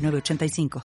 985. 0.00 0.82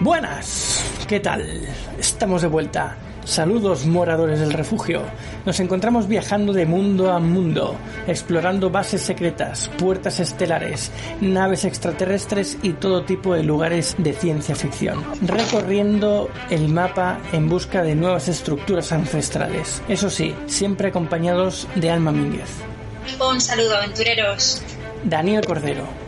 Buenas, 0.00 1.06
¿qué 1.08 1.20
tal? 1.20 1.66
Estamos 1.98 2.42
de 2.42 2.48
vuelta. 2.48 2.96
Saludos 3.24 3.86
moradores 3.86 4.40
del 4.40 4.52
refugio. 4.52 5.02
Nos 5.46 5.58
encontramos 5.58 6.06
viajando 6.06 6.52
de 6.52 6.66
mundo 6.66 7.10
a 7.10 7.18
mundo, 7.18 7.74
explorando 8.06 8.70
bases 8.70 9.00
secretas, 9.00 9.70
puertas 9.78 10.20
estelares, 10.20 10.90
naves 11.20 11.64
extraterrestres 11.64 12.58
y 12.62 12.74
todo 12.74 13.04
tipo 13.04 13.34
de 13.34 13.42
lugares 13.42 13.94
de 13.98 14.12
ciencia 14.12 14.54
ficción, 14.54 15.02
recorriendo 15.22 16.28
el 16.50 16.68
mapa 16.68 17.18
en 17.32 17.48
busca 17.48 17.82
de 17.82 17.94
nuevas 17.94 18.28
estructuras 18.28 18.92
ancestrales. 18.92 19.82
Eso 19.88 20.10
sí, 20.10 20.34
siempre 20.46 20.88
acompañados 20.88 21.66
de 21.76 21.90
Alma 21.90 22.12
Mínguez. 22.12 22.50
Un 23.20 23.40
saludo, 23.40 23.76
aventureros. 23.76 24.62
Daniel 25.04 25.44
Cordero. 25.46 26.03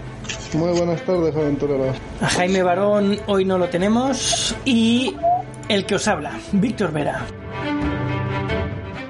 Muy 0.55 0.73
buenas 0.73 1.03
tardes, 1.03 1.35
aventureros. 1.37 1.97
A 2.21 2.29
Jaime 2.29 2.63
Barón 2.63 3.19
hoy 3.27 3.45
no 3.45 3.59
lo 3.59 3.69
tenemos 3.69 4.55
y 4.65 5.15
el 5.69 5.85
que 5.85 5.97
os 5.97 6.09
habla, 6.09 6.39
Víctor 6.53 6.93
Vera. 6.93 7.27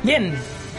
Bien, 0.03 0.35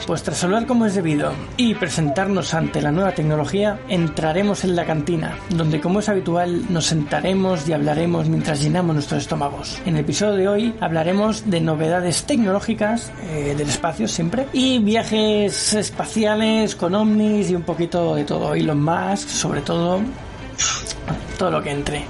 pues 0.08 0.24
tras 0.24 0.42
hablar 0.44 0.66
como 0.66 0.86
es 0.86 0.96
debido 0.96 1.34
y 1.58 1.74
presentarnos 1.76 2.54
ante 2.54 2.82
la 2.82 2.94
nueva 2.94 3.12
tecnología, 3.12 3.80
entraremos 3.90 4.64
en 4.64 4.76
la 4.76 4.86
cantina, 4.86 5.38
donde 5.50 5.82
como 5.82 6.00
es 6.00 6.08
habitual 6.08 6.72
nos 6.72 6.86
sentaremos 6.86 7.68
y 7.68 7.74
hablaremos 7.74 8.30
mientras 8.30 8.62
llenamos 8.62 8.96
nuestros 8.96 9.24
estómagos. 9.24 9.82
En 9.86 9.96
el 9.96 10.02
episodio 10.02 10.36
de 10.36 10.48
hoy 10.48 10.74
hablaremos 10.80 11.50
de 11.50 11.60
novedades 11.60 12.24
tecnológicas 12.24 13.12
eh, 13.30 13.54
del 13.58 13.68
espacio 13.68 14.08
siempre 14.08 14.48
y 14.54 14.80
viajes 14.80 15.74
espaciales 15.74 16.76
con 16.76 16.96
ovnis 16.96 17.50
y 17.50 17.56
un 17.56 17.64
poquito 17.64 18.16
de 18.16 18.24
todo. 18.24 18.54
Elon 18.54 18.82
Musk, 18.82 19.28
sobre 19.28 19.60
todo, 19.60 20.00
todo 21.38 21.52
lo 21.52 21.62
que 21.62 21.72
entre 21.72 22.06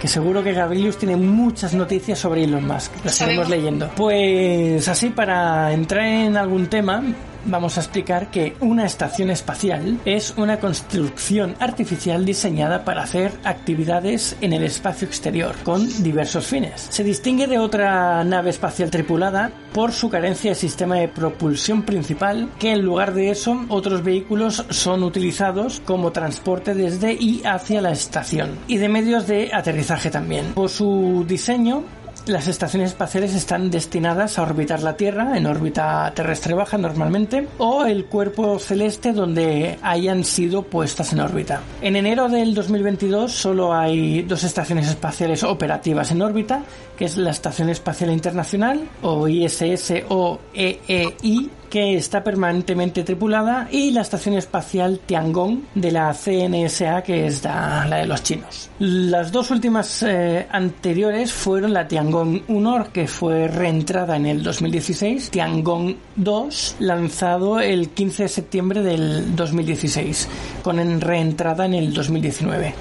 que 0.00 0.08
seguro 0.08 0.42
que 0.42 0.52
Gabrielius 0.52 0.98
tiene 0.98 1.16
muchas 1.16 1.72
noticias 1.74 2.18
sobre 2.18 2.44
Elon 2.44 2.66
Musk. 2.66 2.92
Las 3.04 3.20
iremos 3.22 3.48
leyendo. 3.48 3.90
Pues 3.96 4.86
así 4.88 5.08
para 5.08 5.72
entrar 5.72 6.04
en 6.04 6.36
algún 6.36 6.66
tema, 6.66 7.02
vamos 7.46 7.76
a 7.76 7.80
explicar 7.80 8.30
que 8.30 8.54
una 8.60 8.84
estación 8.84 9.30
espacial 9.30 9.98
es 10.04 10.34
una 10.36 10.58
construcción 10.60 11.56
artificial 11.60 12.24
diseñada 12.24 12.84
para 12.84 13.02
hacer 13.02 13.32
actividades 13.44 14.36
en 14.40 14.52
el 14.52 14.64
espacio 14.64 15.06
exterior 15.06 15.54
con 15.64 15.86
diversos 16.02 16.46
fines. 16.46 16.86
Se 16.90 17.04
distingue 17.04 17.46
de 17.46 17.58
otra 17.58 18.22
nave 18.24 18.50
espacial 18.50 18.90
tripulada 18.90 19.52
por 19.72 19.92
su 19.92 20.08
carencia 20.08 20.50
de 20.50 20.54
sistema 20.54 20.96
de 20.96 21.08
propulsión 21.08 21.82
principal, 21.82 22.48
que 22.58 22.72
en 22.72 22.82
lugar 22.82 23.14
de 23.14 23.30
eso 23.30 23.64
otros 23.68 24.02
vehículos 24.02 24.64
son 24.70 25.02
utilizados 25.02 25.80
como 25.84 26.12
transporte 26.12 26.74
desde 26.74 27.12
y 27.12 27.42
hacia 27.44 27.80
la 27.80 27.92
estación 27.92 28.58
y 28.66 28.78
de 28.78 28.88
medios 28.88 29.26
de 29.26 29.50
aterrizaje 29.52 30.10
también. 30.10 30.52
Por 30.54 30.70
su 30.70 31.24
diseño 31.26 31.84
las 32.26 32.48
estaciones 32.48 32.90
espaciales 32.90 33.34
están 33.34 33.70
destinadas 33.70 34.38
a 34.38 34.42
orbitar 34.42 34.82
la 34.82 34.96
Tierra 34.96 35.36
en 35.36 35.46
órbita 35.46 36.12
terrestre 36.14 36.54
baja 36.54 36.76
normalmente 36.76 37.48
o 37.58 37.84
el 37.84 38.06
cuerpo 38.06 38.58
celeste 38.58 39.12
donde 39.12 39.78
hayan 39.82 40.24
sido 40.24 40.62
puestas 40.62 41.12
en 41.12 41.20
órbita. 41.20 41.60
En 41.80 41.96
enero 41.96 42.28
del 42.28 42.54
2022 42.54 43.32
solo 43.32 43.72
hay 43.72 44.22
dos 44.22 44.44
estaciones 44.44 44.88
espaciales 44.88 45.42
operativas 45.44 46.10
en 46.10 46.22
órbita, 46.22 46.62
que 46.96 47.04
es 47.04 47.16
la 47.16 47.30
Estación 47.30 47.68
Espacial 47.68 48.10
Internacional 48.10 48.88
o 49.02 49.28
ISS 49.28 50.04
o 50.08 50.40
EEI 50.52 51.50
que 51.76 51.94
está 51.94 52.24
permanentemente 52.24 53.04
tripulada, 53.04 53.68
y 53.70 53.90
la 53.90 54.00
Estación 54.00 54.34
Espacial 54.34 54.98
Tiangong 55.04 55.60
de 55.74 55.92
la 55.92 56.14
CNSA, 56.14 57.02
que 57.02 57.26
es 57.26 57.44
la, 57.44 57.86
de 57.86 58.06
los 58.06 58.22
chinos. 58.22 58.70
Las 58.78 59.30
dos 59.30 59.50
últimas 59.50 60.02
eh, 60.02 60.46
anteriores 60.50 61.34
fueron 61.34 61.74
la 61.74 61.86
Tiangong 61.86 62.44
1, 62.48 62.92
que 62.94 63.06
fue 63.06 63.48
reentrada 63.48 64.16
en 64.16 64.24
el 64.24 64.42
2016, 64.42 65.28
Tiangong 65.28 65.96
2, 66.16 66.76
lanzado 66.78 67.60
el 67.60 67.90
15 67.90 68.22
de 68.22 68.28
septiembre 68.30 68.82
del 68.82 69.36
2016, 69.36 70.28
con 70.62 70.98
reentrada 70.98 71.66
en 71.66 71.74
el 71.74 71.92
2019. 71.92 72.74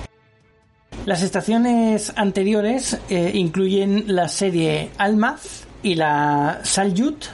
Las 1.05 1.22
estaciones 1.22 2.13
anteriores 2.16 2.97
eh, 3.09 3.31
incluyen 3.34 4.05
la 4.07 4.29
serie 4.29 4.91
Almaz 4.97 5.66
y 5.84 5.95
la 5.95 6.61
Salyut 6.63 7.25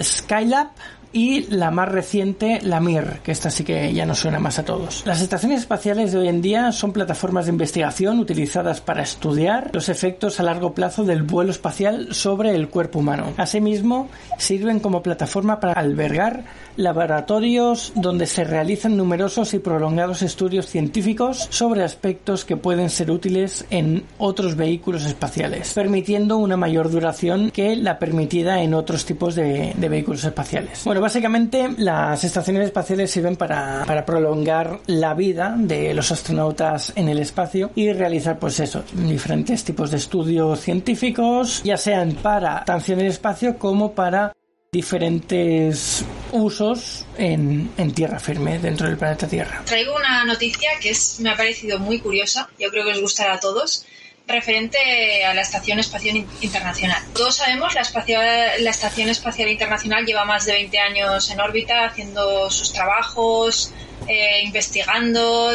Skylab 0.00 0.68
y 1.12 1.46
la 1.48 1.70
más 1.70 1.88
reciente, 1.88 2.60
la 2.62 2.80
Mir, 2.80 3.20
que 3.22 3.32
esta 3.32 3.50
sí 3.50 3.64
que 3.64 3.92
ya 3.94 4.04
no 4.04 4.14
suena 4.14 4.38
más 4.38 4.58
a 4.58 4.64
todos. 4.64 5.04
Las 5.06 5.22
estaciones 5.22 5.60
espaciales 5.60 6.12
de 6.12 6.18
hoy 6.18 6.28
en 6.28 6.42
día 6.42 6.70
son 6.72 6.92
plataformas 6.92 7.46
de 7.46 7.52
investigación 7.52 8.18
utilizadas 8.18 8.80
para 8.80 9.02
estudiar 9.02 9.70
los 9.72 9.88
efectos 9.88 10.38
a 10.38 10.42
largo 10.42 10.74
plazo 10.74 11.04
del 11.04 11.22
vuelo 11.22 11.50
espacial 11.50 12.14
sobre 12.14 12.54
el 12.54 12.68
cuerpo 12.68 12.98
humano. 12.98 13.32
Asimismo, 13.38 14.08
sirven 14.36 14.80
como 14.80 15.02
plataforma 15.02 15.60
para 15.60 15.72
albergar 15.72 16.44
laboratorios 16.78 17.92
donde 17.96 18.26
se 18.26 18.44
realizan 18.44 18.96
numerosos 18.96 19.52
y 19.52 19.58
prolongados 19.58 20.22
estudios 20.22 20.66
científicos 20.66 21.48
sobre 21.50 21.82
aspectos 21.82 22.44
que 22.44 22.56
pueden 22.56 22.88
ser 22.88 23.10
útiles 23.10 23.66
en 23.70 24.04
otros 24.16 24.54
vehículos 24.54 25.04
espaciales, 25.04 25.74
permitiendo 25.74 26.38
una 26.38 26.56
mayor 26.56 26.88
duración 26.90 27.50
que 27.50 27.74
la 27.74 27.98
permitida 27.98 28.62
en 28.62 28.74
otros 28.74 29.04
tipos 29.04 29.34
de, 29.34 29.74
vehículos 29.76 30.24
espaciales. 30.24 30.82
Bueno, 30.84 31.00
básicamente 31.00 31.68
las 31.78 32.22
estaciones 32.22 32.66
espaciales 32.66 33.10
sirven 33.10 33.36
para, 33.36 33.84
prolongar 34.06 34.78
la 34.86 35.14
vida 35.14 35.56
de 35.58 35.92
los 35.92 36.12
astronautas 36.12 36.92
en 36.94 37.08
el 37.08 37.18
espacio 37.18 37.70
y 37.74 37.92
realizar 37.92 38.38
pues 38.38 38.60
eso, 38.60 38.84
diferentes 38.94 39.64
tipos 39.64 39.90
de 39.90 39.96
estudios 39.96 40.60
científicos, 40.60 41.62
ya 41.64 41.76
sean 41.76 42.12
para 42.12 42.58
estación 42.58 43.00
en 43.00 43.06
espacio 43.06 43.58
como 43.58 43.92
para 43.92 44.32
diferentes 44.70 46.04
usos 46.32 47.06
en, 47.16 47.70
en, 47.76 47.92
tierra 47.92 48.18
firme 48.18 48.58
dentro 48.58 48.86
del 48.86 48.96
planeta 48.96 49.26
Tierra. 49.26 49.62
Traigo 49.64 49.94
una 49.94 50.24
noticia 50.24 50.70
que 50.80 50.90
es, 50.90 51.20
me 51.20 51.30
ha 51.30 51.36
parecido 51.36 51.78
muy 51.78 52.00
curiosa, 52.00 52.48
yo 52.58 52.70
creo 52.70 52.84
que 52.84 52.92
os 52.92 53.00
gustará 53.00 53.34
a 53.34 53.40
todos, 53.40 53.84
referente 54.26 55.24
a 55.24 55.32
la 55.34 55.40
Estación 55.40 55.78
Espacial 55.78 56.26
Internacional. 56.40 57.02
Todos 57.14 57.36
sabemos, 57.36 57.74
la, 57.74 57.80
espacial, 57.80 58.62
la 58.62 58.70
Estación 58.70 59.08
Espacial 59.08 59.48
Internacional 59.48 60.04
lleva 60.04 60.24
más 60.24 60.44
de 60.44 60.52
20 60.52 60.78
años 60.78 61.30
en 61.30 61.40
órbita 61.40 61.86
haciendo 61.86 62.50
sus 62.50 62.72
trabajos, 62.72 63.72
eh, 64.06 64.42
investigando, 64.44 65.52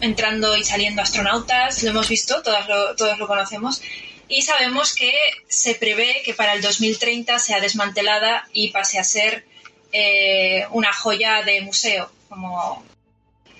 entrando 0.00 0.56
y 0.56 0.64
saliendo 0.64 1.00
astronautas, 1.00 1.82
lo 1.82 1.90
hemos 1.90 2.08
visto, 2.08 2.42
todos 2.42 2.68
lo, 2.68 2.96
todos 2.96 3.18
lo 3.18 3.26
conocemos, 3.26 3.80
y 4.28 4.42
sabemos 4.42 4.94
que 4.94 5.12
se 5.46 5.74
prevé 5.74 6.22
que 6.24 6.34
para 6.34 6.52
el 6.52 6.60
2030 6.60 7.38
sea 7.38 7.60
desmantelada 7.60 8.46
y 8.52 8.68
pase 8.68 8.98
a 8.98 9.04
ser 9.04 9.46
eh, 9.92 10.66
una 10.70 10.92
joya 10.92 11.42
de 11.42 11.60
museo, 11.60 12.10
como, 12.28 12.84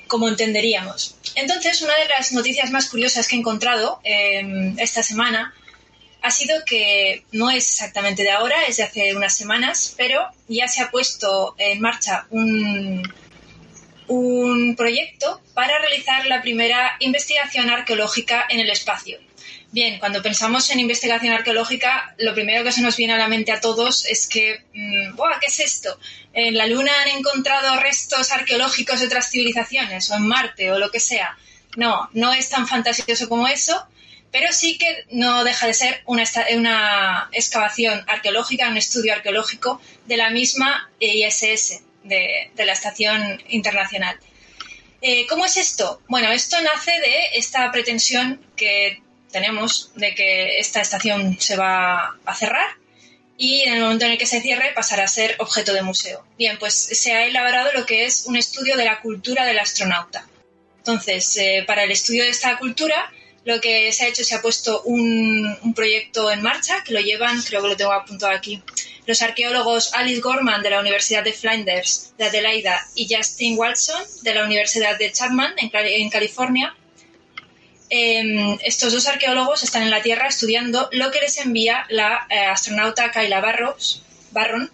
como 0.06 0.28
entenderíamos. 0.28 1.16
Entonces, 1.34 1.82
una 1.82 1.94
de 1.96 2.08
las 2.08 2.32
noticias 2.32 2.70
más 2.70 2.88
curiosas 2.88 3.28
que 3.28 3.36
he 3.36 3.38
encontrado 3.38 4.00
em, 4.04 4.78
esta 4.78 5.02
semana 5.02 5.54
ha 6.20 6.30
sido 6.30 6.64
que 6.64 7.24
no 7.32 7.50
es 7.50 7.68
exactamente 7.68 8.22
de 8.22 8.30
ahora, 8.30 8.64
es 8.66 8.78
de 8.78 8.82
hace 8.82 9.16
unas 9.16 9.36
semanas, 9.36 9.94
pero 9.96 10.26
ya 10.48 10.66
se 10.66 10.82
ha 10.82 10.90
puesto 10.90 11.54
en 11.58 11.80
marcha 11.80 12.26
un, 12.30 13.02
un 14.08 14.74
proyecto 14.76 15.40
para 15.54 15.78
realizar 15.78 16.26
la 16.26 16.42
primera 16.42 16.96
investigación 16.98 17.70
arqueológica 17.70 18.46
en 18.48 18.60
el 18.60 18.70
espacio. 18.70 19.18
Bien, 19.70 19.98
cuando 19.98 20.22
pensamos 20.22 20.70
en 20.70 20.80
investigación 20.80 21.34
arqueológica, 21.34 22.14
lo 22.18 22.32
primero 22.32 22.64
que 22.64 22.72
se 22.72 22.80
nos 22.80 22.96
viene 22.96 23.12
a 23.12 23.18
la 23.18 23.28
mente 23.28 23.52
a 23.52 23.60
todos 23.60 24.06
es 24.06 24.26
que, 24.26 24.64
mm, 24.72 25.14
¿qué 25.40 25.46
es 25.46 25.60
esto? 25.60 25.98
¿En 26.32 26.56
la 26.56 26.66
Luna 26.66 26.90
han 27.02 27.08
encontrado 27.08 27.78
restos 27.78 28.32
arqueológicos 28.32 29.00
de 29.00 29.06
otras 29.06 29.30
civilizaciones? 29.30 30.10
¿O 30.10 30.16
en 30.16 30.26
Marte? 30.26 30.72
¿O 30.72 30.78
lo 30.78 30.90
que 30.90 31.00
sea? 31.00 31.36
No, 31.76 32.08
no 32.14 32.32
es 32.32 32.48
tan 32.48 32.66
fantasioso 32.66 33.28
como 33.28 33.46
eso, 33.46 33.86
pero 34.32 34.52
sí 34.52 34.78
que 34.78 35.04
no 35.10 35.44
deja 35.44 35.66
de 35.66 35.74
ser 35.74 36.02
una, 36.06 37.28
excavación 37.32 38.04
arqueológica, 38.06 38.68
un 38.68 38.78
estudio 38.78 39.12
arqueológico 39.12 39.80
de 40.06 40.16
la 40.16 40.30
misma 40.30 40.90
ISS, 40.98 41.82
de, 42.04 42.50
la 42.56 42.72
Estación 42.72 43.42
Internacional. 43.48 44.18
Eh, 45.02 45.26
¿Cómo 45.28 45.44
es 45.44 45.58
esto? 45.58 46.00
Bueno, 46.08 46.32
esto 46.32 46.60
nace 46.62 46.90
de 46.90 47.38
esta 47.38 47.70
pretensión 47.70 48.40
que 48.56 49.02
tenemos 49.30 49.92
de 49.94 50.14
que 50.14 50.58
esta 50.58 50.80
estación 50.80 51.40
se 51.40 51.56
va 51.56 52.16
a 52.24 52.34
cerrar 52.34 52.68
y 53.36 53.60
en 53.62 53.74
el 53.74 53.80
momento 53.82 54.04
en 54.04 54.12
el 54.12 54.18
que 54.18 54.26
se 54.26 54.40
cierre 54.40 54.72
pasará 54.74 55.04
a 55.04 55.08
ser 55.08 55.36
objeto 55.38 55.72
de 55.72 55.82
museo. 55.82 56.24
Bien, 56.36 56.58
pues 56.58 56.74
se 56.74 57.12
ha 57.12 57.24
elaborado 57.24 57.72
lo 57.72 57.86
que 57.86 58.04
es 58.04 58.26
un 58.26 58.36
estudio 58.36 58.76
de 58.76 58.84
la 58.84 59.00
cultura 59.00 59.44
del 59.44 59.58
astronauta. 59.58 60.26
Entonces, 60.78 61.36
eh, 61.36 61.64
para 61.66 61.84
el 61.84 61.90
estudio 61.90 62.24
de 62.24 62.30
esta 62.30 62.58
cultura, 62.58 63.12
lo 63.44 63.60
que 63.60 63.92
se 63.92 64.04
ha 64.04 64.08
hecho, 64.08 64.24
se 64.24 64.34
ha 64.34 64.42
puesto 64.42 64.82
un, 64.82 65.56
un, 65.62 65.74
proyecto 65.74 66.30
en 66.30 66.42
marcha 66.42 66.82
que 66.84 66.92
lo 66.92 67.00
llevan, 67.00 67.40
creo 67.42 67.62
que 67.62 67.68
lo 67.68 67.76
tengo 67.76 67.92
apuntado 67.92 68.32
aquí, 68.32 68.62
los 69.08 69.22
arqueólogos 69.22 69.94
Alice 69.94 70.20
Gorman 70.20 70.62
de 70.62 70.68
la 70.68 70.80
Universidad 70.80 71.24
de 71.24 71.32
Flinders 71.32 72.12
de 72.18 72.26
Adelaida 72.26 72.86
y 72.94 73.08
Justin 73.12 73.58
Watson 73.58 74.02
de 74.20 74.34
la 74.34 74.44
Universidad 74.44 74.98
de 74.98 75.10
Chapman 75.10 75.54
en, 75.56 76.10
California. 76.10 76.76
Em, 77.90 78.58
estos 78.62 78.92
dos 78.92 79.06
arqueólogos 79.06 79.62
están 79.62 79.82
en 79.82 79.90
la 79.90 80.02
Tierra 80.02 80.28
estudiando 80.28 80.90
lo 80.92 81.10
que 81.10 81.20
les 81.20 81.38
envía 81.38 81.86
la 81.88 82.26
eh, 82.28 82.40
astronauta 82.40 83.10
Kayla 83.10 83.40
Barros, 83.40 84.02
Barron, 84.30 84.70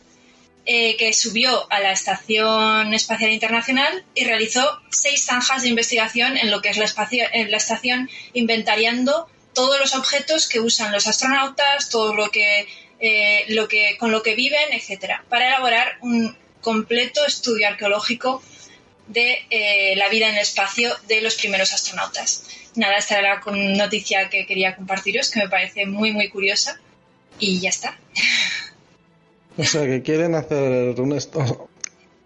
eh, 0.66 0.96
que 0.96 1.12
subió 1.12 1.70
a 1.70 1.78
la 1.78 1.92
Estación 1.92 2.92
Espacial 2.92 3.30
Internacional 3.30 4.04
y 4.14 4.24
realizó 4.24 4.80
seis 4.90 5.26
zanjas 5.26 5.62
de 5.62 5.68
investigación 5.68 6.36
en 6.36 6.50
lo 6.50 6.60
que 6.60 6.70
es 6.70 6.76
la, 6.76 6.86
estación, 6.86 8.10
inventariando 8.32 9.28
todos 9.52 9.78
los 9.78 9.94
objetos 9.94 10.48
que 10.48 10.58
usan 10.58 10.90
los 10.90 11.06
astronautas, 11.06 11.90
todo 11.90 12.14
lo 12.14 12.30
que 12.30 12.66
eh, 12.98 13.44
lo 13.48 13.68
que, 13.68 13.96
con 13.98 14.10
lo 14.10 14.22
que 14.22 14.34
viven, 14.34 14.72
etcétera, 14.72 15.24
para 15.28 15.48
elaborar 15.48 15.98
un 16.00 16.36
completo 16.62 17.24
estudio 17.26 17.68
arqueológico 17.68 18.42
de 19.06 19.94
la 19.96 20.08
vida 20.08 20.30
en 20.30 20.36
el 20.36 20.40
espacio 20.40 20.96
de 21.06 21.20
los 21.20 21.34
primeros 21.34 21.74
astronautas. 21.74 22.44
Nada, 22.76 22.96
esta 22.96 23.18
era 23.18 23.40
la 23.44 23.52
noticia 23.76 24.28
que 24.28 24.46
quería 24.46 24.76
compartiros, 24.76 25.30
que 25.30 25.40
me 25.40 25.48
parece 25.48 25.86
muy, 25.86 26.12
muy 26.12 26.28
curiosa. 26.28 26.80
Y 27.38 27.60
ya 27.60 27.70
está. 27.70 27.98
O 29.56 29.62
sea, 29.62 29.82
que 29.82 30.02
quieren 30.02 30.34
hacer 30.34 31.00
un 31.00 31.12
esto 31.12 31.68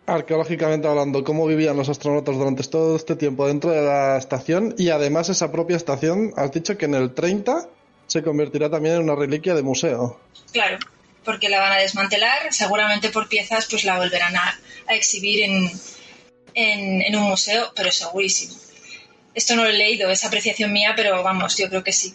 arqueológicamente 0.09 0.89
hablando, 0.89 1.23
cómo 1.23 1.47
vivían 1.47 1.77
los 1.77 1.89
astronautas 1.89 2.35
durante 2.37 2.62
todo 2.65 2.97
este 2.97 3.15
tiempo 3.15 3.47
dentro 3.47 3.71
de 3.71 3.83
la 3.83 4.17
estación 4.17 4.75
y 4.79 4.89
además 4.89 5.29
esa 5.29 5.53
propia 5.53 5.77
estación, 5.77 6.33
has 6.37 6.51
dicho 6.53 6.79
que 6.79 6.87
en 6.87 6.94
el 6.94 7.15
30 7.15 7.69
se 8.06 8.23
convertirá 8.23 8.71
también 8.71 8.97
en 8.97 9.03
una 9.03 9.15
reliquia 9.15 9.55
de 9.55 9.62
museo. 9.62 10.19
Claro, 10.53 10.79
porque 11.25 11.51
la 11.51 11.61
van 11.61 11.73
a 11.73 11.77
desmantelar, 11.77 12.53
seguramente 12.53 13.11
por 13.11 13.29
piezas 13.29 13.67
pues 13.69 13.85
la 13.85 13.99
volverán 13.99 14.35
a, 14.35 14.59
exhibir 14.89 15.43
en, 15.43 15.71
en, 16.55 17.15
un 17.15 17.25
museo, 17.25 17.71
pero 17.77 17.93
segurísimo. 17.93 18.55
Esto 19.38 19.55
no 19.55 19.62
lo 19.62 19.70
he 19.70 19.73
leído, 19.73 20.11
es 20.11 20.25
apreciación 20.25 20.73
mía, 20.73 20.94
pero 20.96 21.23
vamos, 21.23 21.56
yo 21.56 21.69
creo 21.69 21.85
que 21.85 21.93
sí. 21.93 22.12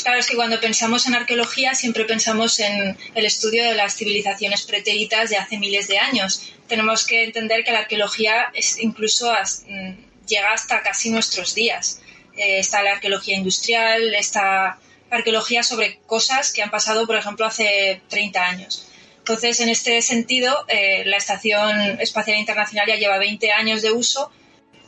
Claro, 0.00 0.20
es 0.20 0.28
que 0.28 0.36
cuando 0.36 0.60
pensamos 0.60 1.08
en 1.08 1.14
arqueología 1.16 1.74
siempre 1.74 2.04
pensamos 2.04 2.60
en 2.60 2.96
el 3.16 3.24
estudio 3.24 3.64
de 3.64 3.74
las 3.74 3.96
civilizaciones 3.96 4.62
pretéritas 4.62 5.28
de 5.28 5.38
hace 5.38 5.58
miles 5.58 5.88
de 5.88 5.98
años. 5.98 6.52
Tenemos 6.68 7.04
que 7.04 7.24
entender 7.24 7.64
que 7.64 7.72
la 7.72 7.80
arqueología 7.80 8.52
es 8.54 8.78
incluso 8.78 9.32
mm, 9.32 9.90
llega 10.28 10.52
hasta 10.52 10.84
casi 10.84 11.10
nuestros 11.10 11.56
días. 11.56 12.00
Eh, 12.36 12.60
está 12.60 12.80
la 12.84 12.92
arqueología 12.92 13.36
industrial, 13.36 14.14
está 14.14 14.78
arqueología 15.10 15.64
sobre 15.64 15.98
cosas 16.06 16.52
que 16.52 16.62
han 16.62 16.70
pasado, 16.70 17.08
por 17.08 17.16
ejemplo, 17.16 17.44
hace 17.44 18.02
30 18.08 18.40
años. 18.40 18.86
Entonces, 19.18 19.58
en 19.58 19.68
este 19.68 20.00
sentido, 20.00 20.64
eh, 20.68 21.02
la 21.06 21.16
Estación 21.16 22.00
Espacial 22.00 22.38
Internacional 22.38 22.86
ya 22.86 22.94
lleva 22.94 23.18
20 23.18 23.50
años 23.50 23.82
de 23.82 23.90
uso 23.90 24.30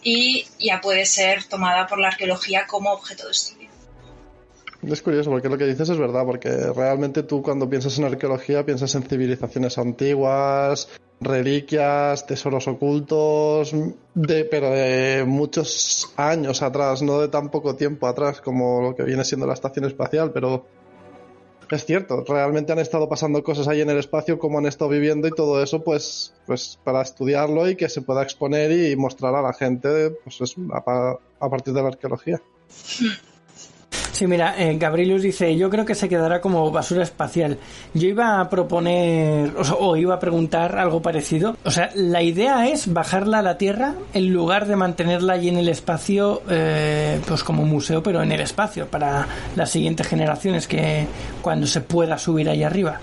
y 0.04 0.46
ya 0.60 0.80
puede 0.80 1.06
ser 1.06 1.44
tomada 1.44 1.86
por 1.86 1.98
la 1.98 2.08
arqueología 2.08 2.66
como 2.66 2.92
objeto 2.92 3.24
de 3.24 3.32
estudio. 3.32 3.68
Es 4.82 5.00
curioso 5.00 5.30
porque 5.30 5.48
lo 5.48 5.56
que 5.56 5.66
dices 5.66 5.88
es 5.88 5.98
verdad, 5.98 6.24
porque 6.26 6.50
realmente 6.50 7.22
tú 7.22 7.42
cuando 7.42 7.68
piensas 7.68 7.98
en 7.98 8.04
arqueología 8.04 8.66
piensas 8.66 8.94
en 8.94 9.02
civilizaciones 9.02 9.78
antiguas, 9.78 10.88
reliquias, 11.20 12.26
tesoros 12.26 12.68
ocultos, 12.68 13.74
de, 14.14 14.44
pero 14.44 14.70
de 14.70 15.24
muchos 15.26 16.12
años 16.16 16.62
atrás, 16.62 17.00
no 17.00 17.20
de 17.20 17.28
tan 17.28 17.50
poco 17.50 17.76
tiempo 17.76 18.06
atrás 18.06 18.42
como 18.42 18.82
lo 18.82 18.94
que 18.94 19.04
viene 19.04 19.24
siendo 19.24 19.46
la 19.46 19.54
estación 19.54 19.86
espacial, 19.86 20.32
pero 20.32 20.66
es 21.74 21.84
cierto, 21.84 22.24
realmente 22.26 22.72
han 22.72 22.78
estado 22.78 23.08
pasando 23.08 23.42
cosas 23.42 23.68
ahí 23.68 23.80
en 23.80 23.90
el 23.90 23.98
espacio, 23.98 24.38
como 24.38 24.58
han 24.58 24.66
estado 24.66 24.90
viviendo 24.90 25.28
y 25.28 25.30
todo 25.30 25.62
eso, 25.62 25.82
pues, 25.82 26.34
pues 26.46 26.78
para 26.82 27.02
estudiarlo 27.02 27.68
y 27.68 27.76
que 27.76 27.88
se 27.88 28.02
pueda 28.02 28.22
exponer 28.22 28.72
y 28.72 28.96
mostrar 28.96 29.34
a 29.34 29.42
la 29.42 29.52
gente, 29.52 30.10
pues 30.24 30.40
es 30.40 30.54
a, 30.72 31.18
a 31.40 31.50
partir 31.50 31.74
de 31.74 31.82
la 31.82 31.88
arqueología. 31.88 32.40
Sí, 34.14 34.28
mira, 34.28 34.54
eh, 34.56 34.76
Gabrielus 34.78 35.22
dice, 35.22 35.56
yo 35.56 35.68
creo 35.68 35.84
que 35.84 35.96
se 35.96 36.08
quedará 36.08 36.40
como 36.40 36.70
basura 36.70 37.02
espacial. 37.02 37.58
Yo 37.94 38.06
iba 38.06 38.40
a 38.40 38.48
proponer, 38.48 39.52
o, 39.56 39.96
iba 39.96 40.14
a 40.14 40.20
preguntar 40.20 40.78
algo 40.78 41.02
parecido. 41.02 41.56
O 41.64 41.70
sea, 41.72 41.90
la 41.96 42.22
idea 42.22 42.68
es 42.68 42.92
bajarla 42.92 43.40
a 43.40 43.42
la 43.42 43.58
Tierra 43.58 43.94
en 44.12 44.32
lugar 44.32 44.68
de 44.68 44.76
mantenerla 44.76 45.32
allí 45.32 45.48
en 45.48 45.58
el 45.58 45.68
espacio, 45.68 46.42
eh, 46.48 47.20
pues 47.26 47.42
como 47.42 47.64
museo, 47.64 48.04
pero 48.04 48.22
en 48.22 48.30
el 48.30 48.40
espacio, 48.40 48.86
para 48.86 49.26
las 49.56 49.70
siguientes 49.70 50.06
generaciones, 50.06 50.68
que 50.68 51.08
cuando 51.42 51.66
se 51.66 51.80
pueda 51.80 52.16
subir 52.16 52.48
ahí 52.48 52.62
arriba. 52.62 53.00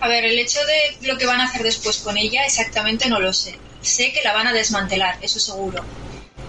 A 0.00 0.08
ver, 0.08 0.24
el 0.24 0.38
hecho 0.38 0.60
de 0.64 1.08
lo 1.08 1.18
que 1.18 1.26
van 1.26 1.42
a 1.42 1.44
hacer 1.44 1.62
después 1.62 1.98
con 1.98 2.16
ella 2.16 2.42
exactamente 2.46 3.06
no 3.10 3.20
lo 3.20 3.34
sé. 3.34 3.58
Sé 3.82 4.12
que 4.12 4.22
la 4.24 4.32
van 4.32 4.46
a 4.46 4.54
desmantelar, 4.54 5.18
eso 5.20 5.38
seguro 5.38 5.84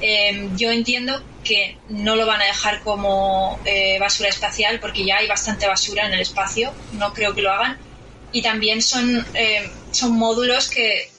Em, 0.01 0.55
yo 0.55 0.71
entiendo 0.71 1.23
que 1.44 1.77
no 1.89 2.15
lo 2.15 2.25
van 2.25 2.41
a 2.41 2.45
dejar 2.45 2.81
como 2.81 3.59
eh, 3.65 3.97
basura 3.99 4.29
espacial 4.29 4.79
porque 4.79 5.05
ya 5.05 5.17
hay 5.17 5.27
bastante 5.27 5.67
basura 5.67 6.05
en 6.05 6.13
el 6.13 6.19
espacio, 6.19 6.73
no 6.91 7.13
creo 7.13 7.33
que 7.33 7.41
lo 7.41 7.51
hagan. 7.51 7.77
Y 8.31 8.41
también 8.41 8.81
son, 8.81 9.25
em, 9.33 9.71
son 9.91 10.11
módulos 10.11 10.69
que 10.69 11.09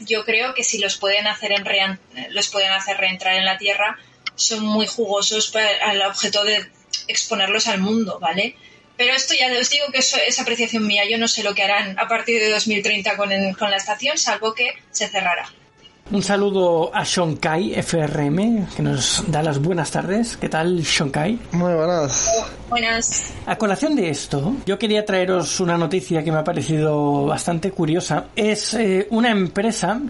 yo 0.00 0.24
creo 0.24 0.54
que 0.54 0.62
si 0.62 0.78
los 0.78 0.96
pueden 0.96 1.26
hacer 1.26 1.52
en 1.52 1.64
los 2.30 2.48
pueden 2.48 2.72
hacer 2.72 2.98
reentrar 2.98 3.34
en 3.36 3.44
la 3.44 3.58
Tierra, 3.58 3.98
son 4.34 4.64
muy 4.64 4.86
jugosos 4.86 5.48
para 5.48 5.92
el 5.92 6.02
objeto 6.02 6.44
de 6.44 6.70
exponerlos 7.08 7.66
al 7.66 7.80
mundo, 7.80 8.18
¿vale? 8.20 8.56
Pero 8.96 9.14
esto 9.14 9.34
ya 9.34 9.50
os 9.58 9.70
digo 9.70 9.86
que 9.92 9.98
eso 9.98 10.18
es 10.26 10.38
apreciación 10.38 10.86
mía. 10.86 11.04
Yo 11.08 11.18
no 11.18 11.28
sé 11.28 11.42
lo 11.42 11.54
que 11.54 11.62
harán 11.62 11.98
a 11.98 12.08
partir 12.08 12.40
de 12.40 12.50
2030 12.50 13.16
con, 13.16 13.30
con 13.54 13.70
la 13.70 13.76
estación, 13.76 14.16
salvo 14.18 14.54
que 14.54 14.74
se 14.90 15.08
cerrará. 15.08 15.50
Un 16.08 16.22
saludo 16.22 16.94
a 16.94 17.02
Shonkai 17.02 17.74
FRM, 17.82 18.68
que 18.76 18.82
nos 18.82 19.24
da 19.26 19.42
las 19.42 19.58
buenas 19.60 19.90
tardes. 19.90 20.36
¿Qué 20.36 20.48
tal, 20.48 20.80
Shonkai? 20.80 21.36
Muy 21.50 21.74
buenas. 21.74 22.30
Buenas. 22.70 23.34
A 23.44 23.56
colación 23.56 23.96
de 23.96 24.10
esto, 24.10 24.54
yo 24.66 24.78
quería 24.78 25.04
traeros 25.04 25.58
una 25.58 25.76
noticia 25.76 26.22
que 26.22 26.30
me 26.30 26.38
ha 26.38 26.44
parecido 26.44 27.26
bastante 27.26 27.72
curiosa. 27.72 28.26
Es 28.36 28.74
eh, 28.74 29.08
una 29.10 29.32
empresa 29.32 30.00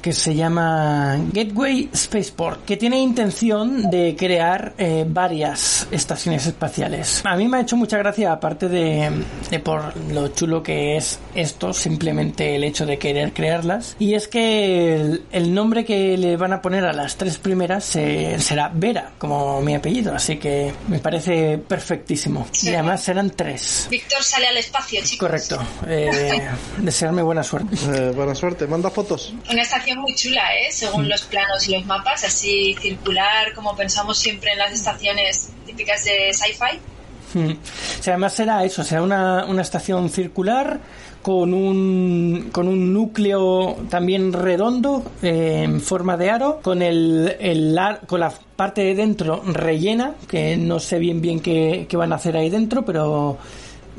que 0.00 0.12
se 0.12 0.34
llama 0.34 1.18
Gateway 1.32 1.90
Spaceport, 1.94 2.64
que 2.64 2.76
tiene 2.76 2.98
intención 3.00 3.90
de 3.90 4.16
crear 4.18 4.74
eh, 4.78 5.04
varias 5.06 5.86
estaciones 5.90 6.46
espaciales. 6.46 7.22
A 7.24 7.36
mí 7.36 7.48
me 7.48 7.58
ha 7.58 7.60
hecho 7.60 7.76
mucha 7.76 7.98
gracia, 7.98 8.32
aparte 8.32 8.68
de, 8.68 9.10
por 9.62 9.96
lo 10.10 10.28
chulo 10.28 10.62
que 10.62 10.96
es 10.96 11.18
esto, 11.34 11.72
simplemente 11.72 12.56
el 12.56 12.64
hecho 12.64 12.86
de 12.86 12.98
querer 12.98 13.32
crearlas, 13.32 13.96
y 13.98 14.14
es 14.14 14.28
que 14.28 15.20
el, 15.30 15.54
nombre 15.54 15.84
que 15.84 16.16
le 16.16 16.36
van 16.36 16.52
a 16.52 16.62
poner 16.62 16.84
a 16.84 16.92
las 16.92 17.16
tres 17.16 17.38
primeras 17.38 17.84
será 17.84 18.70
Vera, 18.72 19.12
como 19.18 19.60
mi 19.60 19.74
apellido, 19.74 20.14
así 20.14 20.36
que 20.36 20.72
me 20.88 20.98
parece 20.98 21.58
perfectísimo. 21.58 22.46
Y 22.62 22.68
además 22.70 23.02
serán 23.02 23.30
tres. 23.30 23.88
Víctor 23.90 24.22
sale 24.22 24.46
al 24.48 24.56
espacio, 24.56 25.00
chicos. 25.02 25.28
Correcto. 25.28 25.58
Eh, 25.86 26.40
desearme 26.78 27.22
buena 27.22 27.42
suerte. 27.42 27.76
Eh, 27.88 28.12
buena 28.12 28.34
suerte. 28.34 28.66
Manda 28.66 28.90
fotos. 28.90 29.34
Una 29.50 29.62
estación 29.62 29.89
muy 29.96 30.14
chula, 30.14 30.54
¿eh? 30.56 30.70
según 30.70 31.08
los 31.08 31.22
planos 31.22 31.68
y 31.68 31.72
los 31.72 31.86
mapas, 31.86 32.24
así 32.24 32.76
circular, 32.80 33.52
como 33.54 33.76
pensamos 33.76 34.18
siempre 34.18 34.52
en 34.52 34.58
las 34.58 34.72
estaciones 34.72 35.50
típicas 35.66 36.04
de 36.04 36.32
sci-fi. 36.32 36.78
Hmm. 37.32 37.52
O 37.52 38.02
sea, 38.02 38.14
además 38.14 38.34
será 38.34 38.64
eso, 38.64 38.82
será 38.82 39.02
una, 39.02 39.44
una 39.44 39.62
estación 39.62 40.08
circular 40.10 40.80
con 41.22 41.52
un, 41.52 42.48
con 42.50 42.66
un 42.66 42.92
núcleo 42.92 43.76
también 43.88 44.32
redondo 44.32 45.04
eh, 45.22 45.62
en 45.64 45.80
forma 45.80 46.16
de 46.16 46.30
aro, 46.30 46.60
con, 46.62 46.82
el, 46.82 47.36
el 47.38 47.78
con 48.06 48.20
la 48.20 48.32
parte 48.56 48.82
de 48.82 48.94
dentro 48.94 49.42
rellena, 49.44 50.14
que 50.28 50.56
no 50.56 50.80
sé 50.80 50.98
bien 50.98 51.20
bien 51.20 51.40
qué, 51.40 51.86
qué 51.88 51.96
van 51.96 52.12
a 52.12 52.16
hacer 52.16 52.36
ahí 52.36 52.50
dentro, 52.50 52.84
pero 52.84 53.38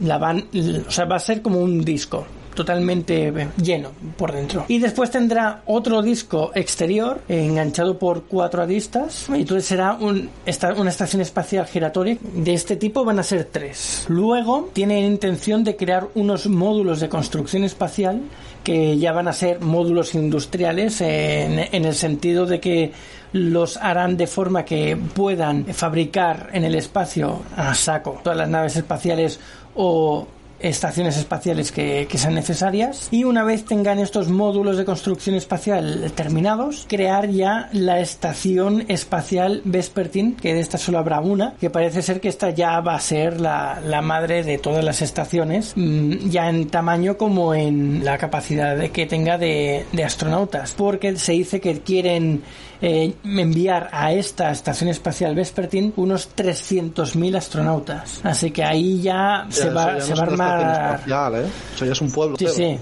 la 0.02 0.18
van, 0.18 0.48
o 0.88 0.92
sea, 0.92 1.06
va 1.06 1.18
a 1.18 1.20
ser 1.20 1.42
como 1.42 1.60
un 1.60 1.86
disco 1.86 2.26
totalmente 2.54 3.34
lleno 3.62 3.92
por 4.18 4.32
dentro. 4.32 4.66
Y 4.68 4.80
después 4.80 5.12
tendrá 5.12 5.62
otro 5.66 6.02
disco 6.02 6.52
exterior 6.56 7.22
enganchado 7.28 7.98
por 7.98 8.24
cuatro 8.24 8.62
aristas 8.62 9.28
y 9.30 9.42
entonces 9.42 9.66
será 9.66 9.94
un, 9.94 10.30
una 10.78 10.90
estación 10.90 11.22
espacial 11.22 11.66
giratoria. 11.66 12.18
De 12.22 12.54
este 12.54 12.76
tipo 12.76 13.04
van 13.04 13.20
a 13.20 13.24
ser 13.24 13.46
tres. 13.46 14.06
Luego 14.08 14.70
tienen 14.74 15.06
intención 15.06 15.64
de 15.64 15.76
crear 15.76 16.08
unos 16.16 16.48
módulos 16.48 17.00
de 17.00 17.10
construcción 17.10 17.64
espacial 17.64 18.22
que 18.64 18.98
ya 18.98 19.12
van 19.12 19.28
a 19.28 19.34
ser 19.34 19.60
módulos 19.60 20.14
industriales 20.14 21.02
en 21.02 21.86
el 21.86 21.96
sentido 21.96 22.46
de 22.46 22.60
que 22.60 22.92
los 23.34 23.78
harán 23.78 24.18
de 24.18 24.28
forma 24.28 24.66
que 24.66 24.98
puedan 24.98 25.66
fabricar 25.66 26.50
en 26.54 26.64
el 26.66 26.76
espacio 26.76 27.42
a 27.56 27.74
saco 27.74 28.20
todas 28.24 28.38
las 28.38 28.50
naves 28.50 28.76
espaciales 28.76 29.40
o 29.76 30.28
estaciones 30.64 31.18
espaciales 31.18 31.72
que, 31.72 32.08
sean 32.16 32.36
necesarias. 32.36 33.08
Y 33.12 33.24
una 33.24 33.44
vez 33.44 33.66
tengan 33.66 34.00
estos 34.00 34.30
módulos 34.30 34.78
de 34.78 34.86
construcción 34.86 35.36
espacial 35.36 36.12
terminados, 36.16 36.86
crear 36.88 37.30
ya 37.30 37.70
la 37.74 38.00
estación 38.00 38.86
espacial 38.88 39.62
Vespertine, 39.66 40.36
que 40.36 40.54
de 40.54 40.60
esta 40.60 40.78
solo 40.78 41.00
habrá 41.00 41.20
una, 41.20 41.56
que 41.60 41.70
parece 41.70 42.02
ser 42.02 42.22
que 42.22 42.30
esta 42.30 42.52
ya 42.52 42.80
va 42.82 42.96
a 42.96 43.00
ser 43.00 43.40
la, 43.42 43.80
madre 44.02 44.44
de 44.44 44.58
todas 44.58 44.84
las 44.84 45.02
estaciones, 45.02 45.74
mm, 45.76 46.30
ya 46.30 46.50
en 46.50 46.68
tamaño 46.70 47.18
como 47.18 47.54
en 47.54 48.04
la 48.04 48.18
capacidad 48.18 48.78
que 48.90 49.06
tenga 49.06 49.38
de 49.38 49.86
astronautas, 50.04 50.74
porque 50.74 51.16
se 51.18 51.34
dice 51.34 51.62
que 51.62 51.80
quieren 51.82 52.42
eh, 52.82 53.14
enviar 53.24 53.90
a 53.92 54.12
esta 54.12 54.52
estación 54.52 54.90
espacial 54.90 55.36
Vespertine 55.36 55.94
unos 55.98 56.36
300.000 56.36 57.38
astronautas. 57.38 58.22
Así 58.24 58.52
que 58.52 58.64
ahí 58.64 59.02
ya, 59.02 59.46
se 59.50 59.70
va, 59.70 60.02
se 60.02 60.14
va 60.14 60.20
a 60.20 60.24
armar. 60.24 60.96
Espacial, 60.96 61.36
¿eh? 61.36 61.48
Eso 61.76 61.86
ya 61.86 61.92
es 61.92 62.02
un 62.02 62.12
pueblo. 62.12 62.38
Sí, 62.38 62.48
sí. 62.48 62.80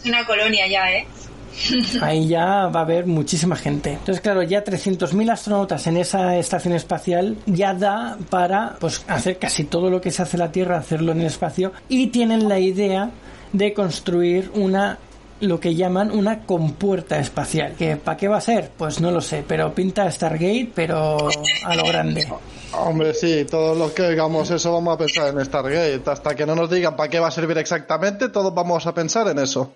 Es 0.00 0.06
una 0.06 0.24
colonia 0.24 0.66
ya, 0.66 0.90
¿eh? 0.90 1.06
Ahí 2.00 2.28
ya 2.28 2.66
va 2.66 2.80
a 2.80 2.82
haber 2.82 3.06
muchísima 3.06 3.56
gente. 3.56 3.92
Entonces, 3.92 4.20
claro, 4.20 4.42
ya 4.42 4.64
300.000 4.64 5.30
astronautas 5.30 5.86
en 5.86 5.96
esa 5.96 6.36
estación 6.36 6.74
espacial 6.74 7.36
ya 7.46 7.74
da 7.74 8.16
para 8.30 8.76
pues, 8.80 9.04
hacer 9.08 9.38
casi 9.38 9.64
todo 9.64 9.90
lo 9.90 10.00
que 10.00 10.10
se 10.10 10.22
hace 10.22 10.36
en 10.36 10.40
la 10.40 10.52
Tierra, 10.52 10.78
hacerlo 10.78 11.12
en 11.12 11.20
el 11.20 11.26
espacio. 11.26 11.72
Y 11.88 12.08
tienen 12.08 12.48
la 12.48 12.58
idea 12.58 13.10
de 13.52 13.74
construir 13.74 14.50
una 14.54 14.98
lo 15.42 15.58
que 15.58 15.74
llaman 15.74 16.12
una 16.12 16.46
compuerta 16.46 17.18
espacial. 17.18 17.74
¿Que 17.76 17.96
¿Para 17.96 18.16
qué 18.16 18.28
va 18.28 18.38
a 18.38 18.40
ser? 18.40 18.70
Pues 18.78 19.00
no 19.00 19.10
lo 19.10 19.20
sé, 19.20 19.44
pero 19.46 19.74
pinta 19.74 20.10
Stargate, 20.10 20.70
pero 20.74 21.28
a 21.64 21.74
lo 21.74 21.84
grande. 21.84 22.26
Hombre, 22.72 23.12
sí, 23.12 23.44
todos 23.44 23.76
los 23.76 23.90
que 23.92 24.08
digamos 24.10 24.50
eso 24.50 24.72
vamos 24.72 24.94
a 24.94 24.98
pensar 24.98 25.28
en 25.28 25.44
Stargate. 25.44 26.02
Hasta 26.06 26.34
que 26.36 26.46
no 26.46 26.54
nos 26.54 26.70
digan 26.70 26.96
para 26.96 27.10
qué 27.10 27.18
va 27.18 27.28
a 27.28 27.32
servir 27.32 27.58
exactamente, 27.58 28.28
todos 28.28 28.54
vamos 28.54 28.86
a 28.86 28.94
pensar 28.94 29.28
en 29.28 29.40
eso. 29.40 29.74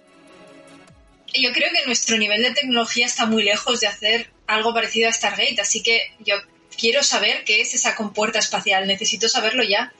Yo 1.34 1.52
creo 1.52 1.68
que 1.72 1.84
nuestro 1.84 2.16
nivel 2.16 2.42
de 2.42 2.52
tecnología 2.52 3.06
está 3.06 3.26
muy 3.26 3.42
lejos 3.42 3.80
de 3.80 3.88
hacer 3.88 4.30
algo 4.46 4.72
parecido 4.72 5.08
a 5.08 5.12
Stargate, 5.12 5.60
así 5.60 5.82
que 5.82 6.00
yo 6.20 6.36
quiero 6.78 7.02
saber 7.02 7.42
qué 7.44 7.60
es 7.60 7.74
esa 7.74 7.96
compuerta 7.96 8.38
espacial. 8.38 8.86
Necesito 8.86 9.28
saberlo 9.28 9.64
ya. 9.64 9.92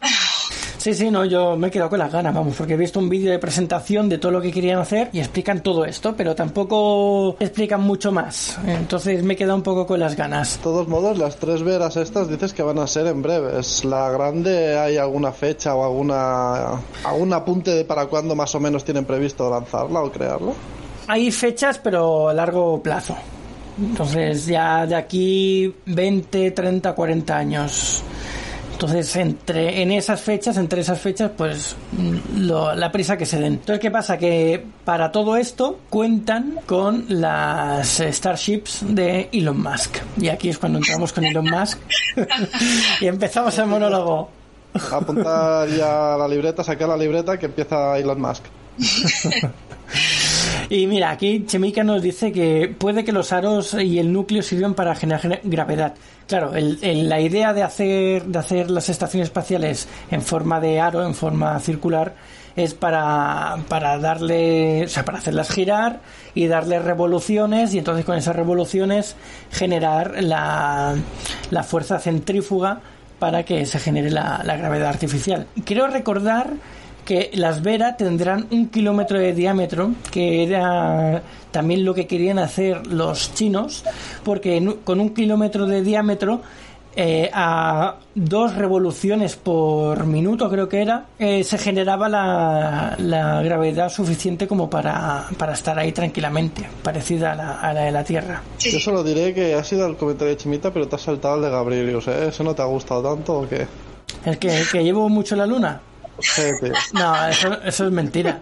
Sí, 0.82 0.94
sí, 0.94 1.12
no, 1.12 1.24
yo 1.24 1.56
me 1.56 1.68
he 1.68 1.70
quedado 1.70 1.90
con 1.90 2.00
las 2.00 2.10
ganas, 2.10 2.34
vamos, 2.34 2.56
porque 2.56 2.74
he 2.74 2.76
visto 2.76 2.98
un 2.98 3.08
vídeo 3.08 3.30
de 3.30 3.38
presentación 3.38 4.08
de 4.08 4.18
todo 4.18 4.32
lo 4.32 4.40
que 4.40 4.50
querían 4.50 4.80
hacer 4.80 5.10
y 5.12 5.20
explican 5.20 5.62
todo 5.62 5.84
esto, 5.84 6.16
pero 6.16 6.34
tampoco 6.34 7.36
explican 7.38 7.82
mucho 7.82 8.10
más. 8.10 8.58
Entonces 8.66 9.22
me 9.22 9.34
he 9.34 9.36
quedado 9.36 9.54
un 9.54 9.62
poco 9.62 9.86
con 9.86 10.00
las 10.00 10.16
ganas. 10.16 10.56
De 10.56 10.64
todos 10.64 10.88
modos, 10.88 11.18
las 11.18 11.36
tres 11.36 11.62
veras 11.62 11.96
estas 11.96 12.28
dices 12.28 12.52
que 12.52 12.64
van 12.64 12.80
a 12.80 12.88
ser 12.88 13.06
en 13.06 13.22
breves. 13.22 13.84
¿La 13.84 14.10
grande 14.10 14.76
hay 14.76 14.96
alguna 14.96 15.30
fecha 15.30 15.72
o 15.76 15.84
alguna 15.84 16.80
algún 17.04 17.32
apunte 17.32 17.84
para 17.84 18.06
cuándo 18.06 18.34
más 18.34 18.52
o 18.56 18.58
menos 18.58 18.84
tienen 18.84 19.04
previsto 19.04 19.48
lanzarla 19.48 20.02
o 20.02 20.10
crearla? 20.10 20.50
Hay 21.06 21.30
fechas, 21.30 21.78
pero 21.78 22.28
a 22.28 22.34
largo 22.34 22.82
plazo. 22.82 23.14
Entonces 23.80 24.46
ya 24.46 24.84
de 24.84 24.96
aquí 24.96 25.72
20, 25.86 26.50
30, 26.50 26.92
40 26.92 27.36
años. 27.36 28.02
Entonces, 28.82 29.14
entre, 29.14 29.80
en 29.80 29.92
esas 29.92 30.20
fechas, 30.20 30.56
entre 30.56 30.80
esas 30.80 31.00
fechas, 31.00 31.30
pues 31.36 31.76
la 32.34 32.90
prisa 32.90 33.16
que 33.16 33.24
se 33.24 33.38
den. 33.38 33.52
Entonces, 33.52 33.78
¿qué 33.78 33.92
pasa? 33.92 34.18
Que 34.18 34.66
para 34.84 35.12
todo 35.12 35.36
esto 35.36 35.78
cuentan 35.88 36.58
con 36.66 37.04
las 37.08 38.02
Starships 38.04 38.80
de 38.88 39.28
Elon 39.32 39.62
Musk. 39.62 39.98
Y 40.16 40.30
aquí 40.30 40.48
es 40.48 40.58
cuando 40.58 40.78
entramos 40.78 41.12
con 41.12 41.24
Elon 41.24 41.48
Musk 41.48 41.78
y 43.00 43.06
empezamos 43.06 43.56
el 43.56 43.66
monólogo. 43.66 44.30
Apuntar 44.90 45.68
ya 45.68 46.16
la 46.18 46.26
libreta, 46.26 46.64
sacar 46.64 46.88
la 46.88 46.96
libreta 46.96 47.38
que 47.38 47.46
empieza 47.46 47.96
Elon 47.96 48.20
Musk. 48.20 48.42
Y 50.72 50.86
mira, 50.86 51.10
aquí 51.10 51.44
Chemica 51.44 51.84
nos 51.84 52.00
dice 52.00 52.32
que 52.32 52.74
puede 52.78 53.04
que 53.04 53.12
los 53.12 53.30
aros 53.34 53.74
y 53.74 53.98
el 53.98 54.10
núcleo 54.10 54.40
sirvan 54.40 54.72
para 54.72 54.94
generar 54.94 55.40
gravedad. 55.44 55.92
Claro, 56.26 56.52
la 56.54 57.20
idea 57.20 57.52
de 57.52 57.62
hacer, 57.62 58.24
de 58.24 58.38
hacer 58.38 58.70
las 58.70 58.88
estaciones 58.88 59.28
espaciales 59.28 59.86
en 60.10 60.22
forma 60.22 60.60
de 60.60 60.80
aro, 60.80 61.04
en 61.04 61.14
forma 61.14 61.60
circular, 61.60 62.14
es 62.56 62.72
para, 62.72 63.58
para 63.68 63.98
darle, 63.98 64.86
o 64.86 64.88
sea, 64.88 65.04
para 65.04 65.18
hacerlas 65.18 65.50
girar 65.50 66.00
y 66.32 66.46
darle 66.46 66.78
revoluciones 66.78 67.74
y 67.74 67.78
entonces 67.78 68.06
con 68.06 68.16
esas 68.16 68.34
revoluciones 68.34 69.14
generar 69.50 70.22
la, 70.22 70.94
la 71.50 71.62
fuerza 71.64 71.98
centrífuga 71.98 72.80
para 73.18 73.42
que 73.42 73.66
se 73.66 73.78
genere 73.78 74.08
la, 74.08 74.40
la 74.42 74.56
gravedad 74.56 74.88
artificial. 74.88 75.48
Quiero 75.66 75.86
recordar 75.88 76.54
que 77.04 77.30
las 77.34 77.62
Vera 77.62 77.96
tendrán 77.96 78.46
un 78.50 78.68
kilómetro 78.68 79.18
de 79.18 79.32
diámetro, 79.32 79.92
que 80.10 80.44
era 80.44 81.22
también 81.50 81.84
lo 81.84 81.94
que 81.94 82.06
querían 82.06 82.38
hacer 82.38 82.86
los 82.86 83.34
chinos, 83.34 83.84
porque 84.24 84.76
con 84.84 85.00
un 85.00 85.10
kilómetro 85.10 85.66
de 85.66 85.82
diámetro 85.82 86.42
eh, 86.94 87.30
a 87.32 87.96
dos 88.14 88.54
revoluciones 88.54 89.36
por 89.36 90.04
minuto, 90.04 90.50
creo 90.50 90.68
que 90.68 90.82
era, 90.82 91.06
eh, 91.18 91.42
se 91.42 91.56
generaba 91.56 92.06
la, 92.06 92.96
la, 92.98 93.42
gravedad 93.42 93.88
suficiente 93.88 94.46
como 94.46 94.68
para, 94.68 95.26
para, 95.38 95.54
estar 95.54 95.78
ahí 95.78 95.92
tranquilamente, 95.92 96.68
parecida 96.82 97.32
a 97.32 97.34
la, 97.34 97.60
a 97.60 97.72
la, 97.72 97.80
de 97.84 97.92
la 97.92 98.04
Tierra. 98.04 98.42
Yo 98.58 98.78
solo 98.78 99.02
diré 99.02 99.32
que 99.32 99.54
ha 99.54 99.64
sido 99.64 99.86
el 99.86 99.96
comentario 99.96 100.34
de 100.34 100.36
Chimita, 100.36 100.70
pero 100.70 100.86
te 100.86 100.96
has 100.96 101.02
saltado 101.02 101.36
el 101.36 101.42
de 101.42 101.50
Gabrielius, 101.50 102.08
¿eh? 102.08 102.28
¿Eso 102.28 102.44
no 102.44 102.54
te 102.54 102.60
ha 102.60 102.66
gustado 102.66 103.02
tanto 103.14 103.38
o 103.38 103.48
qué? 103.48 103.66
¿El 104.26 104.38
que, 104.38 104.58
el 104.60 104.68
que 104.68 104.84
llevo 104.84 105.08
mucho 105.08 105.34
la 105.34 105.46
luna? 105.46 105.80
No, 106.92 107.28
eso, 107.28 107.60
eso 107.62 107.86
es 107.86 107.92
mentira. 107.92 108.40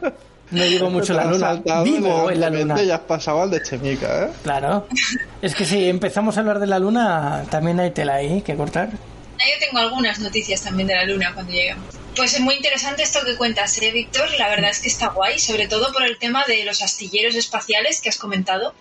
No 0.50 0.64
llevo 0.64 0.90
mucho 0.90 1.12
la 1.14 1.26
luna. 1.26 1.62
Vivo 1.84 2.30
en 2.30 2.40
la 2.40 2.50
luna. 2.50 2.82
Ya 2.82 2.96
has 2.96 3.00
pasado 3.02 3.42
al 3.42 3.50
de 3.50 3.62
Chemica, 3.62 4.24
¿eh? 4.24 4.30
Claro. 4.42 4.88
Es 5.40 5.54
que 5.54 5.64
si 5.64 5.88
empezamos 5.88 6.36
a 6.36 6.40
hablar 6.40 6.58
de 6.58 6.66
la 6.66 6.78
luna, 6.78 7.44
también 7.50 7.78
hay 7.80 7.92
tela 7.92 8.14
ahí 8.14 8.42
que 8.42 8.56
cortar. 8.56 8.90
Yo 8.90 9.66
tengo 9.66 9.78
algunas 9.78 10.18
noticias 10.18 10.62
también 10.62 10.88
de 10.88 10.94
la 10.94 11.04
luna 11.04 11.32
cuando 11.32 11.52
lleguemos. 11.52 11.94
Pues 12.14 12.34
es 12.34 12.40
muy 12.40 12.56
interesante 12.56 13.02
esto 13.02 13.20
que 13.24 13.36
cuentas, 13.36 13.80
¿eh, 13.80 13.90
Víctor? 13.92 14.28
La 14.38 14.48
verdad 14.48 14.70
es 14.70 14.80
que 14.80 14.88
está 14.88 15.08
guay, 15.08 15.38
sobre 15.38 15.68
todo 15.68 15.92
por 15.92 16.02
el 16.02 16.18
tema 16.18 16.44
de 16.46 16.64
los 16.64 16.82
astilleros 16.82 17.36
espaciales 17.36 18.00
que 18.00 18.08
has 18.08 18.18
comentado. 18.18 18.74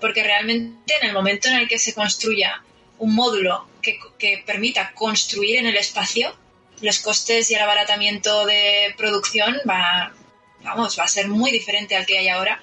Porque 0.00 0.22
realmente 0.22 0.94
en 1.00 1.08
el 1.08 1.14
momento 1.14 1.48
en 1.48 1.54
el 1.54 1.68
que 1.68 1.78
se 1.78 1.94
construya 1.94 2.62
un 2.98 3.14
módulo 3.14 3.66
que, 3.80 3.98
que 4.18 4.42
permita 4.44 4.92
construir 4.94 5.58
en 5.58 5.66
el 5.66 5.76
espacio, 5.76 6.34
los 6.80 6.98
costes 7.00 7.50
y 7.50 7.54
el 7.54 7.62
abaratamiento 7.62 8.46
de 8.46 8.94
producción 8.96 9.60
va, 9.68 10.12
vamos, 10.62 10.98
va 10.98 11.04
a 11.04 11.08
ser 11.08 11.28
muy 11.28 11.50
diferente 11.50 11.96
al 11.96 12.06
que 12.06 12.18
hay 12.18 12.28
ahora. 12.28 12.60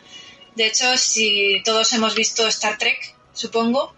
De 0.55 0.67
hecho, 0.67 0.97
si 0.97 1.61
todos 1.65 1.91
hemos 1.93 2.15
visto 2.15 2.47
Star 2.47 2.77
Trek, 2.77 3.15
supongo, 3.33 3.93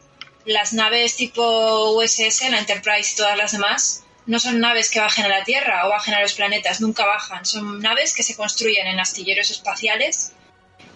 las 0.46 0.74
naves 0.74 1.16
tipo 1.16 1.92
USS, 1.92 2.50
la 2.50 2.60
Enterprise 2.60 3.14
y 3.14 3.16
todas 3.18 3.38
las 3.38 3.52
demás, 3.52 4.04
no 4.26 4.40
son 4.40 4.60
naves 4.60 4.90
que 4.90 5.00
bajen 5.00 5.26
a 5.26 5.30
la 5.30 5.44
Tierra 5.44 5.86
o 5.86 5.90
bajen 5.90 6.14
a 6.14 6.22
los 6.22 6.34
planetas, 6.34 6.82
nunca 6.82 7.06
bajan. 7.06 7.46
Son 7.46 7.80
naves 7.80 8.14
que 8.14 8.24
se 8.24 8.36
construyen 8.36 8.88
en 8.88 9.00
astilleros 9.00 9.52
espaciales 9.52 10.32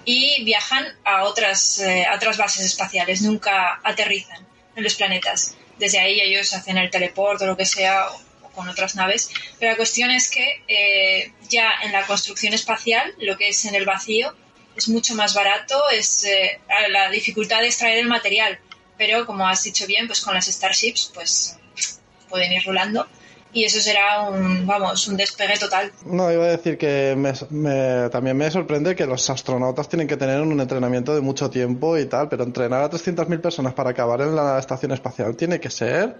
y 0.05 0.43
viajan 0.43 0.85
a 1.03 1.23
otras, 1.23 1.79
eh, 1.79 2.07
otras 2.15 2.38
bases 2.38 2.65
espaciales, 2.65 3.21
nunca 3.21 3.79
aterrizan 3.83 4.47
en 4.75 4.83
los 4.83 4.95
planetas. 4.95 5.55
Desde 5.77 5.99
ahí 5.99 6.19
ellos 6.21 6.53
hacen 6.53 6.77
el 6.77 6.89
teleporto 6.89 7.43
o 7.43 7.47
lo 7.47 7.57
que 7.57 7.65
sea, 7.65 8.07
con 8.59 8.67
otras 8.67 8.95
naves, 8.95 9.31
pero 9.57 9.71
la 9.71 9.77
cuestión 9.77 10.11
es 10.11 10.29
que 10.29 10.63
eh, 10.67 11.31
ya 11.49 11.71
en 11.83 11.93
la 11.93 12.05
construcción 12.05 12.53
espacial, 12.53 13.13
lo 13.19 13.37
que 13.37 13.49
es 13.49 13.63
en 13.63 13.73
el 13.73 13.85
vacío, 13.85 14.35
es 14.75 14.89
mucho 14.89 15.15
más 15.15 15.33
barato, 15.33 15.75
es 15.91 16.25
eh, 16.25 16.59
la 16.89 17.09
dificultad 17.09 17.61
de 17.61 17.67
extraer 17.67 17.99
el 17.99 18.07
material, 18.07 18.59
pero 18.97 19.25
como 19.25 19.47
has 19.47 19.63
dicho 19.63 19.87
bien, 19.87 20.07
pues 20.07 20.19
con 20.19 20.33
las 20.33 20.47
Starships 20.47 21.11
pues 21.13 21.57
pueden 22.29 22.51
ir 22.51 22.63
rulando 22.65 23.07
y 23.51 23.63
eso 23.63 23.79
será 23.79 24.23
un, 24.29 24.67
vamos, 24.67 25.07
un 25.07 25.17
despegue 25.17 25.57
total. 25.57 25.91
No, 26.05 26.31
iba 26.31 26.43
a 26.43 26.49
decir 26.49 26.77
que 26.77 27.17
también 28.11 28.37
me 28.37 28.51
sorprende 28.51 28.95
que 28.95 29.05
los 29.05 29.29
astronautas 29.29 29.89
tienen 29.89 30.07
que 30.07 30.17
tener 30.17 30.41
un 30.41 30.59
entrenamiento 30.59 31.15
de 31.15 31.21
mucho 31.21 31.49
tiempo 31.49 31.97
y 31.97 32.05
tal, 32.05 32.29
pero 32.29 32.43
entrenar 32.43 32.83
a 32.83 32.89
300.000 32.89 33.41
personas 33.41 33.73
para 33.73 33.91
acabar 33.91 34.21
en 34.21 34.35
la 34.35 34.59
estación 34.59 34.91
espacial 34.91 35.35
tiene 35.35 35.59
que 35.59 35.69
ser 35.69 36.17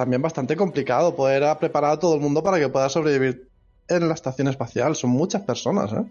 también 0.00 0.22
bastante 0.22 0.56
complicado 0.56 1.14
poder 1.14 1.44
preparar 1.58 1.92
a 1.92 1.98
todo 1.98 2.14
el 2.14 2.22
mundo 2.22 2.42
para 2.42 2.58
que 2.58 2.70
pueda 2.70 2.88
sobrevivir 2.88 3.50
en 3.86 4.08
la 4.08 4.14
estación 4.14 4.48
espacial. 4.48 4.96
Son 4.96 5.10
muchas 5.10 5.42
personas, 5.42 5.92
¿eh? 5.92 6.04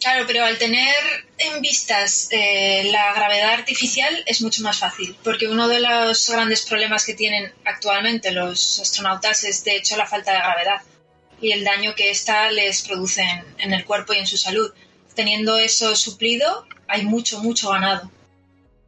Claro, 0.00 0.24
pero 0.26 0.44
al 0.44 0.58
tener 0.58 0.96
en 1.38 1.62
vistas 1.62 2.26
eh, 2.32 2.90
la 2.90 3.14
gravedad 3.14 3.52
artificial 3.52 4.12
es 4.26 4.42
mucho 4.42 4.62
más 4.62 4.80
fácil, 4.80 5.16
porque 5.22 5.46
uno 5.46 5.68
de 5.68 5.78
los 5.78 6.28
grandes 6.28 6.62
problemas 6.62 7.06
que 7.06 7.14
tienen 7.14 7.52
actualmente 7.64 8.32
los 8.32 8.80
astronautas 8.80 9.44
es 9.44 9.62
de 9.62 9.76
hecho 9.76 9.96
la 9.96 10.06
falta 10.06 10.32
de 10.32 10.38
gravedad 10.38 10.82
y 11.40 11.52
el 11.52 11.62
daño 11.62 11.94
que 11.94 12.10
ésta 12.10 12.50
les 12.50 12.82
produce 12.82 13.22
en, 13.22 13.44
en 13.58 13.72
el 13.72 13.84
cuerpo 13.84 14.12
y 14.14 14.18
en 14.18 14.26
su 14.26 14.36
salud. 14.36 14.72
Teniendo 15.14 15.58
eso 15.58 15.94
suplido, 15.94 16.66
hay 16.88 17.04
mucho, 17.04 17.38
mucho 17.38 17.70
ganado. 17.70 18.10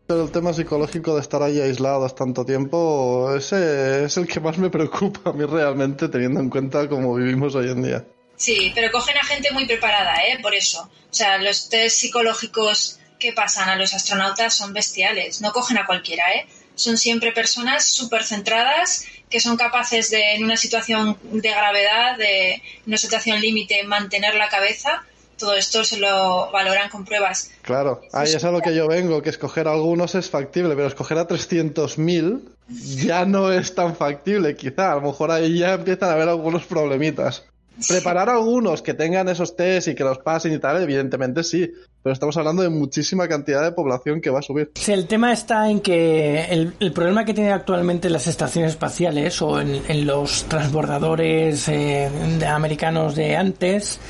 Pero 0.06 0.22
el 0.22 0.30
tema 0.30 0.52
psicológico 0.52 1.16
de 1.16 1.20
estar 1.20 1.42
ahí 1.42 1.60
aislados 1.60 2.14
tanto 2.14 2.44
tiempo, 2.44 3.34
ese 3.36 4.04
es 4.04 4.16
el 4.16 4.28
que 4.28 4.38
más 4.38 4.56
me 4.56 4.70
preocupa 4.70 5.30
a 5.30 5.32
mí 5.32 5.44
realmente, 5.44 6.08
teniendo 6.08 6.40
en 6.40 6.48
cuenta 6.48 6.88
cómo 6.88 7.14
vivimos 7.14 7.54
hoy 7.56 7.70
en 7.70 7.82
día. 7.82 8.04
Sí, 8.36 8.70
pero 8.74 8.92
cogen 8.92 9.16
a 9.16 9.24
gente 9.24 9.50
muy 9.50 9.66
preparada, 9.66 10.14
¿eh? 10.26 10.38
Por 10.40 10.54
eso. 10.54 10.82
O 10.82 11.14
sea, 11.14 11.38
los 11.38 11.68
test 11.68 11.96
psicológicos 11.96 13.00
que 13.18 13.32
pasan 13.32 13.68
a 13.68 13.76
los 13.76 13.94
astronautas 13.94 14.54
son 14.54 14.72
bestiales. 14.72 15.40
No 15.40 15.52
cogen 15.52 15.78
a 15.78 15.86
cualquiera, 15.86 16.22
¿eh? 16.34 16.46
Son 16.74 16.98
siempre 16.98 17.32
personas 17.32 17.86
súper 17.86 18.22
centradas 18.22 19.06
que 19.30 19.40
son 19.40 19.56
capaces 19.56 20.10
de, 20.10 20.34
en 20.34 20.44
una 20.44 20.56
situación 20.56 21.18
de 21.22 21.50
gravedad, 21.50 22.16
de 22.16 22.52
en 22.52 22.62
una 22.86 22.98
situación 22.98 23.40
límite, 23.40 23.82
mantener 23.84 24.34
la 24.34 24.48
cabeza. 24.48 25.02
Todo 25.38 25.54
esto 25.54 25.84
se 25.84 25.98
lo 25.98 26.50
valoran 26.50 26.88
con 26.88 27.04
pruebas. 27.04 27.50
Claro, 27.62 28.00
ahí 28.12 28.32
es 28.32 28.44
a 28.44 28.50
lo 28.50 28.60
que 28.60 28.74
yo 28.74 28.88
vengo, 28.88 29.22
que 29.22 29.30
escoger 29.30 29.68
a 29.68 29.72
algunos 29.72 30.14
es 30.14 30.30
factible, 30.30 30.74
pero 30.74 30.88
escoger 30.88 31.18
a 31.18 31.28
300.000 31.28 32.40
ya 32.68 33.24
no 33.24 33.52
es 33.52 33.74
tan 33.74 33.94
factible, 33.96 34.56
quizá. 34.56 34.92
A 34.92 34.94
lo 34.96 35.02
mejor 35.02 35.30
ahí 35.30 35.58
ya 35.58 35.74
empiezan 35.74 36.10
a 36.10 36.12
haber 36.12 36.28
algunos 36.28 36.64
problemitas. 36.64 37.44
Preparar 37.88 38.30
a 38.30 38.34
algunos 38.34 38.80
que 38.80 38.94
tengan 38.94 39.28
esos 39.28 39.54
test 39.54 39.88
y 39.88 39.94
que 39.94 40.02
los 40.02 40.18
pasen 40.18 40.54
y 40.54 40.58
tal, 40.58 40.82
evidentemente 40.82 41.44
sí, 41.44 41.70
pero 42.02 42.14
estamos 42.14 42.34
hablando 42.38 42.62
de 42.62 42.70
muchísima 42.70 43.28
cantidad 43.28 43.62
de 43.62 43.72
población 43.72 44.22
que 44.22 44.30
va 44.30 44.38
a 44.38 44.42
subir. 44.42 44.70
Sí, 44.76 44.92
el 44.92 45.06
tema 45.06 45.30
está 45.30 45.68
en 45.68 45.80
que 45.80 46.44
el, 46.44 46.72
el 46.80 46.92
problema 46.92 47.26
que 47.26 47.34
tienen 47.34 47.52
actualmente 47.52 48.08
las 48.08 48.26
estaciones 48.28 48.70
espaciales 48.70 49.42
o 49.42 49.60
en, 49.60 49.82
en 49.88 50.06
los 50.06 50.44
transbordadores 50.44 51.68
eh, 51.68 52.08
de 52.38 52.46
americanos 52.46 53.14
de 53.14 53.36
antes 53.36 54.00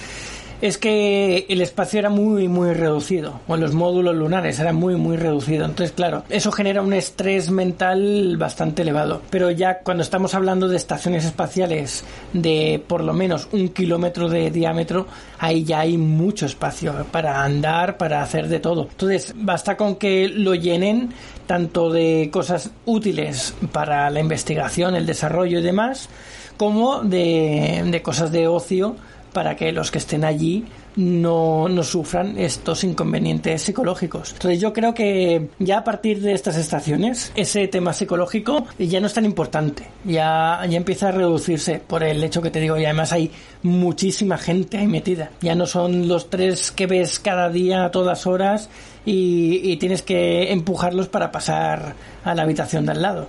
es 0.60 0.78
que 0.78 1.46
el 1.48 1.60
espacio 1.60 1.98
era 1.98 2.10
muy 2.10 2.48
muy 2.48 2.72
reducido 2.72 3.40
o 3.46 3.56
los 3.56 3.74
módulos 3.74 4.14
lunares 4.14 4.58
era 4.58 4.72
muy 4.72 4.96
muy 4.96 5.16
reducido. 5.16 5.64
Entonces 5.64 5.92
claro 5.94 6.24
eso 6.28 6.52
genera 6.52 6.82
un 6.82 6.92
estrés 6.92 7.50
mental 7.50 8.36
bastante 8.38 8.82
elevado. 8.82 9.22
Pero 9.30 9.50
ya 9.50 9.80
cuando 9.80 10.02
estamos 10.02 10.34
hablando 10.34 10.68
de 10.68 10.76
estaciones 10.76 11.24
espaciales 11.24 12.04
de 12.32 12.82
por 12.86 13.02
lo 13.02 13.12
menos 13.12 13.48
un 13.52 13.68
kilómetro 13.68 14.28
de 14.28 14.50
diámetro 14.50 15.06
ahí 15.38 15.64
ya 15.64 15.80
hay 15.80 15.98
mucho 15.98 16.46
espacio 16.46 16.94
para 17.10 17.42
andar 17.42 17.96
para 17.98 18.22
hacer 18.22 18.48
de 18.48 18.60
todo. 18.60 18.88
Entonces 18.90 19.34
basta 19.36 19.76
con 19.76 19.96
que 19.96 20.28
lo 20.28 20.54
llenen 20.54 21.10
tanto 21.46 21.90
de 21.92 22.30
cosas 22.32 22.70
útiles 22.86 23.54
para 23.72 24.10
la 24.10 24.20
investigación 24.20 24.96
el 24.96 25.06
desarrollo 25.06 25.60
y 25.60 25.62
demás 25.62 26.08
como 26.56 27.02
de 27.02 28.00
cosas 28.02 28.32
de 28.32 28.48
ocio 28.48 28.96
para 29.32 29.56
que 29.56 29.72
los 29.72 29.90
que 29.90 29.98
estén 29.98 30.24
allí 30.24 30.64
no, 30.96 31.68
no, 31.68 31.82
sufran 31.82 32.38
estos 32.38 32.82
inconvenientes 32.84 33.62
psicológicos. 33.62 34.32
Entonces 34.32 34.60
yo 34.60 34.72
creo 34.72 34.94
que 34.94 35.48
ya 35.58 35.78
a 35.78 35.84
partir 35.84 36.20
de 36.22 36.32
estas 36.32 36.56
estaciones 36.56 37.32
ese 37.34 37.68
tema 37.68 37.92
psicológico 37.92 38.66
ya 38.78 38.98
no 39.00 39.06
es 39.06 39.14
tan 39.14 39.26
importante, 39.26 39.86
ya, 40.04 40.60
ya 40.68 40.76
empieza 40.76 41.08
a 41.08 41.12
reducirse 41.12 41.82
por 41.86 42.02
el 42.02 42.24
hecho 42.24 42.40
que 42.40 42.50
te 42.50 42.60
digo 42.60 42.78
y 42.78 42.84
además 42.84 43.12
hay 43.12 43.30
muchísima 43.62 44.38
gente 44.38 44.78
ahí 44.78 44.86
metida. 44.86 45.30
Ya 45.42 45.54
no 45.54 45.66
son 45.66 46.08
los 46.08 46.30
tres 46.30 46.70
que 46.70 46.86
ves 46.86 47.18
cada 47.18 47.50
día 47.50 47.84
a 47.84 47.90
todas 47.90 48.26
horas 48.26 48.70
y, 49.06 49.60
y, 49.62 49.76
tienes 49.78 50.02
que 50.02 50.52
empujarlos 50.52 51.08
para 51.08 51.32
pasar 51.32 51.94
a 52.24 52.34
la 52.34 52.42
habitación 52.42 52.84
de 52.84 52.92
al 52.92 53.02
lado. 53.02 53.28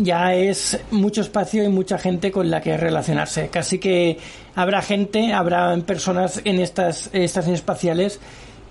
Ya 0.00 0.34
es 0.34 0.80
mucho 0.90 1.20
espacio 1.20 1.62
y 1.62 1.68
mucha 1.68 1.98
gente 1.98 2.32
con 2.32 2.50
la 2.50 2.60
que 2.60 2.76
relacionarse. 2.76 3.48
Casi 3.48 3.78
que 3.78 4.18
habrá 4.54 4.82
gente, 4.82 5.32
habrá 5.32 5.76
personas 5.86 6.40
en 6.44 6.58
estas 6.58 7.10
estaciones 7.12 7.60
espaciales 7.60 8.18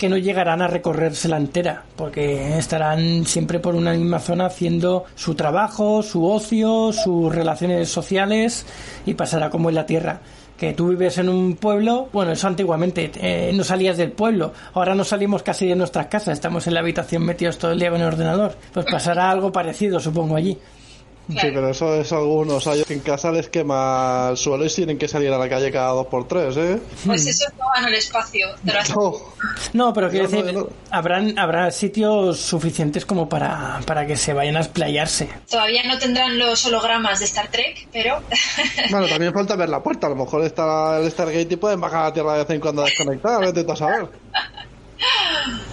que 0.02 0.10
no 0.10 0.18
llegarán 0.18 0.64
a 0.64 0.68
recorrérsela 0.68 1.38
entera, 1.38 1.84
porque 1.96 2.58
estarán 2.58 3.28
siempre 3.28 3.60
por 3.60 3.76
una 3.76 3.94
misma 3.94 4.18
zona 4.18 4.48
haciendo 4.48 5.06
su 5.14 5.36
trabajo, 5.36 6.02
su 6.02 6.26
ocio, 6.26 6.92
sus 6.92 7.34
relaciones 7.34 7.90
sociales 7.90 8.66
y 9.06 9.14
pasará 9.14 9.52
como 9.52 9.70
en 9.70 9.76
la 9.76 9.86
Tierra 9.86 10.22
que 10.62 10.74
tú 10.74 10.90
vives 10.90 11.18
en 11.18 11.28
un 11.28 11.56
pueblo, 11.56 12.08
bueno, 12.14 12.34
eso 12.34 12.48
antiguamente, 12.48 13.10
eh, 13.16 13.52
no 13.52 13.64
salías 13.64 13.98
del 13.98 14.12
pueblo, 14.12 14.54
ahora 14.76 14.94
no 14.94 15.04
salimos 15.04 15.42
casi 15.42 15.68
de 15.68 15.76
nuestras 15.76 16.06
casas, 16.06 16.34
estamos 16.34 16.68
en 16.68 16.76
la 16.76 16.82
habitación 16.82 17.26
metidos 17.26 17.58
todo 17.58 17.72
el 17.72 17.80
día 17.80 17.90
con 17.90 18.00
el 18.00 18.06
ordenador, 18.06 18.56
pues 18.72 18.86
pasará 18.86 19.32
algo 19.32 19.52
parecido, 19.52 20.00
supongo, 20.00 20.36
allí. 20.36 20.56
Claro. 21.28 21.48
Sí, 21.48 21.54
pero 21.54 21.70
eso 21.70 21.96
es 21.96 22.12
algunos. 22.12 22.68
Hay 22.68 22.84
que 22.84 22.94
en 22.94 23.00
casa 23.00 23.32
les 23.32 23.48
quema 23.50 24.30
el 24.32 24.38
suelo 24.38 24.66
y 24.66 24.70
tienen 24.70 24.98
que 24.98 25.08
salir 25.08 25.32
a 25.32 25.38
la 25.38 25.48
calle 25.48 25.72
cada 25.72 25.92
dos 25.92 26.08
por 26.08 26.28
tres, 26.28 26.58
¿eh? 26.58 26.80
Pues 27.06 27.26
eso 27.28 27.46
no 27.58 27.66
van 27.74 27.86
al 27.86 27.94
espacio. 27.94 28.48
No. 28.64 29.14
no, 29.74 29.94
pero 29.94 30.10
quiero 30.10 30.28
decir, 30.28 30.46
no, 30.54 30.62
no. 30.62 30.70
Habrán, 30.90 31.38
habrá 31.38 31.72
sitios 31.72 32.40
suficientes 32.40 33.06
como 33.06 33.30
para, 33.30 33.80
para 33.86 34.06
que 34.06 34.18
se 34.18 34.34
vayan 34.34 34.58
a 34.58 34.62
explayarse. 34.62 35.30
Todavía 35.50 35.84
no 35.84 35.98
tendrán 36.00 36.38
los 36.38 36.66
hologramas 36.66 37.20
de 37.20 37.26
Star 37.26 37.50
Trek, 37.50 37.88
pero... 37.92 38.22
bueno, 38.92 39.08
también 39.08 39.34
falta 39.34 39.56
ver 39.56 39.70
la 39.70 39.82
puerta. 39.82 40.08
A 40.08 40.10
lo 40.10 40.16
mejor 40.16 40.44
está 40.44 41.00
el 41.00 41.10
Stargate 41.12 41.48
y 41.54 41.58
pueden 41.58 41.80
bajar 41.80 42.02
a 42.02 42.04
la 42.06 42.14
Tierra 42.14 42.34
de 42.34 42.40
vez 42.40 42.50
en 42.50 42.60
cuando 42.60 42.82
a 42.82 42.86
desconectar. 42.86 43.54
Vete 43.54 43.72
a 43.72 43.76
saber. 43.76 44.10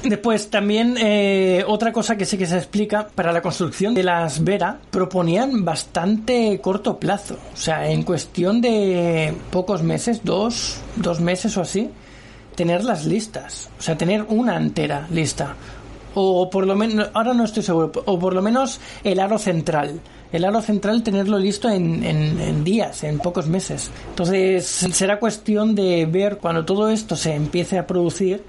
Después 0.02 0.48
también 0.48 0.96
eh, 0.98 1.64
otra 1.66 1.92
cosa 1.92 2.16
que 2.16 2.24
sí 2.24 2.38
que 2.38 2.46
se 2.46 2.56
explica 2.56 3.08
para 3.08 3.32
la 3.32 3.42
construcción 3.42 3.94
de 3.94 4.02
las 4.02 4.42
Vera 4.42 4.78
proponían 4.90 5.64
bastante 5.64 6.58
corto 6.62 6.98
plazo, 6.98 7.36
o 7.52 7.56
sea, 7.56 7.90
en 7.90 8.04
cuestión 8.04 8.60
de 8.60 9.34
pocos 9.50 9.82
meses, 9.82 10.20
dos, 10.24 10.78
dos 10.96 11.20
meses 11.20 11.56
o 11.56 11.62
así, 11.62 11.90
tenerlas 12.54 13.04
listas, 13.04 13.68
o 13.78 13.82
sea, 13.82 13.98
tener 13.98 14.24
una 14.28 14.56
entera 14.56 15.06
lista. 15.10 15.54
O 16.14 16.48
por 16.48 16.66
lo 16.66 16.74
menos, 16.74 17.10
ahora 17.12 17.34
no 17.34 17.44
estoy 17.44 17.62
seguro, 17.62 17.92
o 18.06 18.18
por 18.18 18.34
lo 18.34 18.42
menos 18.42 18.80
el 19.04 19.20
aro 19.20 19.38
central. 19.38 20.00
El 20.32 20.44
aro 20.44 20.60
central 20.62 21.02
tenerlo 21.02 21.38
listo 21.38 21.68
en, 21.68 22.04
en, 22.04 22.40
en 22.40 22.64
días, 22.64 23.04
en 23.04 23.18
pocos 23.18 23.46
meses. 23.46 23.90
Entonces 24.10 24.66
será 24.66 25.18
cuestión 25.18 25.74
de 25.74 26.06
ver 26.06 26.38
cuando 26.38 26.64
todo 26.64 26.88
esto 26.88 27.14
se 27.16 27.34
empiece 27.34 27.78
a 27.78 27.86
producir, 27.86 28.42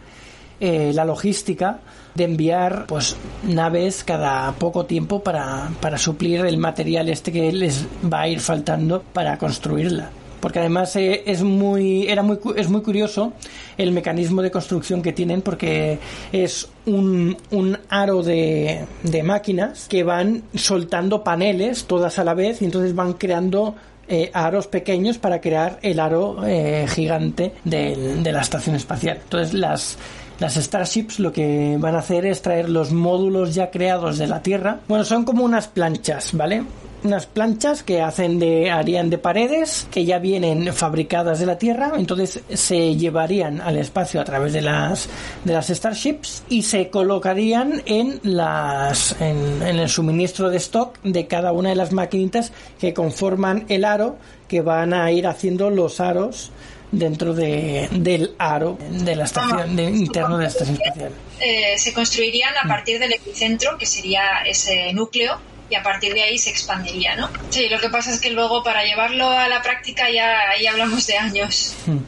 eh, 0.60 0.92
la 0.94 1.06
logística 1.06 1.80
de 2.16 2.24
enviar 2.26 2.86
pues 2.88 3.16
naves 3.44 4.04
cada 4.04 4.52
poco 4.54 4.86
tiempo 4.86 5.22
para, 5.24 5.70
para 5.80 5.98
suplir 5.98 6.46
el 6.46 6.58
material 6.58 7.10
este 7.10 7.32
que 7.32 7.52
les 7.52 7.86
va 8.12 8.22
a 8.22 8.28
ir 8.28 8.40
faltando 8.40 9.02
para 9.14 9.38
construirla. 9.38 10.10
Porque 10.40 10.60
además 10.60 10.96
eh, 10.96 11.24
es 11.26 11.44
muy 11.44 12.08
era 12.08 12.24
muy 12.24 12.40
es 12.56 12.70
muy 12.70 12.82
curioso 12.82 13.34
el 13.78 13.92
mecanismo 13.92 14.42
de 14.42 14.52
construcción 14.52 15.02
que 15.02 15.12
tienen 15.12 15.42
porque 15.42 16.00
es 16.32 16.70
un, 16.86 17.38
un 17.52 17.78
aro 17.90 18.24
de, 18.24 18.86
de 19.04 19.24
máquinas 19.24 19.88
que 19.90 20.04
van 20.04 20.44
soltando 20.56 21.24
paneles 21.24 21.86
todas 21.86 22.20
a 22.20 22.24
la 22.24 22.34
vez 22.34 22.62
y 22.62 22.66
entonces 22.66 22.96
van 22.96 23.14
creando 23.14 23.76
eh, 24.08 24.32
aros 24.34 24.68
pequeños 24.68 25.20
para 25.20 25.40
crear 25.40 25.78
el 25.84 26.00
aro 26.00 26.38
eh, 26.46 26.88
gigante 26.90 27.54
de, 27.64 28.16
de 28.24 28.32
la 28.32 28.42
estación 28.42 28.76
espacial. 28.76 29.20
Entonces 29.22 29.54
las 29.54 29.98
las 30.40 30.56
Starships 30.56 31.20
lo 31.20 31.32
que 31.32 31.78
van 31.80 31.96
a 31.96 32.00
hacer 32.00 32.26
es 32.26 32.42
traer 32.42 32.70
los 32.70 32.92
módulos 32.92 33.54
ya 33.54 33.72
creados 33.72 34.18
de 34.18 34.28
la 34.28 34.42
Tierra. 34.42 34.80
Bueno, 34.88 35.04
son 35.04 35.26
como 35.26 35.44
unas 35.44 35.68
planchas, 35.68 36.34
¿vale? 36.34 36.64
unas 37.04 37.26
planchas 37.26 37.84
que 37.84 38.02
hacen 38.02 38.40
de 38.40 38.72
harían 38.72 39.10
de 39.10 39.18
paredes 39.18 39.88
que 39.92 40.06
ya 40.06 40.20
vienen 40.20 40.74
fabricadas 40.74 41.40
de 41.40 41.46
la 41.46 41.58
tierra 41.58 41.94
entonces 41.96 42.42
se 42.54 42.96
llevarían 42.96 43.62
al 43.62 43.78
espacio 43.78 44.20
a 44.20 44.26
través 44.26 44.54
de 44.54 44.62
las 44.62 45.08
de 45.44 45.54
las 45.54 45.68
starships 45.68 46.44
y 46.50 46.64
se 46.64 46.90
colocarían 46.90 47.82
en 47.86 48.20
las 48.24 49.16
en, 49.22 49.62
en 49.62 49.80
el 49.80 49.90
suministro 49.90 50.50
de 50.50 50.58
stock 50.58 51.02
de 51.04 51.28
cada 51.28 51.52
una 51.52 51.70
de 51.70 51.76
las 51.76 51.94
maquinitas 51.94 52.52
que 52.80 52.94
conforman 52.94 53.66
el 53.70 53.86
aro 53.86 54.18
que 54.48 54.62
van 54.62 54.94
a 54.94 55.12
ir 55.12 55.28
haciendo 55.28 55.70
los 55.70 56.00
aros 56.02 56.52
dentro 56.92 57.34
de, 57.34 57.88
del 57.92 58.36
aro 58.38 58.78
de 58.90 59.16
la 59.16 59.26
estación 59.26 59.76
de, 59.76 59.84
interno 59.84 60.38
de 60.38 60.44
la 60.44 60.50
estación 60.50 60.78
espacial. 60.82 61.12
Eh, 61.40 61.78
se 61.78 61.94
construirían 61.94 62.54
a 62.64 62.68
partir 62.68 63.00
del 63.00 63.14
epicentro, 63.14 63.78
que 63.78 63.86
sería 63.86 64.42
ese 64.46 64.92
núcleo, 64.94 65.40
y 65.70 65.76
a 65.76 65.84
partir 65.84 66.14
de 66.14 66.24
ahí 66.24 66.38
se 66.38 66.50
expandiría, 66.50 67.16
¿no? 67.16 67.30
Sí, 67.50 67.70
lo 67.70 67.80
que 67.80 67.90
pasa 67.90 68.12
es 68.12 68.20
que 68.20 68.32
luego 68.32 68.64
para 68.64 68.84
llevarlo 68.84 69.30
a 69.30 69.48
la 69.48 69.62
práctica 69.62 70.10
ya 70.10 70.50
ahí 70.50 70.66
hablamos 70.66 71.06
de 71.06 71.18
años. 71.18 71.76
Hmm. 71.86 72.00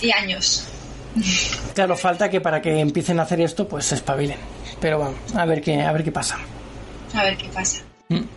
Y 0.00 0.12
años. 0.12 0.68
Claro, 1.74 1.96
falta 1.96 2.28
que 2.28 2.40
para 2.40 2.60
que 2.60 2.80
empiecen 2.80 3.20
a 3.20 3.22
hacer 3.22 3.40
esto, 3.40 3.68
pues 3.68 3.86
se 3.86 3.94
espabilen. 3.94 4.36
Pero 4.80 4.98
bueno, 4.98 5.14
a 5.36 5.44
ver 5.44 5.60
qué, 5.60 5.80
a 5.80 5.92
ver 5.92 6.02
qué 6.02 6.10
pasa. 6.10 6.36
A 7.14 7.22
ver 7.22 7.36
qué 7.36 7.48
pasa. 7.48 7.82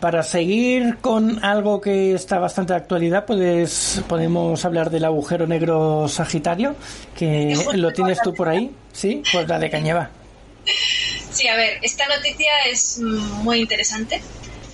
Para 0.01 0.21
seguir 0.21 0.97
con 0.99 1.43
algo 1.45 1.79
que 1.79 2.13
está 2.13 2.39
bastante 2.39 2.73
de 2.73 2.79
actualidad, 2.79 3.25
pues 3.25 4.01
podemos 4.07 4.65
hablar 4.65 4.89
del 4.89 5.05
agujero 5.05 5.47
negro 5.47 6.09
Sagitario, 6.09 6.75
que 7.17 7.55
lo 7.75 7.93
tienes 7.93 8.21
tú 8.21 8.33
por 8.33 8.49
ahí, 8.49 8.71
¿sí? 8.91 9.23
Pues 9.31 9.47
la 9.47 9.59
de 9.59 9.69
Cañeva. 9.69 10.09
Sí, 11.31 11.47
a 11.47 11.55
ver, 11.55 11.79
esta 11.81 12.05
noticia 12.07 12.51
es 12.69 12.99
muy 12.99 13.59
interesante 13.59 14.21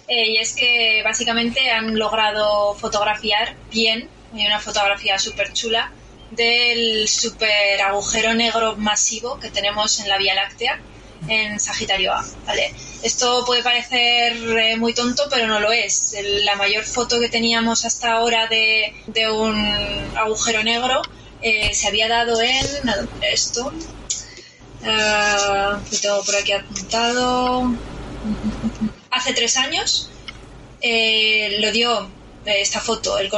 eh, 0.07 0.31
y 0.31 0.37
es 0.37 0.55
que 0.55 1.01
básicamente 1.03 1.69
han 1.69 1.97
logrado 1.97 2.73
fotografiar 2.73 3.55
bien, 3.71 4.09
hay 4.33 4.47
una 4.47 4.59
fotografía 4.59 5.19
súper 5.19 5.53
chula 5.53 5.91
del 6.31 7.07
super 7.07 7.81
agujero 7.81 8.33
negro 8.33 8.75
masivo 8.77 9.39
que 9.39 9.49
tenemos 9.49 9.99
en 9.99 10.09
la 10.09 10.17
Vía 10.17 10.33
Láctea 10.33 10.79
en 11.27 11.59
Sagitario 11.59 12.13
A, 12.13 12.25
¿vale? 12.45 12.73
Esto 13.03 13.43
puede 13.45 13.63
parecer 13.63 14.33
eh, 14.57 14.75
muy 14.77 14.93
tonto, 14.93 15.23
pero 15.29 15.47
no 15.47 15.59
lo 15.59 15.71
es. 15.71 16.15
la 16.43 16.55
mayor 16.55 16.83
foto 16.83 17.19
que 17.19 17.29
teníamos 17.29 17.85
hasta 17.85 18.13
ahora 18.13 18.47
de, 18.47 18.93
un 19.29 19.55
agujero 20.15 20.63
negro 20.63 21.01
eh, 21.41 21.73
se 21.73 21.87
había 21.87 22.07
dado 22.07 22.41
en 22.41 22.65
esto. 23.21 23.71
Uh, 24.81 25.77
lo 25.91 25.99
tengo 26.01 26.23
por 26.23 26.35
aquí 26.35 26.51
apuntado. 26.53 27.73
Hace 29.11 29.33
tres 29.33 29.57
años 29.57 30.09
lo 30.81 31.71
dio 31.71 32.09
esta 32.45 32.79
foto 32.79 33.17
el 33.17 33.29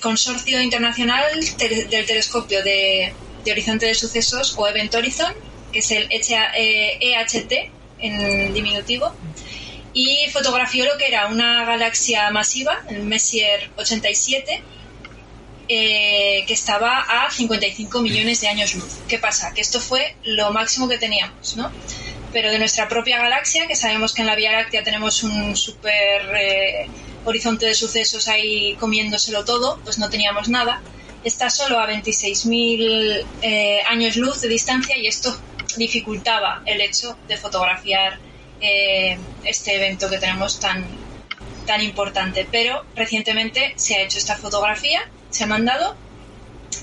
Consorcio 0.00 0.60
Internacional 0.60 1.24
del 1.58 2.06
Telescopio 2.06 2.62
de 2.64 3.14
Horizonte 3.50 3.86
de 3.86 3.94
Sucesos 3.94 4.54
o 4.56 4.66
Event 4.66 4.94
Horizon 4.94 5.34
que 5.76 5.80
es 5.80 5.90
el 5.90 6.08
EHT 6.10 7.52
eh, 7.52 7.70
en 7.98 8.54
diminutivo, 8.54 9.14
y 9.92 10.26
fotografió 10.32 10.86
lo 10.86 10.96
que 10.96 11.06
era 11.06 11.26
una 11.26 11.66
galaxia 11.66 12.30
masiva, 12.30 12.82
el 12.88 13.02
Messier 13.02 13.70
87, 13.76 14.62
eh, 15.68 16.44
que 16.46 16.54
estaba 16.54 17.00
a 17.00 17.30
55 17.30 18.00
millones 18.00 18.40
de 18.40 18.48
años 18.48 18.74
luz. 18.74 19.00
¿Qué 19.06 19.18
pasa? 19.18 19.52
Que 19.52 19.60
esto 19.60 19.80
fue 19.80 20.16
lo 20.24 20.50
máximo 20.50 20.88
que 20.88 20.96
teníamos, 20.96 21.56
¿no? 21.56 21.70
Pero 22.32 22.50
de 22.50 22.58
nuestra 22.58 22.88
propia 22.88 23.18
galaxia, 23.18 23.66
que 23.66 23.76
sabemos 23.76 24.14
que 24.14 24.22
en 24.22 24.28
la 24.28 24.34
Vía 24.34 24.52
Láctea 24.52 24.82
tenemos 24.82 25.22
un 25.24 25.56
super 25.56 26.22
eh, 26.38 26.88
horizonte 27.26 27.66
de 27.66 27.74
sucesos 27.74 28.28
ahí 28.28 28.76
comiéndoselo 28.76 29.44
todo, 29.44 29.78
pues 29.84 29.98
no 29.98 30.08
teníamos 30.08 30.48
nada. 30.48 30.80
Está 31.22 31.50
solo 31.50 31.78
a 31.80 31.86
26.000 31.86 33.84
años 33.88 34.16
luz 34.16 34.40
de 34.40 34.48
distancia 34.48 34.96
y 34.96 35.06
esto 35.08 35.36
dificultaba 35.76 36.62
el 36.66 36.80
hecho 36.80 37.16
de 37.28 37.36
fotografiar 37.36 38.18
eh, 38.60 39.18
este 39.44 39.76
evento 39.76 40.08
que 40.08 40.18
tenemos 40.18 40.58
tan, 40.60 40.84
tan 41.66 41.82
importante. 41.82 42.46
Pero 42.50 42.84
recientemente 42.94 43.74
se 43.76 43.96
ha 43.96 44.02
hecho 44.02 44.18
esta 44.18 44.36
fotografía, 44.36 45.08
se 45.30 45.44
ha 45.44 45.46
mandado 45.46 45.96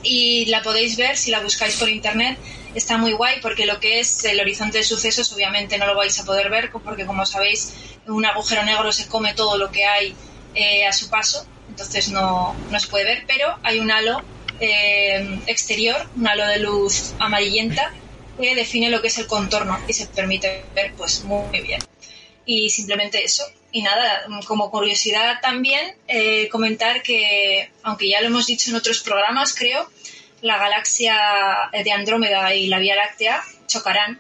y 0.04 0.46
la 0.46 0.62
podéis 0.62 0.98
ver 0.98 1.18
si 1.18 1.32
la 1.32 1.40
buscáis 1.40 1.78
por 1.78 1.90
internet. 1.90 2.38
Está 2.76 2.98
muy 2.98 3.14
guay 3.14 3.40
porque 3.42 3.66
lo 3.66 3.80
que 3.80 4.00
es 4.00 4.26
el 4.26 4.40
horizonte 4.40 4.80
de 4.80 4.84
sucesos 4.84 5.32
obviamente 5.32 5.78
no 5.78 5.86
lo 5.86 5.96
vais 5.96 6.20
a 6.20 6.26
poder 6.26 6.50
ver 6.50 6.72
porque 6.72 7.06
como 7.06 7.26
sabéis 7.26 7.74
un 8.08 8.26
agujero 8.26 8.64
negro 8.64 8.92
se 8.92 9.08
come 9.08 9.34
todo 9.34 9.58
lo 9.58 9.72
que 9.72 9.86
hay 9.86 10.16
eh, 10.56 10.86
a 10.86 10.92
su 10.92 11.10
paso, 11.10 11.46
entonces 11.70 12.10
no, 12.10 12.56
no, 12.70 12.80
se 12.80 12.88
puede 12.88 13.06
ver, 13.06 13.24
pero 13.28 13.58
hay 13.64 13.80
un 13.80 13.92
halo 13.92 14.22
eh, 14.60 15.40
exterior, 15.48 15.96
un 16.16 16.28
halo 16.28 16.46
de 16.48 16.60
luz 16.60 17.14
amarillenta 17.20 17.94
define 18.38 18.90
lo 18.90 19.02
que 19.02 19.08
es 19.08 19.18
el 19.18 19.28
contorno 19.28 19.80
y 19.88 19.94
se 19.94 20.08
permite 20.08 20.66
ver 20.76 20.94
pues 20.96 21.24
muy 21.24 21.62
bien. 21.62 21.82
Y 22.46 22.70
simplemente 22.70 23.24
eso. 23.24 23.44
Y 23.72 23.82
nada, 23.82 24.26
como 24.46 24.70
curiosidad 24.70 25.40
también 25.42 25.96
eh, 26.08 26.48
comentar 26.50 27.02
que, 27.02 27.72
aunque 27.84 28.10
ya 28.10 28.22
lo 28.22 28.28
hemos 28.28 28.46
dicho 28.46 28.70
en 28.70 28.76
otros 28.76 29.00
programas, 29.02 29.56
creo, 29.56 29.90
la 30.42 30.58
galaxia 30.58 31.18
de 31.72 31.92
Andrómeda 31.92 32.54
y 32.54 32.68
la 32.68 32.80
Vía 32.80 32.96
Láctea 32.96 33.44
chocarán 33.68 34.20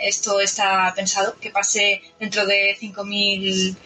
esto 0.00 0.40
está 0.40 0.92
pensado 0.94 1.36
que 1.40 1.50
pase 1.50 2.02
dentro 2.18 2.46
de 2.46 2.76
5.000 2.80 3.76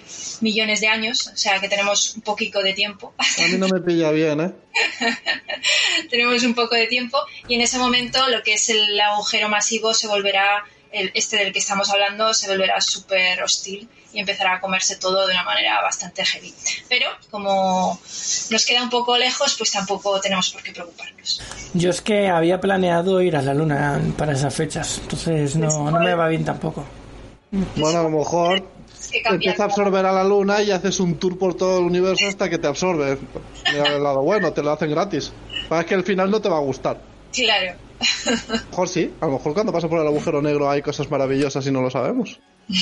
millones 0.40 0.80
de 0.80 0.88
años, 0.88 1.26
o 1.28 1.36
sea 1.36 1.60
que 1.60 1.68
tenemos 1.68 2.14
un 2.16 2.22
poquito 2.22 2.62
de 2.62 2.72
tiempo. 2.72 3.14
A 3.18 3.46
mí 3.48 3.58
no 3.58 3.68
me 3.68 3.80
pilla 3.80 4.10
bien, 4.10 4.40
¿eh? 4.40 4.52
tenemos 6.10 6.42
un 6.42 6.54
poco 6.54 6.74
de 6.74 6.86
tiempo 6.86 7.18
y 7.48 7.54
en 7.54 7.62
ese 7.62 7.78
momento 7.78 8.28
lo 8.28 8.42
que 8.42 8.54
es 8.54 8.68
el 8.68 9.00
agujero 9.00 9.48
masivo 9.48 9.94
se 9.94 10.06
volverá, 10.06 10.64
el, 10.92 11.10
este 11.14 11.36
del 11.36 11.52
que 11.52 11.58
estamos 11.58 11.90
hablando, 11.90 12.34
se 12.34 12.48
volverá 12.48 12.80
súper 12.80 13.42
hostil 13.42 13.88
y 14.12 14.20
empezará 14.20 14.54
a 14.54 14.60
comerse 14.60 14.96
todo 14.96 15.26
de 15.26 15.32
una 15.32 15.44
manera 15.44 15.80
bastante 15.82 16.24
heavy. 16.24 16.54
Pero 16.88 17.06
como 17.30 18.00
nos 18.50 18.66
queda 18.66 18.82
un 18.82 18.90
poco 18.90 19.16
lejos, 19.18 19.54
pues 19.56 19.70
tampoco 19.72 20.20
tenemos 20.20 20.50
por 20.50 20.62
qué 20.62 20.72
preocuparnos. 20.72 21.42
Yo 21.74 21.90
es 21.90 22.00
que 22.00 22.28
había 22.28 22.60
planeado 22.60 23.20
ir 23.20 23.36
a 23.36 23.42
la 23.42 23.54
luna 23.54 24.00
para 24.16 24.32
esas 24.32 24.54
fechas, 24.54 24.98
entonces 25.02 25.56
no, 25.56 25.90
no 25.90 26.00
me 26.00 26.14
va 26.14 26.28
bien 26.28 26.44
tampoco. 26.44 26.84
Bueno, 27.50 28.00
a 28.00 28.02
lo 28.02 28.10
mejor 28.10 28.78
empieza 29.24 29.62
a 29.62 29.66
absorber 29.66 30.04
a 30.04 30.12
la 30.12 30.24
luna 30.24 30.62
y 30.62 30.70
haces 30.70 31.00
un 31.00 31.18
tour 31.18 31.38
por 31.38 31.54
todo 31.54 31.78
el 31.78 31.84
universo 31.84 32.26
hasta 32.26 32.48
que 32.48 32.58
te 32.58 32.66
absorbe. 32.66 33.18
el 33.66 34.02
lado 34.02 34.22
bueno, 34.22 34.52
te 34.52 34.62
lo 34.62 34.72
hacen 34.72 34.90
gratis. 34.90 35.32
Para 35.68 35.84
que 35.84 35.94
al 35.94 36.04
final 36.04 36.30
no 36.30 36.40
te 36.40 36.48
va 36.48 36.56
a 36.56 36.60
gustar. 36.60 37.00
Claro. 37.32 37.87
A 38.00 38.52
lo 38.52 38.58
mejor 38.70 38.88
sí, 38.88 39.12
a 39.20 39.26
lo 39.26 39.32
mejor 39.32 39.54
cuando 39.54 39.72
pasa 39.72 39.88
por 39.88 40.00
el 40.00 40.06
agujero 40.06 40.40
negro 40.40 40.70
hay 40.70 40.82
cosas 40.82 41.10
maravillosas 41.10 41.66
y 41.66 41.70
no 41.70 41.80
lo 41.82 41.90
sabemos. 41.90 42.38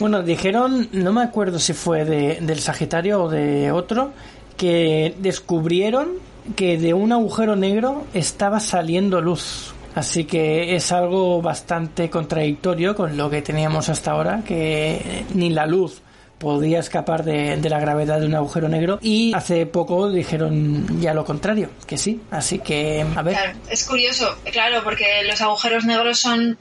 Bueno, 0.00 0.22
dijeron, 0.22 0.88
no 0.92 1.12
me 1.12 1.22
acuerdo 1.22 1.58
si 1.58 1.72
fue 1.72 2.04
de, 2.04 2.40
del 2.40 2.58
Sagitario 2.58 3.24
o 3.24 3.28
de 3.28 3.70
otro, 3.70 4.12
que 4.56 5.14
descubrieron 5.18 6.10
que 6.56 6.76
de 6.76 6.92
un 6.92 7.12
agujero 7.12 7.56
negro 7.56 8.04
estaba 8.14 8.58
saliendo 8.60 9.20
luz. 9.20 9.74
Así 9.94 10.24
que 10.24 10.74
es 10.74 10.90
algo 10.90 11.40
bastante 11.42 12.10
contradictorio 12.10 12.96
con 12.96 13.16
lo 13.16 13.30
que 13.30 13.42
teníamos 13.42 13.88
hasta 13.88 14.12
ahora, 14.12 14.42
que 14.44 15.24
ni 15.34 15.50
la 15.50 15.66
luz 15.66 16.02
podía 16.42 16.80
escapar 16.80 17.22
de, 17.22 17.56
la 17.70 17.78
gravedad 17.78 18.18
de 18.18 18.26
un 18.26 18.34
agujero 18.34 18.68
negro 18.68 18.98
y 19.00 19.32
hace 19.32 19.64
poco 19.64 20.10
dijeron 20.10 21.00
ya 21.00 21.14
lo 21.14 21.24
contrario, 21.24 21.70
que 21.86 21.96
sí. 21.96 22.20
Así 22.32 22.58
que, 22.58 23.06
a 23.14 23.22
ver. 23.22 23.54
es 23.70 23.84
curioso, 23.84 24.36
claro, 24.50 24.82
porque 24.82 25.22
los 25.22 25.40
agujeros 25.40 25.84
negros 25.84 26.18
son 26.18 26.58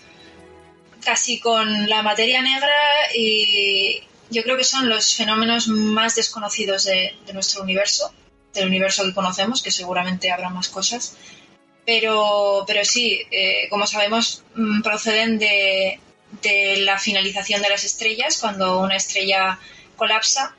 casi 1.04 1.40
con 1.40 1.90
la 1.90 2.04
materia 2.04 2.44
negra 2.44 2.70
y 3.16 4.04
yo 4.30 4.44
creo 4.44 4.56
que 4.56 4.64
son 4.64 4.88
los 4.88 5.16
fenómenos 5.16 5.68
más 5.68 6.14
desconocidos 6.14 6.84
de, 6.86 7.16
nuestro 7.34 7.64
universo, 7.64 8.14
del 8.54 8.68
universo 8.68 9.04
que 9.04 9.16
conocemos, 9.16 9.64
que 9.64 9.72
seguramente 9.72 10.32
habrá 10.32 10.50
más 10.50 10.70
cosas. 10.70 11.18
Pero, 11.88 12.66
pero 12.68 12.86
sí, 12.86 13.20
eh, 13.32 13.68
como 13.72 13.88
sabemos, 13.88 14.44
mm, 14.54 14.82
proceden 14.84 15.40
de, 15.40 16.00
de 16.42 16.78
la 16.78 17.00
finalización 17.00 17.62
de 17.62 17.70
las 17.70 17.84
estrellas. 17.84 18.38
Cuando 18.40 18.80
una 18.80 18.96
estrella 18.96 19.60
colapsa, 19.96 20.56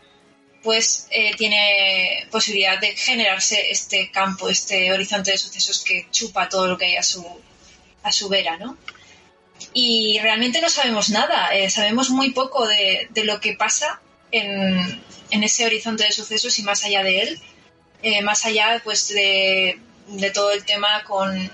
pues 0.62 1.08
eh, 1.11 1.35
tiene 1.37 2.26
posibilidad 2.30 2.78
de 2.78 2.96
generarse 2.96 3.70
este 3.70 4.11
campo, 4.11 4.48
este 4.48 4.92
horizonte 4.92 5.32
de 5.32 5.38
sucesos 5.38 5.82
que 5.85 6.06
chupa 6.11 6.48
todo 6.48 6.68
lo 6.68 6.78
que 6.78 6.87
hay 6.87 6.96
a 6.96 7.02
su, 7.02 7.26
a 8.02 8.12
su 8.12 8.28
vera, 8.28 8.56
¿no? 8.56 8.76
y 9.74 10.18
realmente 10.20 10.61
no 10.61 10.68
sabemos 10.68 11.11
nada, 11.11 11.54
eh, 11.54 11.70
sabemos 11.70 12.11
muy 12.11 12.32
poco 12.32 12.66
de, 12.66 13.08
lo 13.24 13.40
que 13.40 13.54
pasa 13.54 14.00
en, 14.30 15.02
ese 15.30 15.64
horizonte 15.64 16.04
de 16.04 16.12
sucesos 16.12 16.58
y 16.58 16.62
más 16.62 16.85
allá 16.85 17.02
de 17.02 17.22
él, 17.22 17.40
eh, 18.02 18.22
más 18.22 18.44
allá 18.44 18.80
pues 18.85 19.08
de, 19.08 19.80
todo 20.35 20.52
el 20.52 20.64
tema 20.64 21.04
con, 21.04 21.50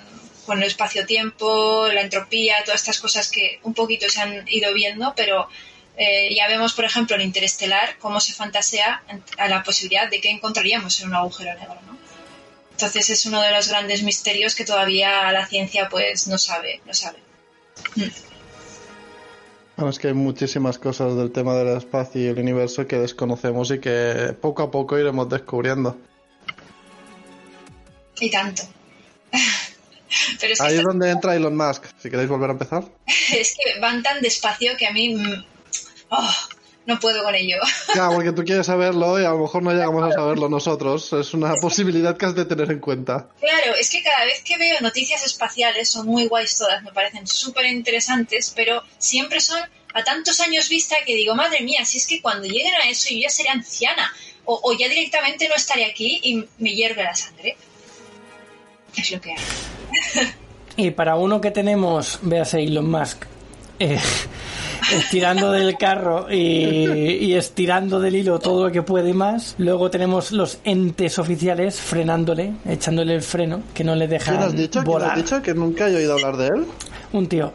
el 0.56 0.64
espacio-tiempo, 0.64 1.88
la 1.92 2.00
entropía, 2.00 2.56
todas 2.64 2.80
estas 2.80 2.98
cosas 2.98 3.30
que 3.30 3.60
un 3.64 3.74
poquito 3.74 4.08
se 4.08 4.22
han 4.22 4.48
ido 4.48 4.72
viendo, 4.72 5.12
pero 5.14 5.48
eh, 5.96 6.34
ya 6.34 6.48
vemos, 6.48 6.72
por 6.72 6.86
ejemplo, 6.86 7.16
en 7.16 7.22
Interestelar 7.22 7.98
cómo 7.98 8.20
se 8.20 8.32
fantasea 8.32 9.02
a 9.36 9.48
la 9.48 9.62
posibilidad 9.62 10.08
de 10.08 10.20
que 10.20 10.30
encontraríamos 10.30 11.00
en 11.00 11.08
un 11.08 11.16
agujero 11.16 11.52
negro, 11.58 11.76
¿no? 11.86 11.98
Entonces 12.70 13.10
es 13.10 13.26
uno 13.26 13.42
de 13.42 13.50
los 13.50 13.68
grandes 13.68 14.04
misterios 14.04 14.54
que 14.54 14.64
todavía 14.64 15.32
la 15.32 15.46
ciencia 15.46 15.88
pues 15.88 16.28
no 16.28 16.38
sabe, 16.38 16.80
no 16.86 16.94
sabe. 16.94 17.18
Bueno, 19.76 19.90
es 19.90 19.98
que 19.98 20.08
hay 20.08 20.14
muchísimas 20.14 20.78
cosas 20.78 21.16
del 21.16 21.32
tema 21.32 21.56
del 21.56 21.76
espacio 21.76 22.20
y 22.20 22.26
el 22.26 22.38
universo 22.38 22.86
que 22.86 22.96
desconocemos 22.98 23.72
y 23.72 23.80
que 23.80 24.36
poco 24.40 24.62
a 24.62 24.70
poco 24.70 24.96
iremos 24.96 25.28
descubriendo. 25.28 25.96
Y 28.20 28.30
tanto. 28.30 28.62
Ahí 30.60 30.76
es 30.76 30.82
donde 30.82 31.10
entra 31.10 31.34
Elon 31.34 31.56
Musk, 31.56 31.84
si 32.00 32.10
queréis 32.10 32.28
volver 32.28 32.50
a 32.50 32.52
empezar. 32.52 32.84
es 33.32 33.54
que 33.54 33.80
van 33.80 34.02
tan 34.02 34.20
despacio 34.20 34.76
que 34.76 34.86
a 34.86 34.92
mí... 34.92 35.14
Mm, 35.14 35.44
oh, 36.10 36.34
no 36.88 36.98
puedo 36.98 37.22
con 37.22 37.34
ello. 37.34 37.58
Claro, 37.92 38.14
porque 38.14 38.32
tú 38.32 38.44
quieres 38.44 38.66
saberlo 38.66 39.20
y 39.20 39.24
a 39.24 39.30
lo 39.30 39.40
mejor 39.40 39.62
no 39.62 39.72
llegamos 39.72 40.02
a 40.10 40.14
saberlo 40.14 40.48
nosotros. 40.48 41.12
Es 41.12 41.34
una 41.34 41.54
posibilidad 41.56 42.16
que 42.16 42.26
has 42.26 42.34
de 42.34 42.46
tener 42.46 42.70
en 42.70 42.80
cuenta. 42.80 43.28
Claro, 43.38 43.74
es 43.78 43.90
que 43.90 44.02
cada 44.02 44.24
vez 44.24 44.42
que 44.42 44.56
veo 44.56 44.80
noticias 44.80 45.24
espaciales 45.24 45.90
son 45.90 46.06
muy 46.06 46.26
guays 46.26 46.56
todas, 46.56 46.82
me 46.82 46.92
parecen 46.92 47.26
súper 47.26 47.66
interesantes, 47.66 48.52
pero 48.56 48.82
siempre 48.96 49.40
son 49.40 49.60
a 49.92 50.04
tantos 50.04 50.40
años 50.40 50.68
vista 50.68 50.96
que 51.04 51.14
digo, 51.14 51.34
madre 51.34 51.60
mía, 51.60 51.84
si 51.84 51.98
es 51.98 52.06
que 52.06 52.22
cuando 52.22 52.46
lleguen 52.46 52.74
a 52.74 52.88
eso 52.88 53.08
yo 53.10 53.20
ya 53.20 53.30
seré 53.30 53.50
anciana 53.50 54.10
o, 54.46 54.58
o 54.62 54.72
ya 54.72 54.88
directamente 54.88 55.48
no 55.48 55.54
estaré 55.54 55.84
aquí 55.84 56.20
y 56.22 56.44
me 56.58 56.74
hierve 56.74 57.04
la 57.04 57.14
sangre. 57.14 57.56
Es 58.96 59.10
lo 59.12 59.20
que 59.20 59.30
hay. 59.32 59.36
Y 60.76 60.90
para 60.92 61.16
uno 61.16 61.40
que 61.40 61.50
tenemos, 61.50 62.18
veas 62.22 62.54
a 62.54 62.58
Elon 62.60 62.88
Musk, 62.90 63.24
eh, 63.80 63.98
estirando 64.92 65.50
del 65.50 65.76
carro 65.76 66.26
y, 66.30 66.36
y 66.36 67.34
estirando 67.34 67.98
del 68.00 68.14
hilo 68.16 68.38
todo 68.38 68.66
lo 68.66 68.72
que 68.72 68.82
puede 68.82 69.10
y 69.10 69.12
más. 69.14 69.54
Luego 69.58 69.90
tenemos 69.90 70.30
los 70.32 70.58
entes 70.64 71.18
oficiales 71.18 71.80
frenándole, 71.80 72.52
echándole 72.68 73.14
el 73.16 73.22
freno, 73.22 73.62
que 73.74 73.82
no 73.84 73.94
le 73.96 74.06
¿Quién 74.06 74.18
dejan 74.20 74.36
has 74.38 74.52
dicho? 74.54 74.70
¿Quién 74.80 74.84
volar. 74.84 75.10
has 75.10 75.16
dicho? 75.16 75.42
Que 75.42 75.54
nunca 75.54 75.88
he 75.88 75.96
oído 75.96 76.12
hablar 76.14 76.36
de 76.36 76.46
él. 76.46 76.66
Un 77.12 77.26
tío. 77.28 77.52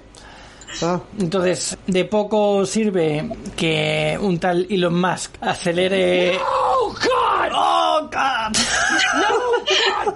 Ah, 0.82 1.00
Entonces, 1.20 1.78
de 1.88 2.04
poco 2.06 2.66
sirve 2.66 3.30
que 3.56 4.18
un 4.20 4.40
tal 4.40 4.66
Elon 4.70 5.00
Musk 5.00 5.36
acelere. 5.40 6.38
¡Oh, 6.40 6.90
God! 6.90 7.52
¡Oh, 7.54 8.10
God! 8.12 8.58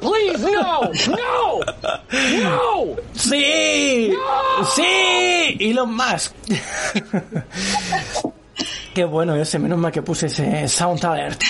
Please, 0.01 0.51
no, 0.51 0.81
no, 1.09 1.59
no. 2.41 2.95
¡Sí! 3.13 4.13
¡Sí! 4.75 5.57
Elon 5.59 5.95
Musk. 5.95 6.33
Qué 8.93 9.05
bueno 9.05 9.35
ese, 9.35 9.59
menos 9.59 9.77
mal 9.77 9.91
que 9.91 10.01
puse 10.01 10.25
ese 10.25 10.67
sound 10.67 11.05
alert. 11.05 11.41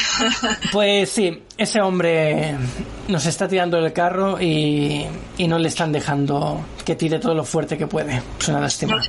Pues 0.72 1.10
sí, 1.10 1.43
ese 1.58 1.80
hombre 1.80 2.56
nos 3.08 3.26
está 3.26 3.48
tirando 3.48 3.82
del 3.82 3.93
carro 3.93 4.41
y 4.41 5.08
no 5.39 5.58
le 5.58 5.70
están 5.70 5.91
dejando 5.93 6.65
que 6.84 6.96
tire 6.96 7.20
todo 7.20 7.34
lo 7.34 7.46
fuerte 7.46 7.78
que 7.78 7.88
puede. 7.88 8.22
Es 8.39 8.48
una 8.50 8.60
lástima. 8.62 9.02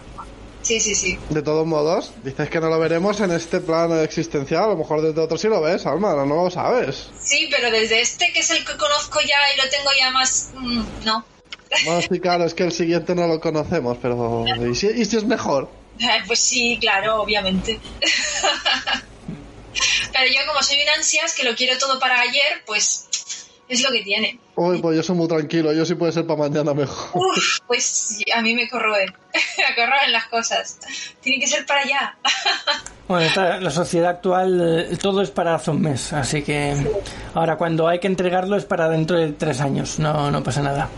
Sí, 0.69 0.81
sí, 0.81 0.95
sí. 0.95 1.19
de 1.31 1.41
todos 1.41 1.67
modos, 1.67 2.13
dices 2.23 2.51
que 2.51 2.61
no 2.61 2.69
lo 2.69 2.79
veremos 2.79 3.19
en 3.21 3.31
este 3.31 3.61
plano 3.61 3.99
existencial. 4.03 4.65
A 4.65 4.67
lo 4.67 4.77
mejor 4.77 5.01
desde 5.01 5.19
otro 5.19 5.39
sí 5.39 5.49
lo 5.49 5.63
ves, 5.63 5.87
Alma, 5.87 6.13
no, 6.15 6.27
no 6.27 6.45
lo 6.45 6.51
sabes. 6.51 7.09
Sí, 7.19 7.49
pero 7.51 7.71
desde 7.71 8.03
este, 8.03 8.31
que 8.35 8.41
es 8.41 8.51
el 8.51 8.63
que 8.67 8.77
conozco 8.77 9.19
ya 9.23 9.39
y 9.55 9.57
lo 9.57 9.71
tengo 9.71 9.89
ya 9.99 10.11
más... 10.11 10.51
mm, 10.55 10.83
no. 11.07 11.25
Bueno, 11.87 12.03
sí, 12.03 12.21
claro, 12.21 12.45
es 12.45 12.53
que 12.53 12.65
el 12.65 12.73
siguiente 12.73 13.15
no 13.15 13.27
lo 13.27 13.41
conocemos, 13.41 13.97
pero. 14.03 14.45
¿Y 14.71 14.75
si, 14.75 14.89
y 14.89 15.07
si 15.07 15.17
es 15.17 15.25
mejor? 15.25 15.71
Eh, 15.99 16.23
Pues 16.27 16.39
sí, 16.41 16.77
claro, 16.79 17.23
obviamente. 17.23 17.81
Pero 20.13 20.27
yo 20.33 20.41
como 20.47 20.63
soy 20.63 20.83
un 20.83 20.89
ansias 20.89 21.35
que 21.35 21.45
lo 21.45 21.55
quiero 21.55 21.79
todo 21.79 21.99
para 22.01 22.21
ayer, 22.21 22.63
pues 22.67 23.07
es 23.69 23.83
lo 23.83 23.91
que 23.91 24.03
tiene. 24.03 24.39
Uy, 24.57 24.81
pues 24.81 24.97
yo 24.97 25.03
soy 25.03 25.17
muy 25.17 25.29
tranquilo, 25.29 25.73
yo 25.73 25.85
sí 25.85 25.95
puede 25.95 26.13
ser 26.13 26.27
para 26.27 26.41
mañana 26.49 26.75
mejor. 26.75 27.23
Uf, 27.37 27.59
pues 27.67 28.19
a 28.35 28.43
mí 28.43 28.55
me 28.55 28.69
corroe. 28.69 29.07
me 29.59 29.75
corroen 29.77 30.13
las 30.13 30.27
cosas. 30.27 30.79
Tiene 31.21 31.41
que 31.41 31.47
ser 31.47 31.65
para 31.67 31.81
allá. 31.83 32.17
Bueno, 33.09 33.25
esta- 33.25 33.59
la 33.59 33.71
sociedad 33.71 34.11
actual, 34.11 34.87
eh, 34.93 34.97
todo 34.99 35.23
es 35.23 35.31
para 35.31 35.55
hace 35.55 35.71
un 35.71 35.81
mes, 35.81 36.13
así 36.13 36.43
que 36.43 36.77
ahora 37.33 37.57
cuando 37.57 37.89
hay 37.89 38.01
que 38.01 38.07
entregarlo 38.07 38.55
es 38.55 38.67
para 38.67 38.87
dentro 38.91 39.17
de 39.17 39.33
tres 39.33 39.63
años, 39.63 39.99
no, 39.99 40.31
no 40.31 40.43
pasa 40.43 40.61
nada. 40.61 40.91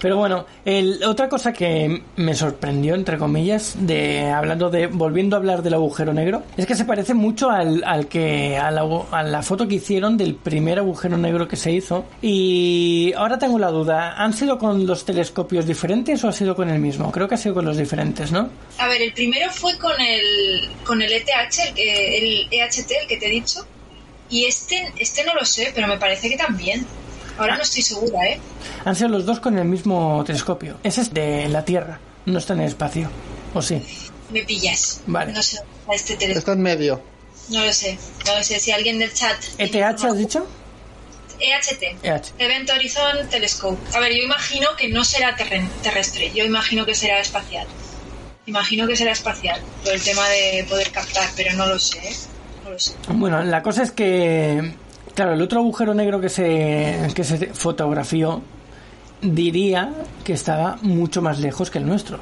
Pero 0.00 0.16
bueno, 0.18 0.46
el- 0.64 1.02
otra 1.04 1.28
cosa 1.28 1.52
que 1.52 2.02
me 2.16 2.34
sorprendió, 2.34 2.94
entre 2.94 3.16
comillas, 3.18 3.74
de 3.78 4.30
hablando 4.30 4.68
de 4.70 4.86
volviendo 4.86 5.36
a 5.36 5.38
hablar 5.38 5.62
del 5.62 5.74
agujero 5.74 6.12
negro, 6.12 6.42
es 6.56 6.66
que 6.66 6.74
se 6.74 6.84
parece 6.84 7.14
mucho 7.14 7.50
al, 7.50 7.82
al 7.84 8.06
que 8.08 8.56
a 8.58 8.70
la, 8.70 9.42
foto 9.42 9.66
que 9.66 9.76
hicieron 9.76 10.16
del 10.16 10.34
primer 10.34 10.78
agujero 10.78 11.16
negro 11.16 11.48
que 11.48 11.56
se 11.56 11.72
hizo. 11.72 12.04
Y 12.20 13.12
ahora 13.16 13.38
tengo 13.38 13.58
la 13.58 13.70
duda, 13.70 14.14
¿han 14.22 14.32
sido 14.34 14.58
con 14.58 14.86
los 14.86 15.04
telescopios 15.04 15.66
diferentes 15.66 16.22
o 16.24 16.28
ha 16.28 16.32
sido 16.32 16.54
con 16.54 16.68
el 16.68 16.78
mismo? 16.80 17.10
Creo 17.10 17.28
que 17.28 17.36
ha 17.36 17.38
sido 17.38 17.54
con 17.54 17.64
los 17.64 17.76
diferentes, 17.76 18.30
¿no? 18.32 18.50
A 18.78 18.88
ver, 18.88 19.00
el 19.02 19.12
primero 19.12 19.50
fue 19.50 19.76
con 19.78 19.98
el, 20.00 20.68
con 20.84 21.00
el 21.00 21.12
ETH, 21.12 21.28
el, 21.76 21.88
el 21.88 22.48
EHT, 22.50 22.90
el 23.02 23.08
que 23.08 23.16
te 23.16 23.26
he 23.26 23.30
dicho. 23.30 23.60
Y 24.30 24.46
este, 24.46 24.92
este 24.98 25.24
no 25.24 25.34
lo 25.34 25.44
sé, 25.44 25.70
pero 25.74 25.86
me 25.86 25.98
parece 25.98 26.28
que 26.28 26.36
también. 26.36 26.84
Ahora 27.38 27.56
no 27.56 27.62
estoy 27.62 27.82
segura, 27.82 28.26
¿eh? 28.26 28.40
Han 28.84 28.94
sido 28.94 29.08
los 29.08 29.26
dos 29.26 29.40
con 29.40 29.58
el 29.58 29.64
mismo 29.64 30.22
telescopio. 30.24 30.78
Ese 30.82 31.00
es 31.02 31.12
de 31.12 31.48
la 31.48 31.64
Tierra, 31.64 31.98
no 32.26 32.38
está 32.38 32.52
en 32.54 32.60
el 32.60 32.68
espacio. 32.68 33.10
¿O 33.54 33.62
sí? 33.62 33.82
Me 34.30 34.42
pillas. 34.42 35.00
Vale. 35.06 35.32
No 35.32 35.42
sé 35.42 35.58
dónde 35.58 35.72
está 35.80 35.94
este 35.94 36.16
teléfono. 36.16 36.38
Está 36.38 36.52
en 36.52 36.62
medio. 36.62 37.02
No 37.50 37.64
lo 37.64 37.72
sé. 37.72 37.98
No 38.26 38.36
lo 38.36 38.42
sé. 38.42 38.58
Si 38.58 38.72
alguien 38.72 38.98
del 38.98 39.12
chat... 39.12 39.36
¿ETH 39.58 39.76
has 39.76 40.16
dicho? 40.16 40.46
EHT. 41.38 41.82
EH. 42.02 42.32
Event 42.38 42.70
Horizon 42.70 43.28
Telescope. 43.28 43.78
A 43.96 44.00
ver, 44.00 44.14
yo 44.14 44.22
imagino 44.22 44.68
que 44.76 44.88
no 44.88 45.04
será 45.04 45.36
terrestre, 45.36 46.30
yo 46.32 46.44
imagino 46.44 46.86
que 46.86 46.94
será 46.94 47.20
espacial. 47.20 47.66
Imagino 48.46 48.86
que 48.86 48.96
será 48.96 49.12
espacial, 49.12 49.60
por 49.82 49.92
el 49.92 50.02
tema 50.02 50.28
de 50.28 50.64
poder 50.68 50.90
captar, 50.90 51.28
pero 51.34 51.54
no 51.54 51.66
lo 51.66 51.78
sé, 51.78 51.98
¿eh? 51.98 52.14
No 52.62 52.70
lo 52.70 52.78
sé. 52.78 52.92
Bueno, 53.08 53.42
la 53.42 53.62
cosa 53.62 53.82
es 53.82 53.90
que, 53.90 54.74
claro, 55.14 55.32
el 55.34 55.42
otro 55.42 55.60
agujero 55.60 55.94
negro 55.94 56.20
que 56.20 56.28
se, 56.28 57.08
que 57.14 57.24
se 57.24 57.46
fotografió 57.48 58.42
diría 59.22 59.92
que 60.22 60.34
estaba 60.34 60.78
mucho 60.82 61.22
más 61.22 61.40
lejos 61.40 61.70
que 61.70 61.78
el 61.78 61.86
nuestro. 61.86 62.18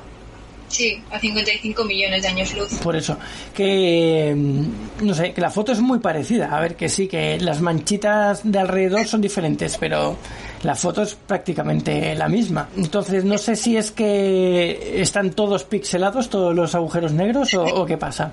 Sí, 0.73 1.03
a 1.11 1.19
55 1.21 1.85
millones 1.85 2.23
de 2.23 2.29
años 2.29 2.55
luz. 2.57 2.73
Por 2.83 2.97
eso, 2.97 3.19
que 3.55 4.35
mm, 4.35 5.05
no 5.05 5.13
sé, 5.13 5.35
que 5.35 5.41
la 5.43 5.51
foto 5.51 5.73
es 5.73 5.81
muy 5.81 5.99
parecida. 5.99 6.57
A 6.57 6.61
ver, 6.61 6.77
que 6.77 6.89
sí, 6.89 7.09
que 7.09 7.39
las 7.39 7.61
manchitas 7.61 8.41
de 8.43 8.59
alrededor 8.59 9.07
son 9.07 9.21
diferentes, 9.21 9.77
pero 9.79 10.17
la 10.63 10.75
foto 10.75 11.03
es 11.03 11.15
prácticamente 11.15 12.15
la 12.15 12.27
misma. 12.27 12.71
Entonces, 12.75 13.23
no 13.23 13.37
sé 13.37 13.55
si 13.55 13.77
es 13.77 13.91
que 13.91 15.03
están 15.03 15.33
todos 15.33 15.65
pixelados, 15.65 16.31
todos 16.31 16.55
los 16.55 16.75
agujeros 16.75 17.13
negros, 17.13 17.53
o, 17.53 17.65
o 17.65 17.85
qué 17.85 17.99
pasa. 17.99 18.33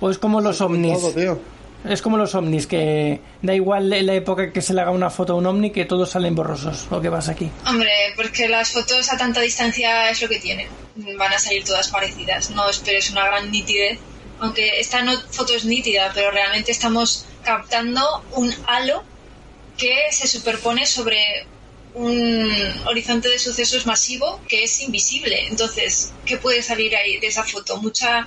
O 0.00 0.10
es 0.10 0.18
como 0.18 0.42
los 0.42 0.60
ovnis. 0.60 1.00
Todo, 1.00 1.12
tío. 1.12 1.57
Es 1.84 2.02
como 2.02 2.16
los 2.16 2.34
ovnis, 2.34 2.66
que 2.66 3.20
da 3.40 3.54
igual 3.54 3.92
en 3.92 4.06
la 4.06 4.14
época 4.14 4.52
que 4.52 4.60
se 4.60 4.74
le 4.74 4.80
haga 4.80 4.90
una 4.90 5.10
foto 5.10 5.34
a 5.34 5.36
un 5.36 5.46
ovni 5.46 5.70
que 5.70 5.84
todos 5.84 6.10
salen 6.10 6.34
borrosos. 6.34 6.86
¿O 6.90 7.00
qué 7.00 7.10
pasa 7.10 7.32
aquí? 7.32 7.50
Hombre, 7.66 7.92
porque 8.16 8.48
las 8.48 8.72
fotos 8.72 9.12
a 9.12 9.16
tanta 9.16 9.40
distancia 9.40 10.10
es 10.10 10.20
lo 10.20 10.28
que 10.28 10.40
tienen. 10.40 10.68
Van 11.16 11.32
a 11.32 11.38
salir 11.38 11.64
todas 11.64 11.88
parecidas. 11.88 12.50
No 12.50 12.68
esperes 12.68 13.10
una 13.10 13.26
gran 13.26 13.50
nitidez. 13.50 13.98
Aunque 14.40 14.80
esta 14.80 15.02
no, 15.02 15.20
foto 15.30 15.54
es 15.54 15.64
nítida, 15.64 16.10
pero 16.14 16.30
realmente 16.30 16.72
estamos 16.72 17.26
captando 17.44 18.24
un 18.32 18.52
halo 18.66 19.02
que 19.76 19.96
se 20.10 20.26
superpone 20.26 20.84
sobre 20.86 21.46
un 21.94 22.50
horizonte 22.86 23.28
de 23.28 23.38
sucesos 23.38 23.86
masivo 23.86 24.40
que 24.48 24.64
es 24.64 24.80
invisible. 24.80 25.46
Entonces, 25.46 26.12
¿qué 26.26 26.36
puede 26.36 26.62
salir 26.62 26.94
ahí 26.96 27.18
de 27.18 27.28
esa 27.28 27.44
foto? 27.44 27.76
Mucha, 27.78 28.26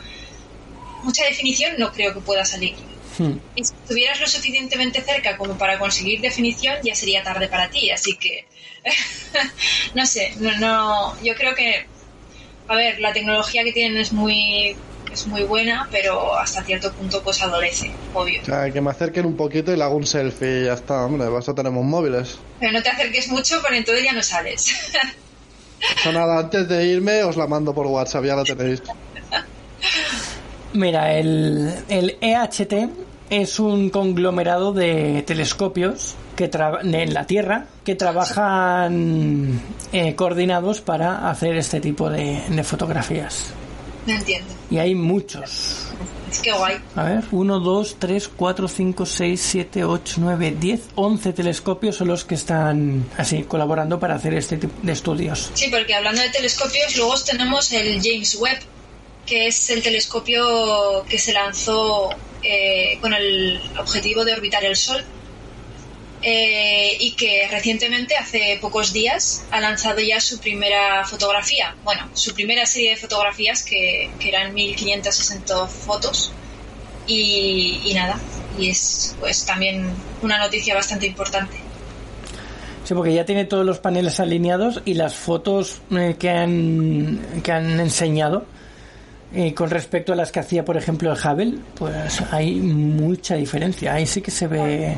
mucha 1.04 1.26
definición 1.26 1.76
no 1.78 1.92
creo 1.92 2.14
que 2.14 2.22
pueda 2.22 2.46
salir. 2.46 2.76
Hmm. 3.22 3.38
Y 3.56 3.64
si 3.64 3.74
estuvieras 3.74 4.20
lo 4.20 4.28
suficientemente 4.28 5.02
cerca 5.02 5.38
como 5.38 5.56
para 5.56 5.78
conseguir 5.78 6.22
definición, 6.22 6.76
ya 6.84 6.96
sería 6.96 7.22
tarde 7.22 7.48
para 7.48 7.70
ti. 7.70 7.92
Así 7.92 8.18
que, 8.18 8.46
no 9.94 10.06
sé, 10.08 10.34
no, 10.40 10.58
no, 10.58 11.22
yo 11.22 11.36
creo 11.36 11.54
que, 11.54 11.86
a 12.68 12.76
ver, 12.76 13.00
la 13.00 13.14
tecnología 13.14 13.64
que 13.64 13.74
tienen 13.74 13.98
es 13.98 14.12
muy, 14.12 14.76
es 15.14 15.28
muy 15.28 15.44
buena, 15.44 15.88
pero 15.92 16.36
hasta 16.36 16.64
cierto 16.64 16.92
punto 16.94 17.22
pues 17.22 17.44
adolece, 17.44 17.92
obvio. 18.16 18.42
O 18.42 18.46
sea, 18.46 18.72
que 18.72 18.82
me 18.82 18.90
acerquen 18.90 19.28
un 19.28 19.38
poquito 19.38 19.72
y 19.72 19.78
le 19.78 19.84
hago 19.84 19.98
un 19.98 20.08
selfie 20.08 20.62
y 20.62 20.66
ya 20.66 20.74
está, 20.74 21.06
hombre, 21.06 21.28
eso 21.38 21.54
tenemos 21.54 21.86
móviles. 21.86 22.40
Pero 22.60 22.72
no 22.72 22.82
te 22.82 22.90
acerques 22.90 23.28
mucho, 23.28 23.62
porque 23.62 23.78
entonces 23.78 24.04
ya 24.04 24.14
no 24.14 24.24
sales. 24.24 24.74
O 26.08 26.12
nada, 26.12 26.40
antes 26.40 26.68
de 26.68 26.86
irme 26.86 27.24
os 27.24 27.38
la 27.38 27.46
mando 27.46 27.74
por 27.74 27.86
WhatsApp, 27.86 28.26
ya 28.26 28.36
la 28.36 28.44
tenéis. 28.44 28.82
Mira, 30.74 31.14
el, 31.14 31.84
el 31.90 32.18
EHT 32.22 33.11
es 33.32 33.60
un 33.60 33.90
conglomerado 33.90 34.74
de 34.74 35.24
telescopios 35.26 36.16
que 36.36 36.52
en 36.84 37.14
la 37.14 37.26
Tierra 37.26 37.66
que 37.86 37.96
trabajan 37.96 39.62
eh, 39.94 40.16
coordinados 40.16 40.82
para 40.82 41.30
hacer 41.30 41.56
este 41.56 41.80
tipo 41.80 42.10
de, 42.10 42.44
de 42.50 42.64
fotografías. 42.64 43.54
no 44.06 44.14
entiendo. 44.14 44.54
Y 44.70 44.80
hay 44.80 44.96
muchos. 44.96 45.88
Es 46.30 46.40
que 46.40 46.52
guay. 46.52 46.76
A 46.96 47.04
ver, 47.04 47.24
1, 47.32 47.60
2, 47.60 47.96
3, 48.00 48.30
4, 48.36 48.68
5, 48.68 49.06
6, 49.06 49.42
7, 49.42 49.86
8, 49.86 50.16
9, 50.20 50.56
10, 50.60 50.82
11 50.96 51.34
telescopios 51.34 51.96
son 51.96 52.10
los 52.10 52.26
que 52.26 52.36
están 52.36 53.06
así 53.18 53.44
colaborando 53.44 53.98
para 53.98 54.16
hacer 54.16 54.34
este 54.34 54.58
tipo 54.58 54.74
de 54.82 54.92
estudios. 54.92 55.52
Sí, 55.54 55.70
porque 55.72 55.94
hablando 55.94 56.22
de 56.22 56.30
telescopios, 56.30 56.98
luego 56.98 57.18
tenemos 57.22 57.72
el 57.72 58.02
James 58.04 58.36
Webb, 58.36 58.60
que 59.26 59.48
es 59.48 59.70
el 59.70 59.82
telescopio 59.82 61.06
que 61.08 61.18
se 61.18 61.32
lanzó 61.32 62.10
eh, 62.44 62.98
con 63.02 63.14
el 63.14 63.62
objetivo 63.78 64.26
de 64.26 64.34
orbitar 64.34 64.64
el 64.66 64.76
Sol 64.76 65.04
eh, 66.24 66.98
y 67.00 67.14
que 67.14 67.48
recientemente, 67.50 68.16
hace 68.16 68.60
pocos 68.62 68.94
días, 68.94 69.44
ha 69.50 69.60
lanzado 69.60 70.00
ya 70.02 70.22
su 70.22 70.40
primera 70.40 71.04
fotografía. 71.06 71.76
Bueno, 71.84 72.08
su 72.14 72.34
primera 72.34 72.66
serie 72.66 72.92
de 72.92 72.96
fotografías 72.98 73.64
que, 73.64 74.12
que 74.20 74.30
eran 74.30 74.54
1560 74.54 75.68
fotos 75.68 76.32
y, 77.08 77.92
nada, 77.96 78.20
y 78.60 78.70
es 78.70 79.16
pues 79.20 79.46
también 79.46 79.88
una 80.22 80.38
noticia 80.38 80.76
bastante 80.76 81.08
importante. 81.08 81.58
Sí, 82.84 82.94
porque 82.94 83.14
ya 83.14 83.26
tiene 83.26 83.46
todos 83.46 83.66
los 83.66 83.80
paneles 83.80 84.20
alineados 84.20 84.82
y 84.86 84.96
las 84.96 85.16
fotos 85.16 85.82
eh, 85.92 86.16
que, 86.20 86.30
han, 86.30 87.42
que 87.44 87.52
han 87.52 87.80
enseñado 87.80 88.46
eh, 89.34 89.54
con 89.54 89.70
respecto 89.70 90.12
a 90.12 90.16
las 90.16 90.32
que 90.32 90.42
hacía, 90.42 90.66
por 90.66 90.76
ejemplo, 90.76 91.12
el 91.12 91.18
Hubble, 91.18 91.58
pues 91.76 92.22
hay 92.32 92.56
mucha 92.56 93.36
diferencia. 93.36 93.94
Ahí 93.94 94.06
sí 94.06 94.22
que 94.22 94.32
se 94.32 94.48
ve 94.48 94.98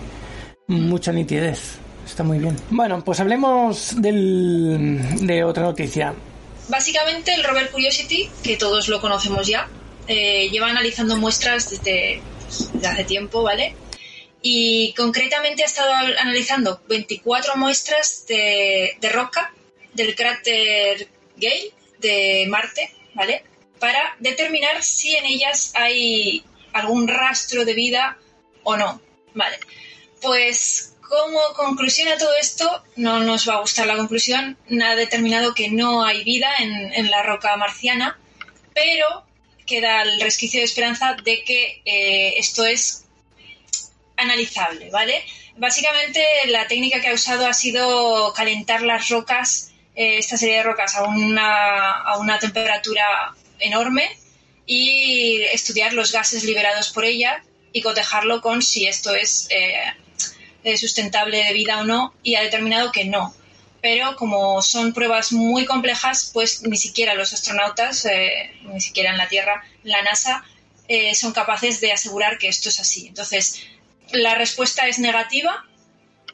mucha 0.68 1.12
nitidez. 1.12 1.78
Está 2.06 2.24
muy 2.24 2.40
bien. 2.40 2.56
Bueno, 2.70 3.04
pues 3.04 3.20
hablemos 3.20 4.02
del, 4.02 5.26
de 5.26 5.44
otra 5.44 5.64
noticia. 5.64 6.14
Básicamente 6.68 7.34
el 7.34 7.44
rover 7.44 7.70
Curiosity, 7.70 8.30
que 8.44 8.58
todos 8.58 8.88
lo 8.88 9.00
conocemos 9.00 9.48
ya, 9.48 9.70
eh, 10.08 10.50
lleva 10.50 10.68
analizando 10.68 11.16
muestras 11.18 11.70
desde, 11.70 12.22
hace 12.86 13.04
tiempo, 13.04 13.44
¿vale? 13.44 13.76
Y 14.42 14.94
concretamente 14.98 15.64
ha 15.64 15.68
estado 15.68 15.94
analizando 15.94 16.82
24 16.90 17.56
muestras 17.56 18.26
de, 18.28 18.98
de 19.00 19.10
roca 19.10 19.54
del 19.94 20.16
cráter 20.16 21.08
Gale 21.38 21.72
de 22.00 22.46
Marte, 22.50 22.92
¿vale? 23.14 23.44
Para 23.84 24.16
determinar 24.20 24.82
si 24.82 25.14
en 25.14 25.26
ellas 25.26 25.74
hay 25.76 26.42
algún 26.72 27.06
rastro 27.06 27.66
de 27.66 27.74
vida 27.74 28.18
o 28.64 28.78
no, 28.78 29.02
¿vale? 29.34 29.60
Pues 30.22 30.94
como 31.02 31.38
conclusión 31.54 32.08
a 32.08 32.18
todo 32.18 32.34
esto, 32.40 32.82
no 32.96 33.20
nos 33.20 33.46
va 33.50 33.56
a 33.56 33.60
gustar 33.60 33.86
la 33.86 33.98
conclusión, 33.98 34.58
ha 34.82 34.96
determinado 34.96 35.54
que 35.54 35.70
no 35.70 36.06
hay 36.06 36.24
vida 36.24 36.48
en, 36.60 37.12
la 37.12 37.24
roca 37.24 37.58
marciana, 37.58 38.18
pero 38.74 39.26
queda 39.68 40.04
el 40.04 40.22
resquicio 40.22 40.62
de 40.62 40.66
esperanza 40.66 41.18
de 41.22 41.44
que 41.44 41.82
eh, 41.84 42.36
esto 42.38 42.66
es 42.66 43.04
analizable, 44.16 44.92
¿vale? 44.92 45.26
Básicamente 45.58 46.26
la 46.46 46.70
técnica 46.70 47.02
que 47.02 47.10
ha 47.10 47.14
usado 47.14 47.48
ha 47.48 47.54
sido 47.54 48.32
calentar 48.32 48.82
las 48.82 49.10
rocas, 49.10 49.74
eh, 49.94 50.20
esta 50.20 50.38
serie 50.38 50.56
de 50.60 50.64
rocas 50.64 50.96
a 50.96 51.04
una, 51.04 52.00
a 52.00 52.18
una 52.18 52.40
temperatura 52.40 53.36
enorme 53.60 54.18
y 54.66 55.42
estudiar 55.52 55.94
los 55.94 56.12
gases 56.12 56.44
liberados 56.44 56.90
por 56.90 57.06
ella 57.06 57.44
y 57.72 57.82
cotejarlo 57.82 58.42
con 58.42 58.62
si 58.62 58.88
esto 58.88 59.14
es 59.16 59.48
eh, 59.50 59.76
eh, 60.64 60.78
sustentable 60.78 61.44
de 61.44 61.54
vida 61.54 61.80
o 61.80 61.84
no 61.84 62.14
y 62.24 62.36
ha 62.36 62.42
determinado 62.42 62.92
que 62.92 63.04
no. 63.06 63.36
Pero 63.82 64.16
como 64.16 64.62
son 64.62 64.94
pruebas 64.94 65.34
muy 65.34 65.66
complejas, 65.66 66.30
pues 66.32 66.64
ni 66.64 66.78
siquiera 66.78 67.16
los 67.16 67.34
astronautas, 67.34 68.06
eh, 68.06 68.52
ni 68.64 68.80
siquiera 68.80 69.12
en 69.12 69.18
la 69.18 69.28
Tierra, 69.28 69.62
la 69.84 70.02
NASA, 70.04 70.46
eh, 70.88 71.14
son 71.16 71.34
capaces 71.34 71.82
de 71.82 71.92
asegurar 71.92 72.38
que 72.38 72.48
esto 72.48 72.70
es 72.70 72.80
así. 72.80 73.08
Entonces, 73.08 73.62
la 74.12 74.36
respuesta 74.36 74.88
es 74.88 75.00
negativa, 75.00 75.66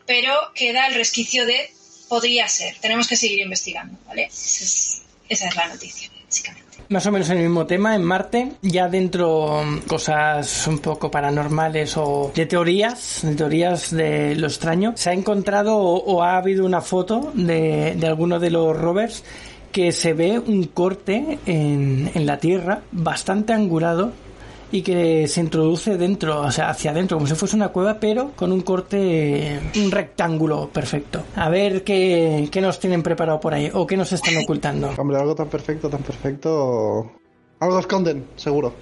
pero 0.06 0.54
queda 0.54 0.86
el 0.88 0.94
resquicio 0.94 1.48
de 1.48 1.74
podría 2.08 2.48
ser. 2.48 2.78
Tenemos 2.80 3.08
que 3.08 3.16
seguir 3.16 3.40
investigando, 3.40 3.98
¿vale? 4.06 4.26
Esa 4.26 4.64
es, 4.64 5.02
esa 5.28 5.48
es 5.48 5.56
la 5.56 5.68
noticia, 5.68 6.12
básicamente. 6.26 6.69
Más 6.90 7.06
o 7.06 7.12
menos 7.12 7.30
en 7.30 7.38
el 7.38 7.44
mismo 7.44 7.68
tema, 7.68 7.96
en 7.96 8.04
Marte, 8.04 8.54
ya 8.64 8.88
dentro 8.88 9.62
mm, 9.64 9.82
cosas 9.88 10.66
un 10.66 10.80
poco 10.80 11.12
paranormales 11.12 11.96
o 11.98 12.32
de 12.34 12.48
teorías, 12.48 13.20
de 13.22 13.36
teorías 13.36 13.92
de 13.92 14.34
lo 14.36 14.48
extraño, 14.48 14.94
se 14.96 15.12
ha 15.12 15.14
encontrado 15.14 15.78
o, 15.78 16.24
ha 16.24 16.38
habido 16.38 16.66
una 16.66 16.82
foto 16.82 17.32
de, 17.36 17.94
de 17.96 18.08
alguno 18.08 18.40
de 18.40 18.50
los 18.50 18.76
rovers 18.76 19.24
que 19.72 19.92
se 19.92 20.14
ve 20.14 20.40
un 20.40 20.64
corte 20.64 21.38
en, 21.46 22.10
en 22.16 22.26
la 22.26 22.40
Tierra 22.40 22.82
bastante 22.92 23.54
angulado 23.54 24.12
y 24.72 24.82
que 24.82 25.28
se 25.28 25.42
introduce 25.42 25.98
dentro, 25.98 26.42
o 26.42 26.52
sea, 26.52 26.70
hacia 26.70 26.92
adentro, 26.92 27.18
como 27.18 27.28
si 27.28 27.36
fuese 27.36 27.56
una 27.56 27.70
cueva, 27.70 28.00
pero 28.00 28.32
con 28.36 28.52
un 28.52 28.62
corte, 28.62 29.60
un 29.76 29.92
rectángulo 29.92 30.70
perfecto. 30.70 31.24
A 31.36 31.50
ver 31.50 31.84
qué, 31.84 32.48
qué 32.52 32.62
nos 32.62 32.80
tienen 32.80 33.02
preparado 33.02 33.40
por 33.40 33.54
ahí 33.54 33.70
o 33.74 33.88
qué 33.88 33.98
nos 33.98 34.12
están 34.12 34.38
ocultando. 34.38 34.94
Hombre, 34.98 35.18
algo 35.18 35.36
tan 35.36 35.50
perfecto, 35.50 35.90
tan 35.90 36.04
perfecto. 36.04 37.12
Algo 37.60 37.80
esconden, 37.80 38.28
seguro. 38.36 38.74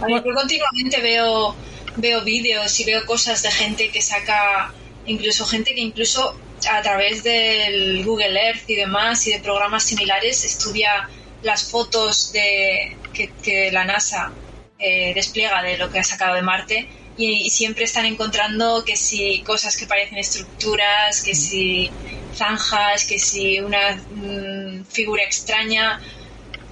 A 0.00 0.06
ver, 0.06 0.22
yo 0.24 0.34
continuamente 0.34 1.00
veo, 1.00 1.54
veo 1.96 2.22
vídeos 2.22 2.78
y 2.80 2.84
veo 2.84 3.04
cosas 3.06 3.42
de 3.42 3.50
gente 3.50 3.90
que 3.90 4.02
saca, 4.02 4.72
incluso 5.06 5.46
gente 5.46 5.74
que 5.74 5.80
incluso 5.80 6.36
a 6.70 6.82
través 6.82 7.24
del 7.24 8.04
Google 8.04 8.40
Earth 8.40 8.68
y 8.68 8.76
demás 8.76 9.26
y 9.26 9.32
de 9.32 9.40
programas 9.40 9.84
similares 9.84 10.44
estudia 10.44 11.08
las 11.42 11.70
fotos 11.70 12.32
de, 12.32 12.96
que, 13.14 13.28
que 13.42 13.72
la 13.72 13.84
NASA 13.84 14.32
eh, 14.78 15.12
despliega 15.14 15.62
de 15.62 15.78
lo 15.78 15.90
que 15.90 16.00
ha 16.00 16.04
sacado 16.04 16.34
de 16.34 16.42
Marte 16.42 16.88
y, 17.16 17.46
y 17.46 17.50
siempre 17.50 17.84
están 17.84 18.04
encontrando 18.04 18.84
que 18.84 18.96
si 18.96 19.42
cosas 19.42 19.76
que 19.76 19.86
parecen 19.86 20.18
estructuras, 20.18 21.22
que 21.22 21.34
si 21.34 21.90
zanjas, 22.34 23.04
que 23.04 23.18
si 23.18 23.60
una 23.60 23.96
mm, 23.96 24.84
figura 24.84 25.22
extraña. 25.22 26.00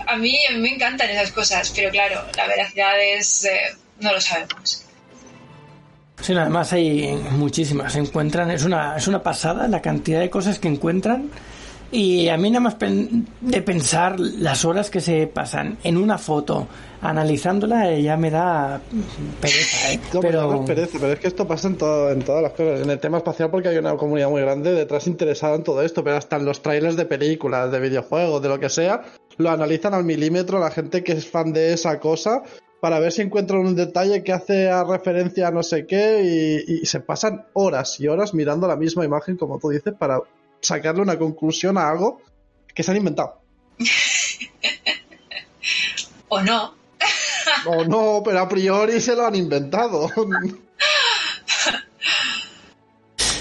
A 0.06 0.16
mí, 0.16 0.36
me 0.56 0.74
encantan 0.74 1.08
esas 1.10 1.30
cosas, 1.30 1.72
pero 1.74 1.90
claro, 1.90 2.22
la 2.36 2.46
veracidad 2.48 3.00
es... 3.00 3.44
eh, 3.44 3.76
no 4.00 4.12
lo 4.12 4.20
sabemos. 4.20 4.84
Sí, 6.20 6.32
además 6.34 6.72
hay 6.72 7.14
muchísimas. 7.30 7.92
Se 7.92 8.00
encuentran, 8.00 8.50
es 8.50 8.64
una, 8.64 8.96
es 8.96 9.06
una 9.06 9.22
pasada 9.22 9.66
la 9.68 9.80
cantidad 9.80 10.20
de 10.20 10.30
cosas 10.30 10.58
que 10.58 10.68
encuentran. 10.68 11.30
Y 11.92 12.28
a 12.28 12.36
mí 12.38 12.50
nada 12.50 12.60
más 12.60 12.74
pen- 12.76 13.26
de 13.42 13.60
pensar 13.62 14.18
las 14.18 14.64
horas 14.64 14.88
que 14.90 15.00
se 15.02 15.26
pasan 15.26 15.76
en 15.84 15.98
una 15.98 16.16
foto 16.18 16.66
analizándola 17.02 17.94
ya 17.98 18.16
me 18.16 18.30
da 18.30 18.80
pereza, 19.40 19.92
¿eh? 19.92 20.00
No, 20.14 20.20
pero... 20.20 20.50
No 20.50 20.64
perece, 20.64 20.98
pero 20.98 21.12
es 21.12 21.18
que 21.18 21.28
esto 21.28 21.46
pasa 21.46 21.68
en, 21.68 21.76
todo, 21.76 22.10
en 22.10 22.22
todas 22.22 22.42
las 22.42 22.52
cosas. 22.52 22.80
En 22.80 22.90
el 22.90 22.98
tema 22.98 23.18
espacial 23.18 23.50
porque 23.50 23.68
hay 23.68 23.76
una 23.76 23.94
comunidad 23.96 24.30
muy 24.30 24.40
grande 24.40 24.72
detrás 24.72 25.06
interesada 25.06 25.54
en 25.56 25.64
todo 25.64 25.82
esto, 25.82 26.02
pero 26.02 26.16
hasta 26.16 26.36
en 26.36 26.44
los 26.46 26.62
trailers 26.62 26.96
de 26.96 27.04
películas, 27.04 27.70
de 27.70 27.80
videojuegos, 27.80 28.40
de 28.42 28.48
lo 28.48 28.58
que 28.58 28.68
sea, 28.70 29.02
lo 29.36 29.50
analizan 29.50 29.92
al 29.94 30.04
milímetro 30.04 30.58
la 30.60 30.70
gente 30.70 31.04
que 31.04 31.12
es 31.12 31.28
fan 31.28 31.52
de 31.52 31.72
esa 31.74 31.98
cosa 32.00 32.42
para 32.80 32.98
ver 33.00 33.12
si 33.12 33.22
encuentran 33.22 33.60
un 33.60 33.76
detalle 33.76 34.22
que 34.24 34.32
hace 34.32 34.70
a 34.70 34.82
referencia 34.82 35.48
a 35.48 35.50
no 35.50 35.62
sé 35.62 35.86
qué 35.86 36.64
y, 36.66 36.82
y 36.82 36.86
se 36.86 37.00
pasan 37.00 37.44
horas 37.52 38.00
y 38.00 38.08
horas 38.08 38.32
mirando 38.34 38.66
la 38.66 38.76
misma 38.76 39.04
imagen, 39.04 39.36
como 39.36 39.58
tú 39.58 39.68
dices, 39.68 39.92
para 39.98 40.18
sacarle 40.62 41.02
una 41.02 41.18
conclusión 41.18 41.76
a 41.76 41.88
algo 41.90 42.22
que 42.74 42.82
se 42.82 42.90
han 42.90 42.96
inventado. 42.96 43.40
O 46.28 46.40
no. 46.40 46.74
O 47.66 47.84
no, 47.84 48.22
pero 48.24 48.40
a 48.40 48.48
priori 48.48 49.00
se 49.00 49.14
lo 49.14 49.26
han 49.26 49.34
inventado. 49.34 50.08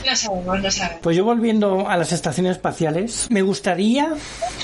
No 0.06 0.16
sabemos, 0.16 0.62
no 0.62 0.72
sabemos. 0.72 1.00
Pues 1.04 1.16
yo 1.16 1.24
volviendo 1.24 1.88
a 1.88 1.96
las 1.96 2.12
estaciones 2.12 2.54
espaciales, 2.54 3.28
me 3.30 3.44
gustaría, 3.44 4.12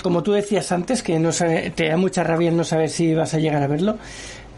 como 0.04 0.24
tú 0.24 0.34
decías 0.34 0.72
antes, 0.72 1.04
que 1.04 1.20
no 1.20 1.32
sabe- 1.32 1.70
te 1.70 1.88
da 1.88 1.96
mucha 1.96 2.24
rabia 2.24 2.52
no 2.52 2.63
saber 2.63 2.89
si 2.89 3.13
vas 3.13 3.34
a 3.34 3.38
llegar 3.39 3.62
a 3.63 3.67
verlo, 3.67 3.98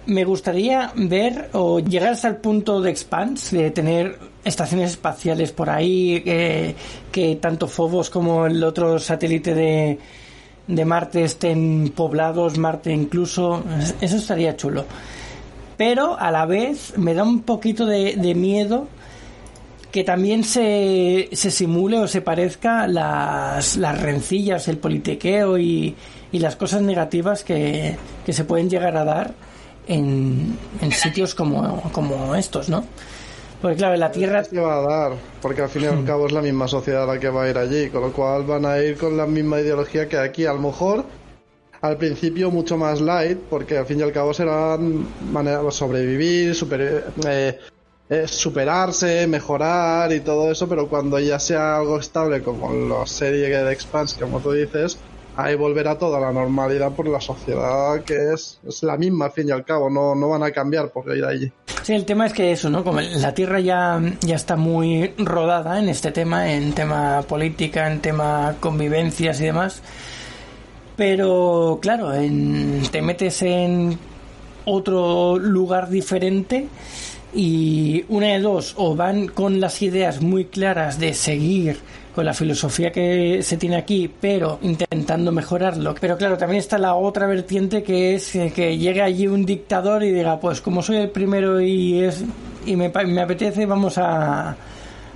me 0.06 0.24
gustaría 0.24 0.92
ver 0.96 1.50
o 1.54 1.80
llegar 1.80 2.14
hasta 2.14 2.30
el 2.30 2.38
punto 2.38 2.82
de 2.82 2.90
Expanse, 2.92 3.56
de 3.58 3.72
tener 3.72 4.18
estaciones 4.44 4.92
espaciales 4.92 5.52
por 5.52 5.70
ahí, 5.70 6.24
eh, 6.26 6.76
que 7.12 7.36
tanto 7.36 7.68
Phobos 7.68 8.10
como 8.10 8.46
el 8.46 8.64
otro 8.64 9.00
satélite 9.00 9.54
de, 9.54 10.00
de 10.68 10.86
Marte 10.86 11.24
estén 11.24 11.92
poblados, 11.96 12.58
Marte 12.58 12.92
incluso, 12.92 13.64
eso 14.02 14.16
estaría 14.18 14.56
chulo. 14.56 14.86
Pero 15.78 16.20
a 16.20 16.32
la 16.32 16.46
vez 16.46 16.98
me 16.98 17.14
da 17.14 17.24
un 17.24 17.44
poquito 17.44 17.86
de, 17.86 18.16
de 18.16 18.36
miedo 18.36 18.88
que 19.92 20.04
también 20.04 20.44
se, 20.44 21.30
se 21.32 21.52
simule 21.52 21.98
o 21.98 22.08
se 22.08 22.22
parezca 22.22 22.86
las, 22.88 23.76
las 23.78 24.00
rencillas, 24.00 24.68
el 24.68 24.78
politiqueo 24.78 25.58
y, 25.58 25.96
y 26.32 26.40
las 26.40 26.56
cosas 26.56 26.82
negativas 26.82 27.44
que, 27.44 27.98
que 28.26 28.34
se 28.34 28.44
pueden 28.44 28.70
llegar 28.70 28.96
a 28.98 29.04
dar 29.04 29.34
en, 29.88 30.58
en 30.82 30.92
sitios 30.92 31.34
como, 31.34 31.82
como 31.92 32.36
estos, 32.36 32.70
¿no? 32.70 32.84
Porque 33.62 33.78
claro, 33.78 33.98
la 33.98 34.12
Tierra... 34.12 34.44
se 34.44 34.60
va 34.60 34.78
a 34.78 34.82
dar, 34.82 35.12
porque 35.42 35.62
al 35.62 35.70
fin 35.70 35.84
y 35.84 35.86
al 35.88 36.06
cabo 36.06 36.28
es 36.28 36.32
la 36.32 36.42
misma 36.42 36.68
sociedad 36.68 37.06
la 37.06 37.20
que 37.20 37.30
va 37.30 37.44
a 37.44 37.50
ir 37.50 37.58
allí, 37.58 37.90
con 37.90 38.02
lo 38.02 38.14
cual 38.14 38.44
van 38.44 38.66
a 38.66 38.80
ir 38.80 38.98
con 38.98 39.18
la 39.18 39.26
misma 39.26 39.60
ideología 39.60 40.08
que 40.08 40.18
aquí. 40.18 40.46
A 40.46 40.54
lo 40.54 40.60
mejor 40.60 41.04
al 41.82 41.98
principio 41.98 42.52
mucho 42.52 42.78
más 42.78 43.02
light, 43.02 43.38
porque 43.50 43.78
al 43.78 43.86
fin 43.86 44.00
y 44.00 44.04
al 44.04 44.14
cabo 44.14 44.34
serán 44.34 45.06
maneras 45.32 45.64
de 45.66 45.72
sobrevivir, 45.72 46.56
super- 46.56 47.06
eh, 47.28 47.60
eh, 48.10 48.28
superarse, 48.28 49.28
mejorar 49.28 50.12
y 50.14 50.22
todo 50.22 50.50
eso, 50.52 50.68
pero 50.70 50.88
cuando 50.88 51.20
ya 51.20 51.38
sea 51.38 51.78
algo 51.78 52.00
estable 52.00 52.42
como 52.42 52.74
la 52.74 53.06
serie 53.06 53.50
de 53.50 53.72
Expanse, 53.74 54.20
como 54.20 54.40
tú 54.40 54.54
dices, 54.54 54.98
ahí 55.36 55.56
volverá 55.56 55.98
toda 55.98 56.20
la 56.20 56.32
normalidad 56.32 56.92
por 56.94 57.08
la 57.08 57.22
sociedad 57.22 58.02
que 58.04 58.34
es, 58.34 58.60
es 58.66 58.84
la 58.84 58.98
misma 58.98 59.26
al 59.26 59.32
fin 59.32 59.50
y 59.50 59.52
al 59.52 59.64
cabo, 59.66 59.90
no, 59.90 60.16
no 60.16 60.30
van 60.30 60.44
a 60.44 60.52
cambiar 60.52 60.90
por 60.90 61.16
ir 61.16 61.24
allí. 61.26 61.52
Sí, 61.84 61.94
el 61.94 62.06
tema 62.06 62.28
es 62.28 62.34
que 62.34 62.52
eso, 62.52 62.70
¿no? 62.70 62.84
Como 62.84 63.00
la 63.02 63.34
Tierra 63.34 63.60
ya, 63.60 64.00
ya 64.22 64.36
está 64.36 64.56
muy 64.56 65.14
rodada 65.18 65.80
en 65.80 65.90
este 65.90 66.12
tema, 66.12 66.52
en 66.52 66.74
tema 66.74 67.22
política, 67.28 67.92
en 67.92 68.00
tema 68.00 68.56
convivencias 68.60 69.40
y 69.42 69.46
demás. 69.46 69.82
Pero 70.96 71.80
claro, 71.82 72.14
en- 72.14 72.84
te 72.92 73.02
metes 73.02 73.42
en 73.42 73.98
otro 74.66 75.38
lugar 75.38 75.90
diferente 75.90 76.68
Y 77.34 78.06
una 78.10 78.28
de 78.30 78.40
dos, 78.40 78.74
o 78.76 78.96
van 78.96 79.28
con 79.28 79.60
las 79.62 79.84
ideas 79.84 80.20
muy 80.20 80.46
claras 80.46 81.00
de 81.00 81.14
seguir 81.14 81.78
con 82.20 82.26
la 82.26 82.34
filosofía 82.34 82.92
que 82.92 83.42
se 83.42 83.56
tiene 83.56 83.78
aquí, 83.78 84.14
pero 84.20 84.60
intentando 84.62 85.32
mejorarlo. 85.32 85.96
Pero 86.02 86.18
claro, 86.18 86.38
también 86.38 86.60
está 86.60 86.78
la 86.78 86.96
otra 86.96 87.28
vertiente 87.28 87.82
que 87.82 88.16
es 88.16 88.36
eh, 88.36 88.52
que 88.54 88.78
llegue 88.78 89.02
allí 89.02 89.26
un 89.26 89.46
dictador 89.46 90.04
y 90.04 90.12
diga, 90.12 90.38
pues 90.38 90.60
como 90.60 90.84
soy 90.84 90.98
el 90.98 91.12
primero 91.12 91.62
y 91.62 92.04
es 92.04 92.26
y 92.66 92.76
me, 92.76 92.90
me 92.90 93.22
apetece, 93.22 93.66
vamos 93.66 93.98
a 93.98 94.54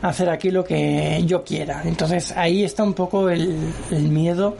hacer 0.01 0.29
aquí 0.29 0.49
lo 0.49 0.63
que 0.63 1.21
yo 1.25 1.43
quiera. 1.43 1.81
Entonces 1.83 2.31
ahí 2.37 2.63
está 2.63 2.83
un 2.83 2.93
poco 2.93 3.29
el, 3.29 3.73
el 3.91 4.03
miedo 4.03 4.55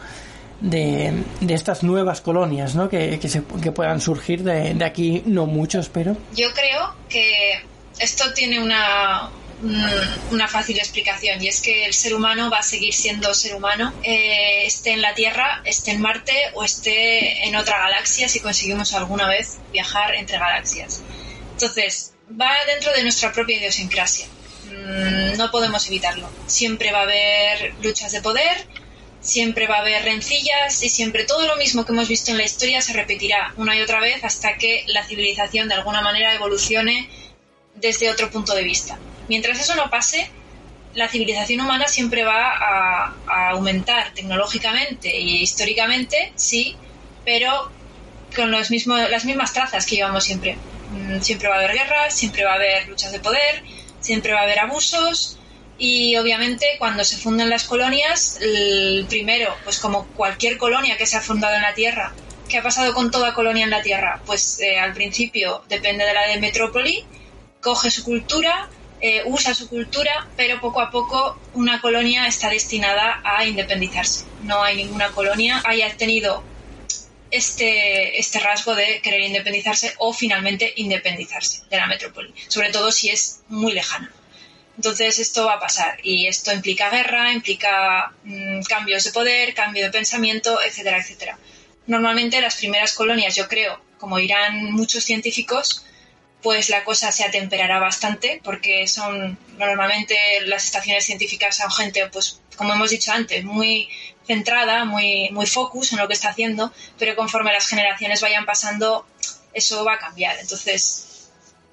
de, 0.59 1.13
de 1.39 1.53
estas 1.53 1.81
nuevas 1.81 2.19
colonias, 2.19 2.75
¿no? 2.75 2.89
Que, 2.89 3.19
que, 3.19 3.29
se, 3.29 3.41
que 3.61 3.71
puedan 3.71 4.01
surgir 4.01 4.43
de, 4.43 4.73
de 4.73 4.83
aquí, 4.83 5.23
no 5.27 5.45
muchos, 5.45 5.87
pero 5.87 6.17
Yo 6.35 6.47
creo 6.53 6.93
que 7.07 7.53
esto 7.99 8.33
tiene 8.33 8.61
una, 8.61 9.29
una 10.32 10.47
fácil 10.47 10.78
explicación 10.78 11.41
y 11.41 11.47
es 11.47 11.61
que 11.61 11.86
el 11.86 11.93
ser 11.93 12.14
humano 12.14 12.49
va 12.49 12.59
a 12.59 12.64
seguir 12.64 12.93
siendo 12.93 13.34
ser 13.34 13.55
humano, 13.55 13.93
eh, 14.03 14.66
esté 14.66 14.91
en 14.91 15.01
la 15.01 15.14
Tierra, 15.16 15.61
esté 15.64 15.91
en 15.91 16.01
Marte 16.01 16.36
o 16.53 16.64
esté 16.64 17.47
en 17.47 17.55
otra 17.55 17.80
galaxia 17.80 18.28
si 18.28 18.41
conseguimos 18.41 18.93
alguna 18.93 19.28
vez 19.28 19.59
viajar 19.72 20.16
entre 20.16 20.38
galaxias. 20.38 21.01
Entonces, 21.53 22.14
va 22.30 22.51
dentro 22.68 22.91
de 22.93 23.03
nuestra 23.03 23.32
propia 23.32 23.57
idiosincrasia. 23.57 24.28
Mm, 24.66 25.38
No 25.38 25.49
podemos 25.51 25.88
evitarlo. 25.88 26.30
Siempre 26.47 26.91
va 26.91 26.99
a 26.99 27.03
haber 27.03 27.74
luchas 27.82 28.11
de 28.11 28.22
poder, 28.22 28.68
siempre 29.22 29.68
va 29.68 29.78
a 29.78 29.82
haber 29.82 30.03
rencillas 30.03 30.84
y 30.84 30.89
siempre 30.89 31.24
todo 31.24 31.47
lo 31.47 31.55
mismo 31.55 31.86
que 31.86 31.93
hemos 31.93 32.09
visto 32.09 32.32
en 32.32 32.38
la 32.38 32.43
historia 32.43 32.82
se 32.82 32.91
repetirá 32.91 33.53
una 33.55 33.78
y 33.78 33.82
otra 33.82 34.01
vez 34.01 34.24
hasta 34.26 34.57
que 34.57 34.84
la 34.88 35.05
civilización 35.05 35.70
de 35.70 35.76
alguna 35.76 36.01
manera 36.01 36.34
evolucione 36.34 37.07
desde 37.76 38.09
otro 38.11 38.30
punto 38.30 38.53
de 38.53 38.64
vista. 38.64 38.99
Mientras 39.28 39.59
eso 39.59 39.76
no 39.76 39.89
pase, 39.89 40.30
la 40.93 41.07
civilización 41.07 41.61
humana 41.61 41.88
siempre 41.88 42.24
va 42.24 42.51
a, 42.51 43.49
aumentar 43.49 44.13
tecnológicamente 44.13 45.15
y 45.15 45.41
históricamente, 45.41 46.34
sí, 46.36 46.76
pero 47.26 47.71
con 48.36 48.51
los 48.51 48.69
mismos, 48.71 49.09
las 49.09 49.26
mismas 49.26 49.53
trazas 49.53 49.86
que 49.86 49.95
llevamos 49.95 50.24
siempre. 50.24 50.57
Mm, 50.89 51.21
Siempre 51.21 51.49
va 51.49 51.55
a 51.55 51.57
haber 51.59 51.74
guerras, 51.74 52.15
siempre 52.15 52.43
va 52.43 52.51
a 52.51 52.55
haber 52.55 52.88
luchas 52.88 53.11
de 53.11 53.19
poder, 53.19 53.63
siempre 53.99 54.34
va 54.34 54.41
a 54.41 54.43
haber 54.43 54.59
abusos 54.59 55.39
y 55.78 56.15
obviamente 56.17 56.65
cuando 56.78 57.03
se 57.03 57.17
funden 57.17 57.49
las 57.49 57.63
colonias, 57.63 58.38
el 58.41 59.05
primero, 59.09 59.55
pues 59.63 59.80
como 59.80 60.07
cualquier 60.09 60.57
colonia 60.57 60.97
que 60.97 61.07
se 61.07 61.17
ha 61.17 61.21
fundado 61.21 61.55
en 61.55 61.63
la 61.63 61.74
Tierra, 61.74 62.13
¿qué 62.47 62.59
ha 62.59 62.63
pasado 62.63 62.93
con 62.93 63.09
toda 63.09 63.34
colonia 63.34 63.63
en 63.63 63.71
la 63.71 63.82
Tierra? 63.82 64.21
Pues 64.26 64.59
eh, 64.59 64.78
al 64.78 64.93
principio 64.93 65.63
depende 65.67 66.05
de 66.05 66.13
la 66.13 66.28
de 66.28 66.39
metrópoli, 66.39 67.03
coge 67.59 67.89
su 67.89 68.03
cultura, 68.03 68.69
eh, 69.05 69.21
usa 69.25 69.53
su 69.53 69.67
cultura, 69.67 70.29
pero 70.37 70.61
poco 70.61 70.79
a 70.79 70.89
poco 70.89 71.37
una 71.55 71.81
colonia 71.81 72.25
está 72.25 72.49
destinada 72.49 73.19
a 73.25 73.45
independizarse. 73.45 74.23
No 74.43 74.63
hay 74.63 74.77
ninguna 74.77 75.11
colonia 75.11 75.61
haya 75.65 75.93
tenido 75.97 76.41
este, 77.29 78.17
este 78.17 78.39
rasgo 78.39 78.75
de 78.75 79.01
querer 79.01 79.19
independizarse 79.19 79.93
o 79.97 80.13
finalmente 80.13 80.71
independizarse 80.77 81.63
de 81.69 81.75
la 81.75 81.87
metrópoli, 81.87 82.33
sobre 82.47 82.69
todo 82.69 82.93
si 82.93 83.09
es 83.09 83.41
muy 83.49 83.73
lejana. 83.73 84.09
Entonces 84.77 85.19
esto 85.19 85.47
va 85.47 85.55
a 85.55 85.59
pasar 85.59 85.97
y 86.01 86.27
esto 86.27 86.53
implica 86.53 86.89
guerra, 86.89 87.33
implica 87.33 88.13
mm, 88.23 88.61
cambios 88.61 89.03
de 89.03 89.11
poder, 89.11 89.53
cambio 89.53 89.83
de 89.83 89.91
pensamiento, 89.91 90.61
etcétera, 90.61 90.99
etcétera. 90.99 91.37
Normalmente 91.87 92.39
las 92.39 92.55
primeras 92.55 92.93
colonias, 92.93 93.35
yo 93.35 93.49
creo, 93.49 93.81
como 93.97 94.15
dirán 94.17 94.71
muchos 94.71 95.03
científicos, 95.03 95.83
pues 96.43 96.69
la 96.69 96.83
cosa 96.83 97.11
se 97.11 97.23
atemperará 97.23 97.79
bastante 97.79 98.41
porque 98.43 98.87
son 98.87 99.37
normalmente 99.57 100.15
las 100.45 100.65
estaciones 100.65 101.05
científicas 101.05 101.57
son 101.57 101.71
gente, 101.71 102.05
pues 102.11 102.41
como 102.57 102.73
hemos 102.73 102.91
dicho 102.91 103.11
antes, 103.11 103.43
muy 103.43 103.87
centrada, 104.27 104.85
muy, 104.85 105.29
muy 105.31 105.45
focus 105.45 105.93
en 105.93 105.99
lo 105.99 106.07
que 106.07 106.13
está 106.13 106.29
haciendo, 106.29 106.71
pero 106.99 107.15
conforme 107.15 107.51
las 107.51 107.67
generaciones 107.67 108.21
vayan 108.21 108.45
pasando, 108.45 109.05
eso 109.53 109.83
va 109.83 109.93
a 109.93 109.99
cambiar. 109.99 110.37
Entonces, 110.39 111.29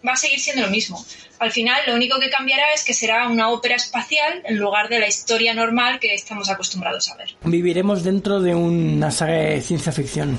va 0.07 0.13
a 0.13 0.17
seguir 0.17 0.41
siendo 0.41 0.63
lo 0.63 0.71
mismo. 0.71 1.05
Al 1.39 1.53
final, 1.53 1.81
lo 1.87 1.95
único 1.95 2.19
que 2.21 2.31
cambiará 2.31 2.73
es 2.75 2.85
que 2.85 2.93
será 2.95 3.29
una 3.29 3.51
ópera 3.51 3.75
espacial 3.75 4.43
en 4.45 4.57
lugar 4.57 4.89
de 4.89 4.99
la 4.99 5.09
historia 5.09 5.55
normal 5.55 5.99
que 5.99 6.15
estamos 6.15 6.51
acostumbrados 6.51 7.11
a 7.11 7.17
ver. 7.17 7.35
viviremos 7.45 8.05
dentro 8.05 8.41
de 8.41 8.55
una 8.55 9.11
saga 9.11 9.35
de 9.35 9.61
ciencia 9.61 9.93
ficción. 9.93 10.39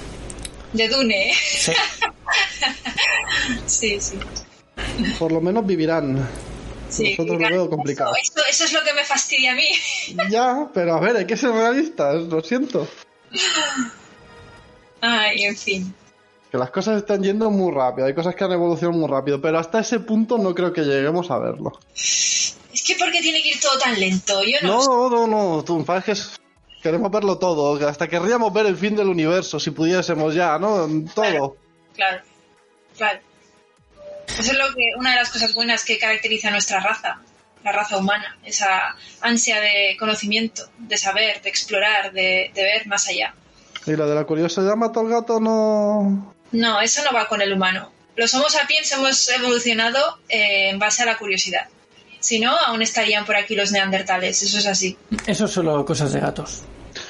De 0.73 0.87
Dune, 0.87 1.31
¿eh? 1.31 1.35
Sí. 1.57 1.71
Sí, 3.65 3.99
sí. 3.99 4.19
Por 5.17 5.31
lo 5.31 5.41
menos 5.41 5.65
vivirán. 5.65 6.27
sí. 6.89 7.11
Nosotros 7.17 7.41
lo 7.41 7.49
veo 7.49 7.69
complicado. 7.69 8.13
Eso, 8.21 8.41
eso 8.49 8.65
es 8.65 8.73
lo 8.73 8.83
que 8.83 8.93
me 8.93 9.03
fastidia 9.03 9.51
a 9.51 9.55
mí. 9.55 9.67
Ya, 10.29 10.69
pero 10.73 10.95
a 10.95 10.99
ver, 10.99 11.15
hay 11.17 11.25
que 11.25 11.37
ser 11.37 11.51
realistas, 11.51 12.15
lo 12.23 12.41
siento. 12.41 12.87
Ay, 15.01 15.43
en 15.45 15.55
fin. 15.57 15.93
Que 16.51 16.57
las 16.57 16.69
cosas 16.69 16.97
están 16.97 17.23
yendo 17.23 17.49
muy 17.49 17.73
rápido, 17.73 18.07
hay 18.07 18.13
cosas 18.13 18.35
que 18.35 18.43
han 18.43 18.51
evolucionado 18.51 18.99
muy 18.99 19.09
rápido, 19.09 19.41
pero 19.41 19.57
hasta 19.57 19.79
ese 19.79 19.99
punto 20.01 20.37
no 20.37 20.53
creo 20.53 20.73
que 20.73 20.81
lleguemos 20.81 21.31
a 21.31 21.39
verlo. 21.39 21.71
Es 21.95 22.83
que 22.85 22.95
¿por 22.95 23.09
qué 23.11 23.21
tiene 23.21 23.41
que 23.41 23.49
ir 23.49 23.59
todo 23.61 23.77
tan 23.79 23.97
lento? 23.99 24.43
Yo 24.43 24.57
no, 24.61 24.77
No, 24.85 25.09
no, 25.09 25.27
no, 25.27 25.63
tú, 25.63 25.85
es 25.97 26.03
que 26.03 26.11
es- 26.11 26.40
queremos 26.81 27.11
verlo 27.11 27.37
todo, 27.37 27.87
hasta 27.87 28.07
querríamos 28.07 28.51
ver 28.53 28.65
el 28.65 28.77
fin 28.77 28.95
del 28.95 29.07
universo 29.07 29.59
si 29.59 29.71
pudiésemos 29.71 30.33
ya, 30.33 30.57
¿no? 30.59 30.87
Todo. 31.13 31.57
Claro, 31.95 32.21
claro. 32.97 33.19
Eso 34.27 34.51
es 34.51 34.57
lo 34.57 34.73
que, 34.73 34.91
una 34.97 35.11
de 35.11 35.15
las 35.17 35.29
cosas 35.29 35.53
buenas 35.53 35.83
que 35.83 35.97
caracteriza 35.97 36.47
a 36.47 36.51
nuestra 36.51 36.79
raza, 36.79 37.21
la 37.63 37.71
raza 37.71 37.97
humana, 37.97 38.37
esa 38.43 38.95
ansia 39.21 39.59
de 39.59 39.95
conocimiento, 39.99 40.63
de 40.77 40.97
saber, 40.97 41.41
de 41.41 41.49
explorar, 41.49 42.11
de, 42.11 42.51
de 42.53 42.63
ver 42.63 42.87
más 42.87 43.07
allá. 43.07 43.33
Y 43.85 43.91
lo 43.91 44.07
de 44.07 44.15
la 44.15 44.25
curiosidad 44.25 44.75
mató 44.75 45.01
al 45.01 45.09
gato 45.09 45.39
no... 45.39 46.33
No, 46.51 46.81
eso 46.81 47.03
no 47.03 47.11
va 47.11 47.27
con 47.27 47.41
el 47.41 47.53
humano. 47.53 47.91
Los 48.15 48.33
Homo 48.33 48.49
sapiens 48.49 48.91
hemos 48.91 49.29
evolucionado 49.29 50.19
eh, 50.29 50.69
en 50.69 50.79
base 50.79 51.03
a 51.03 51.05
la 51.05 51.17
curiosidad. 51.17 51.67
Si 52.21 52.39
no, 52.39 52.55
aún 52.57 52.81
estarían 52.81 53.25
por 53.25 53.35
aquí 53.35 53.55
los 53.55 53.71
neandertales, 53.71 54.41
eso 54.43 54.57
es 54.59 54.67
así. 54.67 54.97
Eso 55.27 55.45
es 55.45 55.51
solo 55.51 55.83
cosas 55.85 56.13
de 56.13 56.19
gatos. 56.21 56.61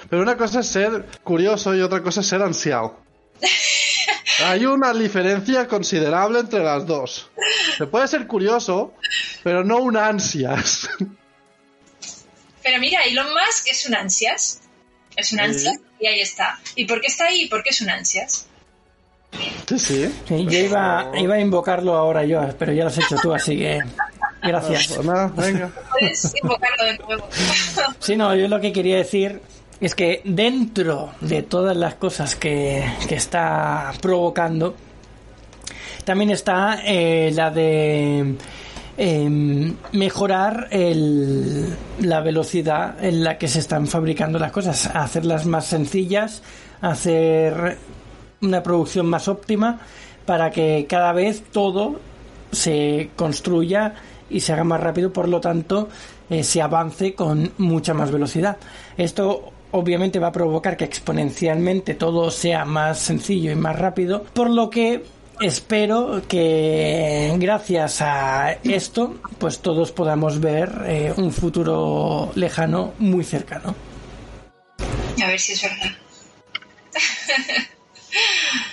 Pero 0.10 0.22
una 0.24 0.36
cosa 0.38 0.62
es 0.62 0.68
ser 0.68 1.06
curioso 1.24 1.76
y 1.76 1.82
otra 1.82 2.02
cosa 2.02 2.22
es 2.22 2.28
ser 2.28 2.42
ansiado. 2.42 3.00
Hay 4.46 4.66
una 4.66 4.94
diferencia 4.94 5.68
considerable 5.68 6.40
entre 6.40 6.64
las 6.64 6.86
dos. 6.88 7.30
Se 7.78 7.86
puede 7.86 8.08
ser 8.08 8.26
curioso, 8.26 8.94
pero 9.44 9.64
no 9.64 9.78
un 9.80 9.98
ansias. 9.98 10.90
Pero 12.64 12.80
mira, 12.80 13.02
Elon 13.04 13.28
Musk 13.28 13.68
es 13.70 13.86
un 13.88 13.96
ansias. 13.96 14.62
Es 15.16 15.32
un 15.34 15.40
Sí. 15.40 15.44
ansias 15.46 15.76
y 16.00 16.08
ahí 16.08 16.22
está. 16.22 16.60
¿Y 16.76 16.86
por 16.86 17.02
qué 17.02 17.08
está 17.08 17.26
ahí? 17.26 17.48
Porque 17.50 17.70
es 17.70 17.82
un 17.82 17.90
ansias. 17.90 18.48
Sí, 19.68 19.80
sí. 19.80 20.14
Sí, 20.28 20.46
yo 20.50 20.60
iba, 20.60 21.12
iba 21.18 21.36
a 21.36 21.40
invocarlo 21.40 21.96
ahora 21.96 22.26
yo, 22.26 22.42
pero 22.58 22.74
ya 22.74 22.84
lo 22.84 22.90
has 22.90 22.98
hecho 22.98 23.16
tú, 23.22 23.34
así 23.34 23.58
que 23.58 23.80
gracias. 24.44 24.88
Pues 24.96 25.06
nada, 25.06 25.32
venga. 25.36 25.70
Puedes 25.92 26.34
invocarlo 26.42 26.86
de 26.86 26.98
nuevo. 26.98 27.28
Sí, 28.00 28.16
no, 28.16 28.36
yo 28.36 28.48
lo 28.48 28.60
que 28.60 28.72
quería 28.74 28.98
decir 28.98 29.42
es 29.80 29.96
que 29.96 30.22
dentro 30.24 31.12
de 31.22 31.42
todas 31.44 31.76
las 31.78 31.96
cosas 31.96 32.36
que, 32.36 32.84
que 33.08 33.16
está 33.16 33.92
provocando, 34.02 34.76
también 36.06 36.32
está 36.32 36.80
eh, 36.86 37.32
la 37.34 37.50
de 37.52 38.36
eh, 38.98 39.74
mejorar 39.94 40.68
el- 40.72 41.76
la 42.02 42.22
velocidad 42.22 43.04
en 43.04 43.24
la 43.24 43.38
que 43.38 43.48
se 43.48 43.60
están 43.60 43.88
fabricando 43.88 44.38
las 44.40 44.52
cosas, 44.52 44.88
hacerlas 44.94 45.46
más 45.46 45.66
sencillas, 45.66 46.42
hacer 46.82 47.78
una 48.42 48.64
producción 48.64 49.06
más 49.08 49.28
óptima 49.28 49.80
para 50.26 50.50
que 50.52 50.86
cada 50.90 51.14
vez 51.14 51.44
todo 51.52 52.00
se 52.52 53.10
construya 53.16 53.94
y 54.32 54.40
se 54.40 54.54
haga 54.54 54.64
más 54.64 54.82
rápido, 54.82 55.12
por 55.12 55.28
lo 55.28 55.40
tanto 55.40 55.90
eh, 56.30 56.44
se 56.44 56.62
avance 56.62 57.14
con 57.14 57.52
mucha 57.58 57.94
más 57.94 58.12
velocidad. 58.12 58.58
Esto 58.98 59.52
obviamente 59.72 60.20
va 60.20 60.28
a 60.28 60.32
provocar 60.32 60.78
que 60.78 60.86
exponencialmente 60.86 61.96
todo 61.96 62.32
sea 62.32 62.66
más 62.66 63.00
sencillo 63.00 63.52
y 63.52 63.56
más 63.56 63.78
rápido, 63.78 64.24
por 64.24 64.50
lo 64.50 64.70
que 64.70 65.04
espero 65.40 66.22
que 66.28 67.34
gracias 67.38 68.02
a 68.02 68.52
esto 68.64 69.16
pues 69.40 69.60
todos 69.60 69.92
podamos 69.92 70.40
ver 70.40 70.72
eh, 70.86 71.14
un 71.18 71.32
futuro 71.32 72.32
lejano 72.36 72.94
muy 73.00 73.24
cercano. 73.24 73.76
A 75.24 75.28
ver 75.28 75.40
si 75.40 75.54
es 75.54 75.62
verdad. 75.62 75.92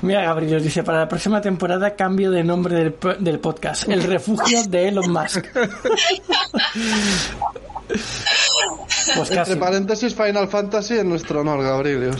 Mira, 0.02 0.22
Gabriel 0.22 0.54
nos 0.54 0.64
dice, 0.64 0.82
para 0.82 1.00
la 1.00 1.08
próxima 1.08 1.40
temporada 1.40 1.94
cambio 1.94 2.30
de 2.30 2.44
nombre 2.44 2.76
del, 2.76 2.94
del 3.20 3.38
podcast, 3.38 3.88
El 3.88 4.02
refugio 4.02 4.62
de 4.64 4.88
Elon 4.88 5.12
Musk. 5.12 5.46
pues 7.88 9.28
casi. 9.28 9.34
Entre 9.34 9.56
paréntesis, 9.56 10.14
Final 10.14 10.48
Fantasy 10.48 10.98
en 10.98 11.08
nuestro 11.08 11.40
honor, 11.40 11.62
Gabrielius. 11.62 12.16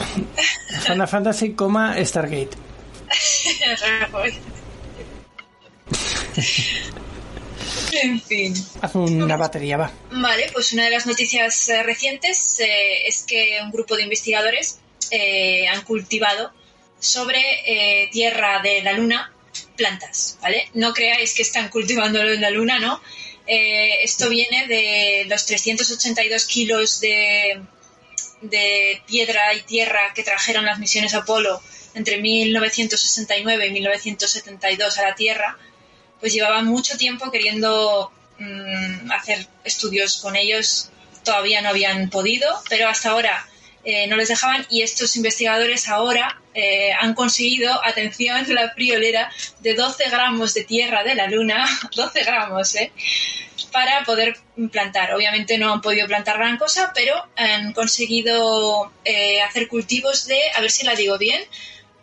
Final 0.86 1.08
Fantasy, 1.08 1.54
coma, 1.54 1.94
Stargate. 2.04 2.50
en 8.02 8.20
fin. 8.20 8.54
Haz 8.80 8.94
una 8.94 9.36
batería, 9.36 9.76
va. 9.76 9.90
Vale, 10.12 10.46
pues 10.52 10.72
una 10.72 10.84
de 10.84 10.90
las 10.90 11.06
noticias 11.06 11.68
eh, 11.68 11.82
recientes 11.82 12.60
eh, 12.60 13.06
es 13.06 13.24
que 13.24 13.58
un 13.62 13.70
grupo 13.70 13.96
de 13.96 14.04
investigadores 14.04 14.78
eh, 15.10 15.68
han 15.68 15.82
cultivado 15.82 16.52
sobre 17.00 17.40
eh, 17.66 18.08
tierra 18.12 18.60
de 18.62 18.82
la 18.82 18.92
Luna 18.92 19.32
plantas, 19.76 20.38
¿vale? 20.42 20.68
No 20.74 20.92
creáis 20.92 21.34
que 21.34 21.42
están 21.42 21.68
cultivándolo 21.70 22.32
en 22.32 22.40
la 22.40 22.50
Luna, 22.50 22.78
¿no? 22.78 23.00
Eh, 23.46 24.02
esto 24.02 24.28
viene 24.28 24.66
de 24.68 25.24
los 25.26 25.46
382 25.46 26.46
kilos 26.46 27.00
de, 27.00 27.62
de 28.42 29.02
piedra 29.06 29.54
y 29.54 29.62
tierra 29.62 30.12
que 30.14 30.22
trajeron 30.22 30.66
las 30.66 30.78
misiones 30.78 31.14
Apolo 31.14 31.60
entre 31.94 32.18
1969 32.18 33.66
y 33.66 33.70
1972 33.72 34.98
a 34.98 35.02
la 35.02 35.14
Tierra, 35.14 35.58
pues 36.20 36.32
llevaban 36.32 36.66
mucho 36.66 36.96
tiempo 36.96 37.30
queriendo 37.30 38.12
mm, 38.38 39.10
hacer 39.10 39.46
estudios 39.64 40.18
con 40.18 40.36
ellos, 40.36 40.90
todavía 41.24 41.62
no 41.62 41.70
habían 41.70 42.10
podido, 42.10 42.62
pero 42.68 42.88
hasta 42.88 43.10
ahora 43.10 43.49
eh, 43.84 44.06
no 44.08 44.16
les 44.16 44.28
dejaban 44.28 44.66
y 44.68 44.82
estos 44.82 45.16
investigadores 45.16 45.88
ahora 45.88 46.40
eh, 46.52 46.92
han 46.98 47.14
conseguido, 47.14 47.80
atención, 47.84 48.44
la 48.54 48.70
friolera 48.70 49.30
de 49.60 49.74
12 49.74 50.10
gramos 50.10 50.54
de 50.54 50.64
tierra 50.64 51.04
de 51.04 51.14
la 51.14 51.28
Luna, 51.28 51.66
12 51.96 52.24
gramos, 52.24 52.74
¿eh? 52.74 52.92
para 53.72 54.02
poder 54.04 54.36
plantar. 54.72 55.14
Obviamente 55.14 55.56
no 55.56 55.72
han 55.72 55.80
podido 55.80 56.06
plantar 56.08 56.38
gran 56.38 56.58
cosa, 56.58 56.92
pero 56.94 57.14
han 57.36 57.72
conseguido 57.72 58.92
eh, 59.04 59.40
hacer 59.42 59.68
cultivos 59.68 60.26
de, 60.26 60.40
a 60.54 60.60
ver 60.60 60.70
si 60.70 60.84
la 60.84 60.94
digo 60.94 61.18
bien, 61.18 61.40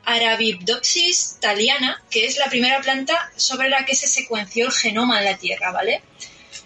Arabidopsis 0.05 1.37
thaliana, 1.41 2.01
que 2.09 2.25
es 2.25 2.37
la 2.37 2.47
primera 2.47 2.79
planta 2.79 3.29
sobre 3.35 3.69
la 3.69 3.85
que 3.85 3.95
se 3.95 4.07
secuenció 4.07 4.67
el 4.67 4.71
genoma 4.71 5.19
en 5.19 5.25
la 5.25 5.37
Tierra, 5.37 5.71
¿vale? 5.73 6.01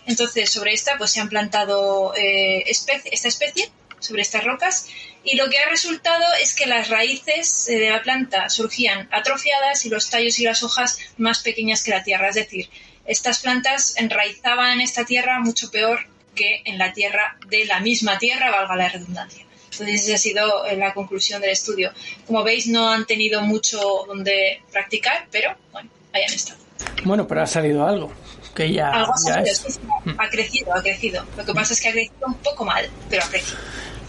Entonces, 0.06 0.52
sobre 0.52 0.74
esta, 0.74 1.00
pues 1.00 1.10
se 1.10 1.22
han 1.22 1.30
plantado 1.30 2.14
esta 2.16 2.94
especie, 3.28 3.72
sobre 4.02 4.22
estas 4.24 4.44
rocas, 4.44 4.88
y 5.24 5.36
lo 5.38 5.50
que 5.50 5.58
ha 5.60 5.70
resultado 5.70 6.26
es 6.42 6.54
que 6.54 6.66
las 6.66 6.90
raíces 6.90 7.70
eh, 7.70 7.80
de 7.80 7.90
la 7.90 8.02
planta 8.02 8.50
surgían 8.50 9.08
atrofiadas 9.12 9.86
y 9.86 9.90
los 9.90 10.10
tallos 10.10 10.38
y 10.40 10.44
las 10.44 10.64
hojas 10.64 11.00
más 11.18 11.40
pequeñas 11.40 11.84
que 11.84 11.92
la 11.92 12.04
tierra. 12.04 12.30
Es 12.30 12.36
decir, 12.36 12.70
estas 13.06 13.40
plantas 13.40 13.96
enraizaban 13.98 14.82
esta 14.82 15.06
tierra 15.06 15.40
mucho 15.40 15.72
peor 15.72 16.00
que 16.36 16.62
en 16.66 16.78
la 16.78 16.94
tierra 16.94 17.38
de 17.48 17.66
la 17.66 17.80
misma 17.80 18.18
tierra, 18.18 18.52
valga 18.52 18.76
la 18.76 18.90
redundancia. 18.90 19.46
Entonces, 19.72 20.06
esa 20.06 20.16
ha 20.16 20.18
sido 20.18 20.66
eh, 20.66 20.76
la 20.76 20.94
conclusión 20.94 21.42
del 21.42 21.52
estudio. 21.52 21.92
Como 22.28 22.44
veis, 22.44 22.68
no 22.68 22.90
han 22.90 23.06
tenido 23.06 23.42
mucho 23.42 23.80
donde 24.08 24.62
practicar, 24.72 25.28
pero 25.32 25.56
bueno, 25.72 25.90
ahí 26.14 26.24
han 26.24 26.34
estado. 26.34 26.60
Bueno, 27.04 27.28
pero 27.28 27.42
ha 27.42 27.48
salido 27.48 27.86
algo. 27.86 28.12
Que 28.56 28.72
ya, 28.72 28.90
Algo 28.90 29.14
ha 29.14 29.28
ya 29.28 29.34
salido, 29.34 29.52
es. 29.68 29.80
ha 30.18 30.30
crecido, 30.30 30.74
ha 30.74 30.82
crecido. 30.82 31.26
Lo 31.38 31.46
que 31.46 31.54
pasa 31.54 31.74
es 31.74 31.80
que 31.82 31.88
ha 31.88 31.92
crecido 31.94 32.28
un 32.28 32.34
poco 32.36 32.66
mal, 32.66 32.90
pero 33.10 33.24
ha 33.24 33.30
crecido. 33.30 33.58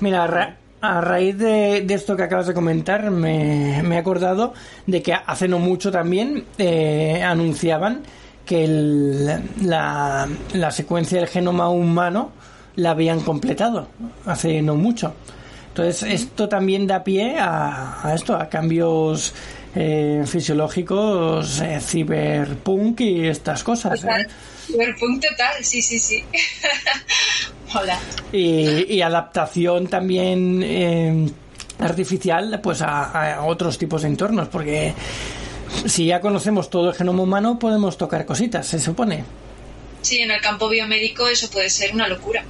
Mira, 0.02 0.24
a, 0.24 0.26
ra- 0.26 0.56
a 0.80 1.00
raíz 1.00 1.38
de, 1.38 1.86
esto 1.94 2.16
que 2.16 2.24
acabas 2.24 2.48
de 2.48 2.54
comentar, 2.54 3.10
me, 3.10 3.78
he 3.78 3.98
acordado 3.98 4.52
de 4.86 5.00
que 5.02 5.12
hace 5.14 5.46
no 5.46 5.58
mucho 5.58 5.90
también 5.92 6.44
eh, 6.58 7.22
anunciaban 7.22 8.02
que 8.44 8.64
el- 8.64 9.26
la, 9.62 10.28
la 10.54 10.70
secuencia 10.72 11.18
del 11.20 11.28
genoma 11.28 11.68
humano 11.68 12.30
la 12.76 12.90
habían 12.90 13.20
completado 13.20 13.86
hace 14.26 14.60
no 14.60 14.74
mucho. 14.74 15.14
Entonces, 15.68 16.02
esto 16.02 16.48
también 16.48 16.86
da 16.86 17.02
pie 17.04 17.36
a 17.38 18.12
esto, 18.14 18.34
a 18.36 18.48
cambios 18.48 19.32
eh, 19.74 20.24
fisiológicos, 20.26 21.60
eh, 21.60 21.80
ciberpunk 21.80 23.00
y 23.00 23.26
estas 23.26 23.62
cosas. 23.64 23.98
¿eh? 23.98 24.02
Total. 24.02 24.28
Cyberpunk 24.66 25.22
total, 25.28 25.64
sí, 25.64 25.82
sí, 25.82 25.98
sí. 25.98 26.24
Hola. 27.74 27.98
y, 28.32 28.92
y 28.94 29.00
adaptación 29.02 29.86
también 29.86 30.62
eh, 30.62 31.30
artificial 31.78 32.60
pues 32.62 32.82
a, 32.82 33.34
a 33.36 33.44
otros 33.46 33.78
tipos 33.78 34.02
de 34.02 34.08
entornos 34.08 34.48
porque 34.48 34.92
si 35.86 36.04
ya 36.06 36.20
conocemos 36.20 36.68
todo 36.68 36.90
el 36.90 36.94
genoma 36.94 37.22
humano 37.22 37.58
podemos 37.58 37.96
tocar 37.96 38.26
cositas 38.26 38.66
se 38.66 38.78
supone 38.78 39.24
Sí, 40.02 40.18
en 40.18 40.32
el 40.32 40.40
campo 40.40 40.68
biomédico 40.68 41.28
eso 41.28 41.48
puede 41.48 41.70
ser 41.70 41.94
una 41.94 42.08
locura. 42.08 42.44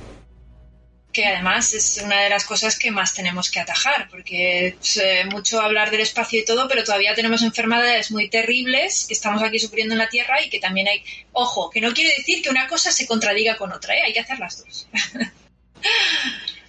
Que 1.12 1.26
además 1.26 1.74
es 1.74 2.00
una 2.02 2.20
de 2.20 2.30
las 2.30 2.44
cosas 2.44 2.78
que 2.78 2.90
más 2.90 3.12
tenemos 3.14 3.50
que 3.50 3.60
atajar, 3.60 4.08
porque 4.10 4.68
es 4.80 4.96
eh, 4.96 5.24
mucho 5.30 5.60
hablar 5.60 5.90
del 5.90 6.00
espacio 6.00 6.40
y 6.40 6.44
todo, 6.44 6.66
pero 6.68 6.84
todavía 6.84 7.14
tenemos 7.14 7.42
enfermedades 7.42 8.10
muy 8.10 8.30
terribles 8.30 9.04
que 9.06 9.14
estamos 9.14 9.42
aquí 9.42 9.58
sufriendo 9.58 9.94
en 9.94 9.98
la 9.98 10.08
Tierra 10.08 10.42
y 10.42 10.48
que 10.48 10.58
también 10.58 10.88
hay. 10.88 11.02
Ojo, 11.32 11.68
que 11.70 11.80
no 11.80 11.92
quiere 11.92 12.14
decir 12.16 12.42
que 12.42 12.50
una 12.50 12.66
cosa 12.66 12.90
se 12.90 13.06
contradiga 13.06 13.56
con 13.56 13.72
otra, 13.72 13.94
¿eh? 13.94 14.02
hay 14.06 14.12
que 14.12 14.20
hacer 14.20 14.38
las 14.38 14.64
dos. 14.64 14.88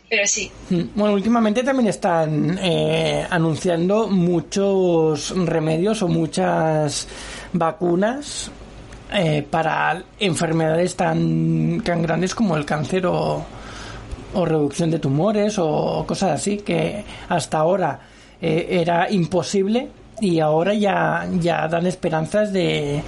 pero 0.09 0.27
sí, 0.27 0.51
Mm, 0.69 0.81
bueno 0.95 1.13
últimamente 1.13 1.63
también 1.63 1.89
están 1.89 2.57
eh, 2.61 3.25
anunciando 3.29 4.07
muchos 4.07 5.33
remedios 5.35 6.01
o 6.01 6.07
muchas 6.07 7.07
vacunas 7.51 8.49
eh, 9.13 9.45
para 9.49 10.03
enfermedades 10.19 10.95
tan 10.95 11.81
tan 11.83 12.01
grandes 12.01 12.33
como 12.33 12.55
el 12.57 12.65
cáncer 12.65 13.05
o, 13.05 13.45
o 14.33 14.45
reducción 14.45 14.91
de 14.91 14.99
tumores 14.99 15.57
o 15.59 16.03
cosas 16.07 16.31
así 16.31 16.57
que 16.57 17.03
hasta 17.29 17.57
ahora 17.59 17.99
eh, 18.41 18.67
era 18.81 19.09
imposible 19.11 19.89
y 20.21 20.39
ahora 20.39 20.73
ya, 20.73 21.27
ya 21.39 21.67
dan 21.67 21.85
esperanzas 21.87 22.53
de, 22.53 23.01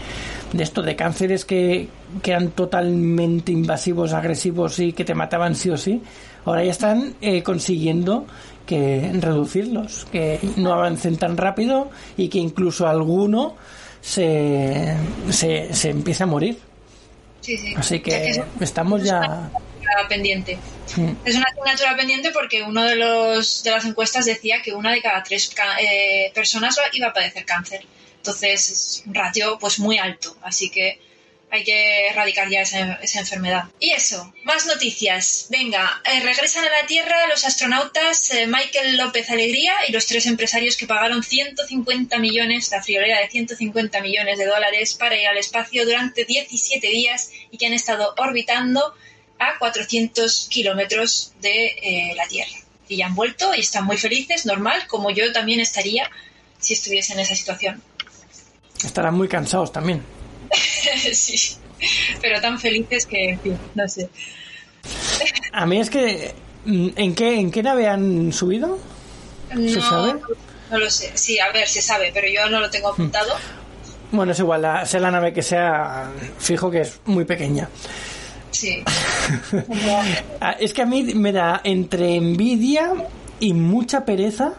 de 0.53 0.63
esto, 0.63 0.81
de 0.81 0.95
cánceres 0.95 1.45
que, 1.45 1.87
que 2.21 2.31
eran 2.31 2.49
totalmente 2.51 3.51
invasivos, 3.51 4.13
agresivos 4.13 4.79
y 4.79 4.93
que 4.93 5.05
te 5.05 5.13
mataban 5.15 5.55
sí 5.55 5.69
o 5.69 5.77
sí. 5.77 6.01
Ahora 6.45 6.63
ya 6.63 6.71
están 6.71 7.15
eh, 7.21 7.41
consiguiendo 7.43 8.25
que 8.65 9.11
reducirlos, 9.19 10.05
que 10.11 10.39
no 10.57 10.73
avancen 10.73 11.17
tan 11.17 11.37
rápido 11.37 11.89
y 12.17 12.27
que 12.29 12.39
incluso 12.39 12.87
alguno 12.87 13.55
se, 14.01 14.95
se, 15.29 15.73
se 15.73 15.89
empiece 15.91 16.23
a 16.23 16.27
morir. 16.27 16.57
sí, 17.41 17.57
sí. 17.57 17.73
Así 17.77 18.01
Ya 18.03 18.03
que 18.03 18.29
es- 18.31 18.41
estamos 18.59 19.01
es 19.01 19.07
ya... 19.09 19.51
una 19.85 20.01
asignatura 20.01 20.07
pendiente. 20.07 20.57
Mm. 20.95 21.11
Es 21.25 21.35
una 21.35 21.45
asignatura 21.45 21.95
pendiente 21.95 22.31
porque 22.31 22.63
uno 22.63 22.83
de 22.83 22.95
los 22.95 23.63
de 23.63 23.71
las 23.71 23.85
encuestas 23.85 24.25
decía 24.25 24.61
que 24.61 24.73
una 24.73 24.91
de 24.91 25.01
cada 25.01 25.23
tres 25.23 25.51
eh, 25.79 26.31
personas 26.33 26.79
iba 26.93 27.07
a 27.07 27.13
padecer 27.13 27.45
cáncer. 27.45 27.85
Entonces 28.17 28.69
es 28.69 29.03
un 29.05 29.13
ratio 29.13 29.57
pues 29.59 29.79
muy 29.79 29.97
alto, 29.99 30.35
así 30.41 30.69
que 30.69 30.99
hay 31.51 31.63
que 31.63 32.07
erradicar 32.07 32.49
ya 32.49 32.61
esa, 32.61 32.95
esa 32.95 33.19
enfermedad. 33.19 33.65
Y 33.79 33.91
eso, 33.91 34.33
más 34.43 34.65
noticias. 34.65 35.47
Venga, 35.49 36.01
eh, 36.03 36.19
regresan 36.21 36.65
a 36.65 36.69
la 36.69 36.87
Tierra 36.87 37.27
los 37.27 37.45
astronautas 37.45 38.31
eh, 38.31 38.47
Michael 38.47 38.97
López 38.97 39.29
Alegría 39.29 39.73
y 39.87 39.91
los 39.91 40.05
tres 40.05 40.25
empresarios 40.25 40.75
que 40.75 40.87
pagaron 40.87 41.23
150 41.23 42.17
millones, 42.19 42.71
la 42.71 42.83
friolera 42.83 43.19
de 43.19 43.29
150 43.29 44.01
millones 44.01 44.37
de 44.37 44.45
dólares 44.45 44.95
para 44.95 45.15
ir 45.19 45.27
al 45.27 45.37
espacio 45.37 45.85
durante 45.85 46.25
17 46.25 46.87
días 46.87 47.31
y 47.51 47.57
que 47.57 47.67
han 47.67 47.73
estado 47.73 48.13
orbitando 48.17 48.93
a 49.39 49.57
400 49.59 50.47
kilómetros 50.49 51.33
de 51.41 51.65
eh, 51.81 52.13
la 52.15 52.27
Tierra. 52.27 52.51
Y 52.87 52.97
ya 52.97 53.07
han 53.07 53.15
vuelto 53.15 53.53
y 53.55 53.61
están 53.61 53.85
muy 53.85 53.97
felices, 53.97 54.45
normal, 54.45 54.85
como 54.87 55.09
yo 55.09 55.31
también 55.33 55.59
estaría 55.59 56.09
si 56.59 56.73
estuviese 56.73 57.13
en 57.13 57.19
esa 57.19 57.35
situación. 57.35 57.81
Estarán 58.83 59.15
muy 59.15 59.27
cansados 59.27 59.71
también. 59.71 60.03
sí, 61.13 61.57
pero 62.21 62.39
tan 62.41 62.59
felices 62.59 63.05
que, 63.05 63.31
en 63.31 63.39
fin, 63.39 63.57
no 63.73 63.87
sé. 63.87 64.09
A 65.51 65.65
mí 65.65 65.79
es 65.79 65.89
que... 65.89 66.33
mm, 66.65 66.89
¿En 66.95 67.15
qué, 67.15 67.39
en 67.39 67.51
qué 67.51 67.63
nave 67.63 67.87
han 67.87 68.31
subido? 68.31 68.77
¿Se 69.49 69.55
No, 69.55 69.81
sabe? 69.81 70.19
no 70.71 70.77
lo 70.77 70.89
sé. 70.89 71.11
Sí, 71.15 71.39
a 71.39 71.51
ver, 71.51 71.67
se 71.67 71.81
sabe, 71.81 72.11
pero 72.13 72.27
yo 72.27 72.49
no 72.49 72.59
lo 72.59 72.69
tengo 72.69 72.89
apuntado. 72.89 73.33
Bueno, 74.11 74.31
es 74.33 74.39
igual, 74.39 74.61
la- 74.61 74.85
sea 74.85 74.99
la 74.99 75.11
nave 75.11 75.33
que 75.33 75.41
sea, 75.41 76.11
fijo 76.37 76.69
que 76.69 76.81
es 76.81 76.99
muy 77.05 77.25
pequeña. 77.25 77.69
Sí. 78.55 78.83
Ah, 80.39 80.55
Es 80.59 80.73
que 80.73 80.81
a 80.81 80.85
mí 80.85 81.03
me 81.13 81.31
da 81.31 81.61
entre 81.63 82.15
envidia 82.15 82.93
y 83.39 83.53
mucha 83.53 84.05
pereza 84.05 84.53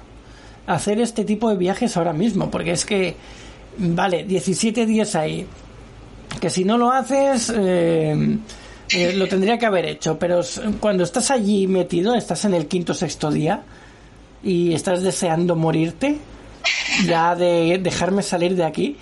hacer 0.67 1.01
este 1.01 1.25
tipo 1.25 1.49
de 1.49 1.57
viajes 1.57 1.97
ahora 1.97 2.13
mismo, 2.13 2.51
porque 2.51 2.73
es 2.73 2.85
que, 2.85 3.17
vale, 3.79 4.25
17 4.25 4.85
días 4.85 5.15
ahí, 5.15 5.47
que 6.41 6.51
si 6.51 6.65
no 6.65 6.77
lo 6.77 6.91
haces, 6.91 7.53
eh, 7.57 8.39
eh, 8.91 9.13
lo 9.15 9.29
tendría 9.29 9.59
que 9.59 9.67
haber 9.67 9.87
hecho, 9.87 10.19
pero 10.19 10.41
cuando 10.81 11.05
estás 11.05 11.31
allí 11.31 11.67
metido, 11.67 12.15
estás 12.15 12.45
en 12.45 12.55
el 12.55 12.67
quinto 12.67 12.95
sexto 12.95 13.31
día 13.31 13.63
y 14.43 14.75
estás 14.75 15.03
deseando 15.03 15.57
morirte, 15.57 16.19
ya 17.07 17.35
de 17.35 17.79
dejarme 17.79 18.23
salir 18.23 18.57
de 18.57 18.65
aquí, 18.65 18.97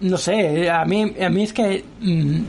no 0.00 0.18
sé, 0.18 0.68
a 0.70 0.84
mí, 0.84 1.14
a 1.20 1.28
mí 1.30 1.42
es 1.42 1.52
que 1.52 1.84
mm, 2.00 2.40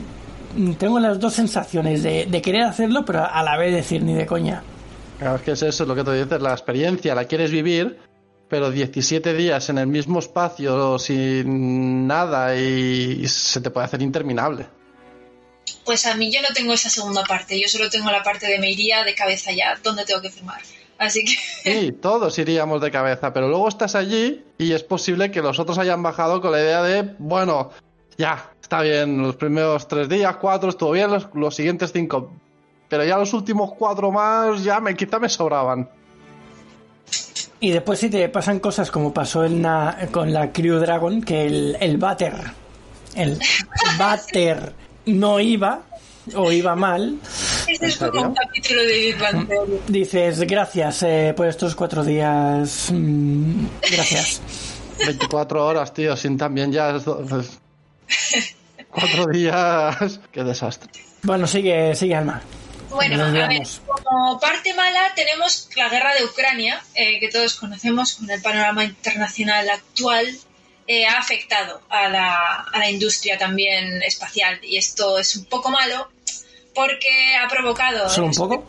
tengo 0.78 0.98
las 0.98 1.18
dos 1.18 1.34
sensaciones 1.34 2.02
de, 2.02 2.26
de 2.26 2.42
querer 2.42 2.62
hacerlo, 2.62 3.04
pero 3.04 3.24
a 3.24 3.42
la 3.42 3.56
vez 3.56 3.74
decir 3.74 4.02
ni 4.02 4.14
de 4.14 4.26
coña. 4.26 4.62
Claro, 5.18 5.36
es 5.36 5.42
que 5.42 5.52
es 5.52 5.62
eso, 5.62 5.84
es 5.84 5.88
lo 5.88 5.94
que 5.94 6.04
tú 6.04 6.12
dices, 6.12 6.40
la 6.40 6.52
experiencia 6.52 7.14
la 7.14 7.24
quieres 7.24 7.50
vivir, 7.50 7.98
pero 8.48 8.70
17 8.70 9.34
días 9.34 9.68
en 9.70 9.78
el 9.78 9.86
mismo 9.86 10.18
espacio 10.18 10.98
sin 10.98 12.06
nada 12.06 12.54
y 12.56 13.26
se 13.28 13.60
te 13.60 13.70
puede 13.70 13.86
hacer 13.86 14.02
interminable. 14.02 14.66
Pues 15.84 16.06
a 16.06 16.14
mí 16.14 16.30
yo 16.32 16.42
no 16.42 16.48
tengo 16.54 16.72
esa 16.72 16.90
segunda 16.90 17.24
parte, 17.24 17.60
yo 17.60 17.68
solo 17.68 17.88
tengo 17.88 18.10
la 18.10 18.22
parte 18.22 18.46
de 18.46 18.58
me 18.58 18.70
iría 18.70 19.04
de 19.04 19.14
cabeza 19.14 19.52
ya, 19.52 19.78
donde 19.82 20.04
tengo 20.04 20.20
que 20.20 20.30
firmar. 20.30 20.60
Así 20.98 21.24
que... 21.24 21.32
Sí, 21.70 21.92
todos 21.92 22.38
iríamos 22.38 22.80
de 22.80 22.90
cabeza, 22.90 23.32
pero 23.32 23.48
luego 23.48 23.68
estás 23.68 23.94
allí 23.94 24.44
y 24.58 24.72
es 24.72 24.82
posible 24.82 25.30
que 25.30 25.42
los 25.42 25.58
otros 25.58 25.78
hayan 25.78 26.02
bajado 26.02 26.40
con 26.40 26.52
la 26.52 26.60
idea 26.60 26.82
de, 26.82 27.14
bueno, 27.18 27.70
ya, 28.18 28.52
está 28.66 28.82
bien, 28.82 29.22
los 29.22 29.36
primeros 29.36 29.86
tres 29.86 30.08
días, 30.08 30.36
cuatro, 30.40 30.70
estuvo 30.70 30.90
bien, 30.90 31.08
los, 31.08 31.28
los 31.34 31.54
siguientes 31.54 31.92
cinco, 31.92 32.32
pero 32.88 33.04
ya 33.04 33.16
los 33.16 33.32
últimos 33.32 33.72
cuatro 33.78 34.10
más, 34.10 34.64
ya 34.64 34.80
me, 34.80 34.96
quizá 34.96 35.20
me 35.20 35.28
sobraban. 35.28 35.88
Y 37.60 37.70
después 37.70 38.00
si 38.00 38.10
te 38.10 38.28
pasan 38.28 38.58
cosas 38.58 38.90
como 38.90 39.14
pasó 39.14 39.44
en 39.44 39.62
la- 39.62 40.08
con 40.10 40.32
la 40.32 40.52
Crew 40.52 40.78
Dragon, 40.80 41.22
que 41.22 41.46
el, 41.46 41.76
el 41.78 41.96
Batter, 41.96 42.34
el 43.14 43.38
Batter 43.98 44.72
no 45.06 45.38
iba, 45.38 45.82
o 46.34 46.50
iba 46.50 46.74
mal, 46.74 47.18
Este 47.68 47.86
es 47.86 48.00
un 48.00 48.34
capítulo 48.34 48.82
de 48.82 49.14
Theory. 49.46 49.80
dices 49.86 50.40
gracias 50.40 51.04
eh, 51.04 51.32
por 51.36 51.46
estos 51.46 51.76
cuatro 51.76 52.02
días, 52.04 52.90
mm, 52.92 53.64
gracias. 53.92 54.42
24 55.06 55.64
horas, 55.64 55.94
tío, 55.94 56.16
sin 56.16 56.36
también 56.36 56.72
ya... 56.72 56.98
pues, 57.04 57.60
cuatro 58.98 59.26
días, 59.26 60.20
qué 60.32 60.42
desastre. 60.42 60.90
Bueno, 61.22 61.46
sigue, 61.46 61.94
sigue 61.94 62.14
Alma. 62.14 62.42
Bueno, 62.90 63.24
a 63.24 63.30
ver, 63.30 63.62
como 64.04 64.40
parte 64.40 64.72
mala 64.72 65.12
tenemos 65.14 65.68
la 65.76 65.88
guerra 65.88 66.14
de 66.14 66.24
Ucrania, 66.24 66.82
eh, 66.94 67.20
que 67.20 67.28
todos 67.28 67.56
conocemos 67.56 68.14
con 68.14 68.30
el 68.30 68.40
panorama 68.40 68.84
internacional 68.84 69.68
actual, 69.68 70.26
eh, 70.86 71.04
ha 71.04 71.18
afectado 71.18 71.82
a 71.90 72.08
la, 72.08 72.66
a 72.72 72.78
la 72.78 72.90
industria 72.90 73.36
también 73.36 74.02
espacial. 74.02 74.58
Y 74.62 74.78
esto 74.78 75.18
es 75.18 75.36
un 75.36 75.44
poco 75.44 75.70
malo 75.70 76.08
porque 76.74 77.36
ha 77.42 77.48
provocado... 77.48 78.08
¿Solo 78.08 78.28
un 78.28 78.34
poco? 78.34 78.66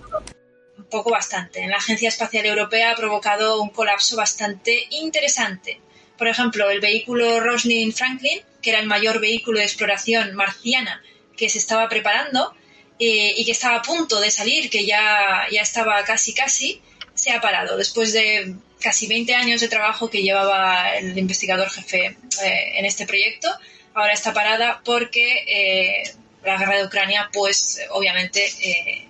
un 0.77 0.85
poco 0.85 1.11
bastante. 1.11 1.61
En 1.61 1.69
la 1.69 1.77
Agencia 1.77 2.09
Espacial 2.09 2.45
Europea 2.45 2.91
ha 2.91 2.95
provocado 2.95 3.61
un 3.61 3.69
colapso 3.69 4.15
bastante 4.15 4.87
interesante. 4.91 5.81
Por 6.17 6.27
ejemplo, 6.27 6.69
el 6.69 6.79
vehículo 6.79 7.39
Rosalind 7.39 7.93
Franklin, 7.93 8.39
que 8.67 8.71
era 8.71 8.81
el 8.81 8.87
mayor 8.87 9.21
vehículo 9.21 9.59
de 9.59 9.65
exploración 9.65 10.35
marciana 10.35 11.01
que 11.37 11.47
se 11.47 11.57
estaba 11.57 11.87
preparando 11.87 12.53
eh, 12.99 13.33
y 13.37 13.45
que 13.45 13.53
estaba 13.53 13.77
a 13.77 13.81
punto 13.81 14.19
de 14.19 14.29
salir, 14.29 14.69
que 14.69 14.85
ya, 14.85 15.45
ya 15.49 15.61
estaba 15.61 16.03
casi 16.03 16.33
casi, 16.33 16.81
se 17.13 17.31
ha 17.31 17.39
parado 17.39 17.77
después 17.77 18.11
de 18.11 18.55
casi 18.81 19.07
20 19.07 19.33
años 19.35 19.61
de 19.61 19.69
trabajo 19.69 20.09
que 20.09 20.21
llevaba 20.21 20.97
el 20.97 21.17
investigador 21.17 21.69
jefe 21.69 22.17
eh, 22.43 22.73
en 22.75 22.83
este 22.83 23.07
proyecto. 23.07 23.47
Ahora 23.93 24.11
está 24.11 24.33
parada 24.33 24.81
porque 24.83 25.45
eh, 25.47 26.13
la 26.43 26.57
guerra 26.57 26.75
de 26.75 26.87
Ucrania, 26.87 27.29
pues 27.31 27.79
obviamente 27.91 29.07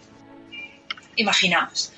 imaginaos. 1.15 1.93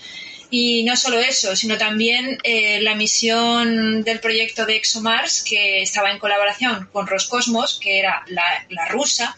Y 0.51 0.83
no 0.83 0.95
solo 0.95 1.19
eso, 1.19 1.55
sino 1.55 1.77
también 1.77 2.39
eh, 2.43 2.81
la 2.81 2.95
misión 2.95 4.03
del 4.03 4.19
proyecto 4.19 4.65
de 4.65 4.77
ExoMars, 4.77 5.43
que 5.43 5.81
estaba 5.83 6.09
en 6.11 6.17
colaboración 6.17 6.89
con 6.91 7.05
Roscosmos, 7.05 7.79
que 7.79 7.99
era 7.99 8.23
la, 8.27 8.65
la 8.69 8.87
rusa, 8.87 9.37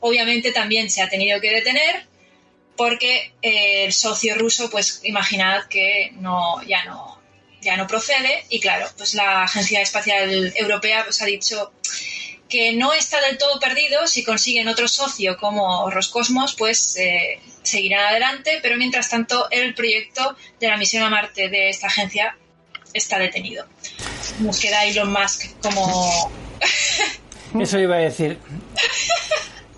obviamente 0.00 0.52
también 0.52 0.90
se 0.90 1.02
ha 1.02 1.08
tenido 1.08 1.40
que 1.40 1.50
detener 1.50 2.06
porque 2.76 3.32
eh, 3.42 3.84
el 3.84 3.92
socio 3.92 4.34
ruso, 4.36 4.70
pues 4.70 5.00
imaginad 5.04 5.66
que 5.66 6.12
no, 6.16 6.62
ya 6.64 6.84
no, 6.84 7.20
ya 7.60 7.76
no 7.76 7.86
procede. 7.86 8.44
Y 8.48 8.60
claro, 8.60 8.86
pues 8.96 9.14
la 9.14 9.44
Agencia 9.44 9.80
Espacial 9.80 10.52
Europea 10.56 11.04
pues 11.04 11.22
ha 11.22 11.26
dicho 11.26 11.72
que 12.48 12.72
no 12.72 12.92
está 12.92 13.20
del 13.20 13.38
todo 13.38 13.58
perdido. 13.58 14.06
Si 14.06 14.24
consiguen 14.24 14.68
otro 14.68 14.88
socio 14.88 15.36
como 15.38 15.90
Roscosmos, 15.90 16.54
pues 16.54 16.96
eh, 16.96 17.40
seguirán 17.62 18.06
adelante. 18.06 18.58
Pero 18.62 18.76
mientras 18.76 19.08
tanto, 19.08 19.48
el 19.50 19.74
proyecto 19.74 20.36
de 20.60 20.68
la 20.68 20.76
misión 20.76 21.02
a 21.02 21.10
Marte 21.10 21.48
de 21.48 21.70
esta 21.70 21.86
agencia 21.86 22.36
está 22.92 23.18
detenido. 23.18 23.66
Nos 24.40 24.60
queda 24.60 24.84
Elon 24.84 25.12
Musk 25.12 25.44
como. 25.62 26.30
Eso 27.60 27.78
iba 27.78 27.96
a 27.96 28.00
decir. 28.00 28.38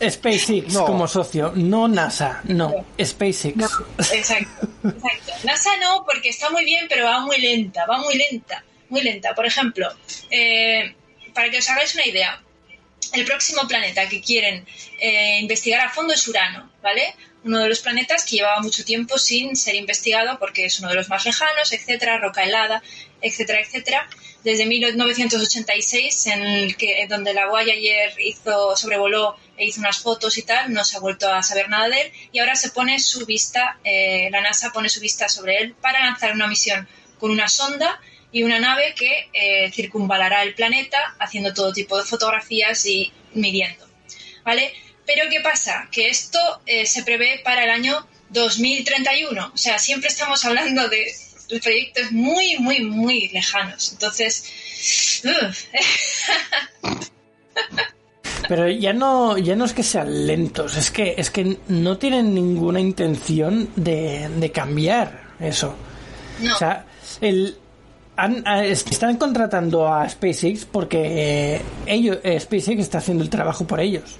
SpaceX 0.02 0.72
No. 0.72 0.84
como 0.86 1.06
socio, 1.08 1.52
no 1.54 1.88
NASA, 1.88 2.40
no, 2.44 2.84
SpaceX. 3.00 3.56
Exacto, 4.12 4.68
exacto. 4.82 5.32
NASA 5.44 5.70
no, 5.78 6.04
porque 6.04 6.28
está 6.30 6.50
muy 6.50 6.64
bien, 6.64 6.86
pero 6.88 7.04
va 7.06 7.20
muy 7.20 7.38
lenta, 7.40 7.86
va 7.86 7.98
muy 7.98 8.16
lenta, 8.16 8.64
muy 8.90 9.02
lenta. 9.02 9.34
Por 9.34 9.46
ejemplo, 9.46 9.88
eh, 10.30 10.94
para 11.32 11.48
que 11.50 11.58
os 11.58 11.68
hagáis 11.70 11.94
una 11.94 12.06
idea, 12.06 12.42
el 13.14 13.24
próximo 13.24 13.66
planeta 13.68 14.08
que 14.08 14.20
quieren 14.20 14.66
eh, 14.98 15.38
investigar 15.40 15.80
a 15.80 15.90
fondo 15.90 16.14
es 16.14 16.26
Urano, 16.26 16.70
¿vale? 16.82 17.14
Uno 17.44 17.60
de 17.60 17.68
los 17.68 17.80
planetas 17.80 18.24
que 18.24 18.36
llevaba 18.36 18.60
mucho 18.60 18.84
tiempo 18.84 19.18
sin 19.18 19.54
ser 19.54 19.74
investigado 19.74 20.38
porque 20.38 20.64
es 20.64 20.78
uno 20.80 20.88
de 20.88 20.94
los 20.94 21.08
más 21.08 21.24
lejanos, 21.24 21.72
etcétera, 21.72 22.18
roca 22.18 22.42
helada, 22.42 22.82
etcétera, 23.20 23.60
etcétera. 23.60 24.08
Desde 24.42 24.66
1986, 24.66 26.26
en 26.26 26.42
el 26.42 26.76
que, 26.76 27.06
donde 27.08 27.32
la 27.32 27.46
Voyager 27.46 28.14
hizo, 28.18 28.76
sobrevoló 28.76 29.36
e 29.56 29.66
hizo 29.66 29.80
unas 29.80 29.98
fotos 29.98 30.36
y 30.38 30.42
tal, 30.42 30.72
no 30.72 30.84
se 30.84 30.96
ha 30.96 31.00
vuelto 31.00 31.32
a 31.32 31.42
saber 31.42 31.68
nada 31.68 31.88
de 31.88 32.00
él 32.00 32.12
y 32.32 32.38
ahora 32.40 32.56
se 32.56 32.70
pone 32.70 32.98
su 32.98 33.24
vista, 33.24 33.78
eh, 33.84 34.28
la 34.30 34.40
NASA 34.40 34.70
pone 34.72 34.88
su 34.88 35.00
vista 35.00 35.28
sobre 35.28 35.58
él 35.58 35.74
para 35.80 36.00
lanzar 36.00 36.32
una 36.32 36.46
misión 36.46 36.88
con 37.18 37.30
una 37.30 37.48
sonda 37.48 38.00
y 38.34 38.42
una 38.42 38.58
nave 38.58 38.94
que 38.98 39.30
eh, 39.32 39.70
circunvalará 39.70 40.42
el 40.42 40.54
planeta 40.54 41.14
haciendo 41.20 41.54
todo 41.54 41.72
tipo 41.72 41.96
de 41.96 42.02
fotografías 42.02 42.84
y 42.84 43.12
midiendo. 43.32 43.86
¿Vale? 44.44 44.72
Pero 45.06 45.30
¿qué 45.30 45.38
pasa? 45.40 45.88
Que 45.92 46.08
esto 46.08 46.40
eh, 46.66 46.84
se 46.84 47.04
prevé 47.04 47.40
para 47.44 47.62
el 47.62 47.70
año 47.70 48.04
2031. 48.30 49.52
O 49.54 49.56
sea, 49.56 49.78
siempre 49.78 50.08
estamos 50.08 50.44
hablando 50.44 50.88
de 50.88 51.14
proyectos 51.62 52.10
muy, 52.10 52.58
muy, 52.58 52.80
muy 52.80 53.28
lejanos. 53.28 53.92
Entonces, 53.92 55.22
Pero 58.48 58.68
ya 58.68 58.92
no, 58.92 59.38
ya 59.38 59.54
no 59.54 59.64
es 59.64 59.72
que 59.74 59.84
sean 59.84 60.26
lentos, 60.26 60.76
es 60.76 60.90
que, 60.90 61.14
es 61.16 61.30
que 61.30 61.56
no 61.68 61.98
tienen 61.98 62.34
ninguna 62.34 62.80
intención 62.80 63.70
de, 63.76 64.28
de 64.28 64.50
cambiar 64.50 65.22
eso. 65.38 65.76
no. 66.40 66.52
O 66.54 66.58
sea, 66.58 66.84
el, 67.20 67.56
han- 68.16 68.42
a- 68.46 68.64
es- 68.64 68.86
están 68.90 69.16
contratando 69.16 69.86
a 69.92 70.08
SpaceX 70.08 70.64
porque 70.64 71.54
eh, 71.56 71.62
ellos, 71.86 72.18
eh, 72.22 72.38
SpaceX 72.40 72.80
está 72.80 72.98
haciendo 72.98 73.22
el 73.24 73.30
trabajo 73.30 73.66
por 73.66 73.80
ellos. 73.80 74.16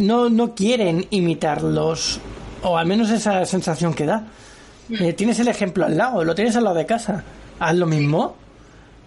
No, 0.00 0.30
no 0.30 0.54
quieren 0.54 1.06
imitarlos, 1.10 2.20
o 2.62 2.78
al 2.78 2.86
menos 2.86 3.10
esa 3.10 3.44
sensación 3.44 3.92
que 3.92 4.06
da. 4.06 4.24
Eh, 4.90 5.12
tienes 5.12 5.38
el 5.40 5.48
ejemplo 5.48 5.84
al 5.84 5.96
lado, 5.98 6.24
lo 6.24 6.34
tienes 6.34 6.56
al 6.56 6.64
lado 6.64 6.76
de 6.76 6.86
casa. 6.86 7.22
Haz 7.60 7.74
lo 7.76 7.84
mismo. 7.86 8.34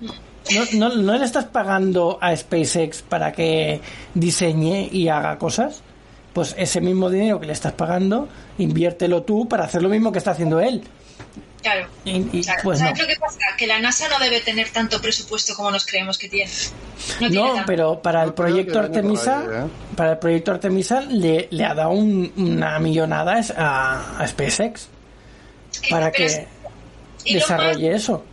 No, 0.02 0.90
no, 0.90 0.96
¿No 0.96 1.18
le 1.18 1.26
estás 1.26 1.46
pagando 1.46 2.18
a 2.22 2.36
SpaceX 2.36 3.02
para 3.02 3.32
que 3.32 3.82
diseñe 4.14 4.88
y 4.92 5.08
haga 5.08 5.38
cosas? 5.40 5.82
Pues 6.34 6.54
ese 6.58 6.80
mismo 6.82 7.10
dinero 7.10 7.40
que 7.40 7.48
le 7.48 7.54
estás 7.54 7.74
pagando, 7.74 8.28
inviértelo 8.58 9.24
tú 9.24 9.48
para 9.48 9.66
hacer 9.66 9.82
lo 9.82 9.90
mismo 9.90 10.12
que 10.12 10.20
está 10.20 10.32
haciendo 10.32 10.60
él. 10.60 10.84
Claro. 11.62 11.88
Y- 12.05 12.28
y, 12.39 12.43
Claro. 12.43 12.62
pues 12.64 12.80
no. 12.80 12.86
¿Sabes 12.88 13.01
lo 13.01 13.07
que 13.07 13.16
pasa? 13.18 13.39
Que 13.57 13.68
la 13.68 13.80
NASA 13.80 14.07
no 14.09 14.20
debe 14.20 14.41
tener 14.41 14.70
tanto 14.70 15.01
presupuesto 15.01 15.55
como 15.55 15.72
nos 15.72 15.86
creemos 15.86 16.18
que 16.18 16.28
tiene. 16.30 16.51
No, 16.51 17.18
tiene 17.30 17.36
No, 17.36 17.47
tanto. 17.53 17.64
pero 17.68 18.01
para 18.01 18.24
el 18.24 18.34
proyecto 18.34 18.80
Artemisa, 18.80 19.39
ahí, 19.39 19.45
¿eh? 19.66 19.70
para 19.95 20.12
el 20.14 20.18
proyecto 20.20 20.51
Artemisa 20.51 21.01
le, 21.01 21.47
le 21.51 21.66
ha 21.66 21.74
dado 21.74 21.91
un- 21.91 22.32
una 22.38 22.80
millonada 22.80 23.39
a, 23.57 24.18
a 24.20 24.28
SpaceX 24.28 24.88
Es 25.72 25.80
que- 25.80 25.89
para 25.89 26.07
es- 26.09 26.41
que 27.24 27.34
desarrolle 27.34 27.93
eso. 27.95 28.26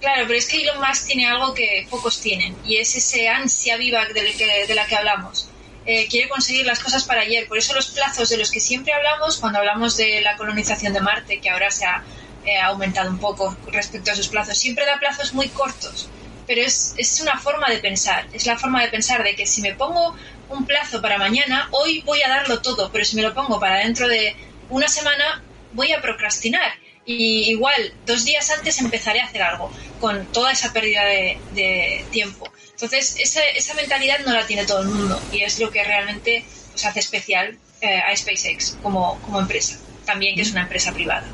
Claro, 0.00 0.24
pero 0.26 0.38
es 0.38 0.46
que 0.46 0.62
Elon 0.62 0.78
Musk 0.78 1.06
tiene 1.06 1.26
algo 1.26 1.54
que 1.54 1.86
pocos 1.90 2.20
tienen 2.20 2.54
y 2.64 2.76
es 2.76 2.94
ese 2.94 3.28
ansia 3.28 3.76
viva 3.76 4.04
del 4.06 4.36
que- 4.36 4.66
de 4.68 4.74
la 4.74 4.86
que 4.86 4.94
hablamos. 4.96 5.48
Eh, 5.88 6.06
quiere 6.10 6.28
conseguir 6.28 6.66
las 6.66 6.80
cosas 6.80 7.04
para 7.04 7.20
ayer. 7.22 7.46
Por 7.46 7.58
eso 7.58 7.72
los 7.72 7.86
plazos 7.88 8.28
de 8.28 8.36
los 8.36 8.50
que 8.50 8.58
siempre 8.60 8.92
hablamos 8.92 9.38
cuando 9.38 9.60
hablamos 9.60 9.96
de 9.96 10.20
la 10.20 10.36
colonización 10.36 10.92
de 10.92 11.00
Marte, 11.00 11.40
que 11.40 11.48
ahora 11.48 11.70
se 11.70 11.84
ha 11.86 12.02
eh, 12.46 12.58
aumentado 12.58 13.10
un 13.10 13.18
poco 13.18 13.56
respecto 13.70 14.10
a 14.10 14.14
sus 14.14 14.28
plazos, 14.28 14.56
siempre 14.56 14.86
da 14.86 14.98
plazos 14.98 15.34
muy 15.34 15.48
cortos. 15.48 16.08
Pero 16.46 16.62
es, 16.62 16.94
es 16.96 17.20
una 17.20 17.38
forma 17.38 17.68
de 17.68 17.78
pensar. 17.78 18.26
Es 18.32 18.46
la 18.46 18.56
forma 18.56 18.80
de 18.82 18.88
pensar 18.88 19.22
de 19.24 19.34
que 19.34 19.46
si 19.46 19.60
me 19.62 19.74
pongo 19.74 20.14
un 20.48 20.64
plazo 20.64 21.02
para 21.02 21.18
mañana, 21.18 21.68
hoy 21.72 22.02
voy 22.02 22.22
a 22.22 22.28
darlo 22.28 22.62
todo, 22.62 22.90
pero 22.92 23.04
si 23.04 23.16
me 23.16 23.22
lo 23.22 23.34
pongo 23.34 23.58
para 23.58 23.80
dentro 23.80 24.06
de 24.08 24.36
una 24.70 24.88
semana, 24.88 25.42
voy 25.72 25.92
a 25.92 26.00
procrastinar. 26.00 26.72
Y 27.04 27.50
igual, 27.50 27.94
dos 28.04 28.24
días 28.24 28.50
antes 28.50 28.78
empezaré 28.80 29.20
a 29.20 29.26
hacer 29.26 29.42
algo, 29.42 29.70
con 30.00 30.26
toda 30.26 30.52
esa 30.52 30.72
pérdida 30.72 31.04
de, 31.04 31.38
de 31.52 32.04
tiempo. 32.10 32.50
Entonces, 32.72 33.16
esa, 33.18 33.42
esa 33.42 33.74
mentalidad 33.74 34.18
no 34.26 34.32
la 34.32 34.46
tiene 34.46 34.66
todo 34.66 34.82
el 34.82 34.88
mundo 34.88 35.20
y 35.32 35.42
es 35.42 35.58
lo 35.58 35.70
que 35.70 35.82
realmente 35.82 36.44
pues, 36.72 36.84
hace 36.84 37.00
especial 37.00 37.58
eh, 37.80 38.00
a 38.00 38.14
SpaceX 38.14 38.76
como, 38.82 39.18
como 39.22 39.40
empresa. 39.40 39.78
También 40.04 40.34
que 40.34 40.42
es 40.42 40.50
una 40.50 40.62
empresa 40.62 40.92
privada. 40.92 41.26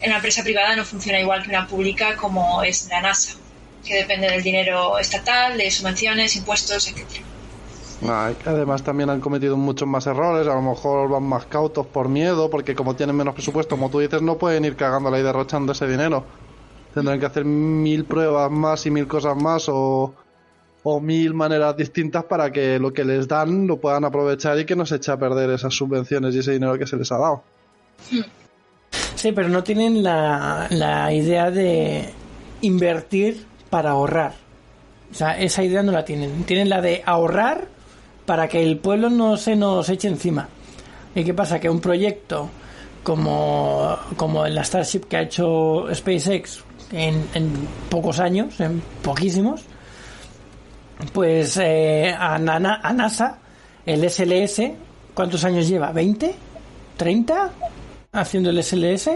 En 0.00 0.10
la 0.10 0.16
empresa 0.16 0.42
privada 0.42 0.76
no 0.76 0.84
funciona 0.84 1.20
igual 1.20 1.42
que 1.42 1.48
en 1.48 1.60
la 1.60 1.66
pública 1.66 2.16
como 2.16 2.62
es 2.62 2.88
la 2.88 3.00
NASA, 3.00 3.34
que 3.84 3.96
depende 3.96 4.30
del 4.30 4.42
dinero 4.42 4.98
estatal, 4.98 5.58
de 5.58 5.70
subvenciones, 5.70 6.36
impuestos, 6.36 6.88
etc. 6.88 7.22
Además 8.46 8.82
también 8.82 9.10
han 9.10 9.20
cometido 9.20 9.56
muchos 9.58 9.86
más 9.86 10.06
errores, 10.06 10.48
a 10.48 10.54
lo 10.54 10.62
mejor 10.62 11.10
van 11.10 11.22
más 11.24 11.44
cautos 11.46 11.86
por 11.86 12.08
miedo, 12.08 12.48
porque 12.48 12.74
como 12.74 12.96
tienen 12.96 13.14
menos 13.14 13.34
presupuesto, 13.34 13.76
como 13.76 13.90
tú 13.90 13.98
dices, 13.98 14.22
no 14.22 14.38
pueden 14.38 14.64
ir 14.64 14.74
cagándola 14.74 15.18
y 15.18 15.22
derrochando 15.22 15.72
ese 15.72 15.86
dinero. 15.86 16.24
Tendrán 16.94 17.20
que 17.20 17.26
hacer 17.26 17.44
mil 17.44 18.04
pruebas 18.04 18.50
más 18.50 18.86
y 18.86 18.90
mil 18.90 19.06
cosas 19.06 19.36
más 19.36 19.68
o, 19.68 20.14
o 20.82 21.00
mil 21.00 21.34
maneras 21.34 21.76
distintas 21.76 22.24
para 22.24 22.50
que 22.50 22.78
lo 22.78 22.92
que 22.92 23.04
les 23.04 23.28
dan 23.28 23.66
lo 23.66 23.76
puedan 23.76 24.04
aprovechar 24.04 24.58
y 24.58 24.64
que 24.64 24.74
no 24.74 24.86
se 24.86 24.96
eche 24.96 25.12
a 25.12 25.18
perder 25.18 25.50
esas 25.50 25.74
subvenciones 25.74 26.34
y 26.34 26.38
ese 26.38 26.52
dinero 26.52 26.78
que 26.78 26.86
se 26.86 26.96
les 26.96 27.12
ha 27.12 27.18
dado. 27.18 27.44
Sí, 29.20 29.32
pero 29.32 29.50
no 29.50 29.62
tienen 29.62 30.02
la, 30.02 30.66
la 30.70 31.12
idea 31.12 31.50
de 31.50 32.08
invertir 32.62 33.44
para 33.68 33.90
ahorrar. 33.90 34.32
O 35.12 35.14
sea, 35.14 35.38
esa 35.38 35.62
idea 35.62 35.82
no 35.82 35.92
la 35.92 36.06
tienen. 36.06 36.44
Tienen 36.44 36.70
la 36.70 36.80
de 36.80 37.02
ahorrar 37.04 37.68
para 38.24 38.48
que 38.48 38.62
el 38.62 38.78
pueblo 38.78 39.10
no 39.10 39.36
se 39.36 39.56
nos 39.56 39.90
eche 39.90 40.08
encima. 40.08 40.48
¿Y 41.14 41.22
qué 41.22 41.34
pasa? 41.34 41.60
Que 41.60 41.68
un 41.68 41.82
proyecto 41.82 42.48
como, 43.02 43.94
como 44.16 44.46
la 44.46 44.64
Starship 44.64 45.00
que 45.00 45.18
ha 45.18 45.20
hecho 45.20 45.94
SpaceX 45.94 46.64
en, 46.90 47.22
en 47.34 47.52
pocos 47.90 48.20
años, 48.20 48.58
en 48.58 48.80
poquísimos, 49.02 49.66
pues 51.12 51.58
eh, 51.58 52.16
a, 52.18 52.36
a 52.36 52.92
NASA, 52.94 53.38
el 53.84 54.08
SLS, 54.08 54.62
¿cuántos 55.12 55.44
años 55.44 55.68
lleva? 55.68 55.92
¿20? 55.92 56.32
¿30? 56.98 57.50
Haciendo 58.12 58.50
el 58.50 58.62
SLS. 58.62 59.10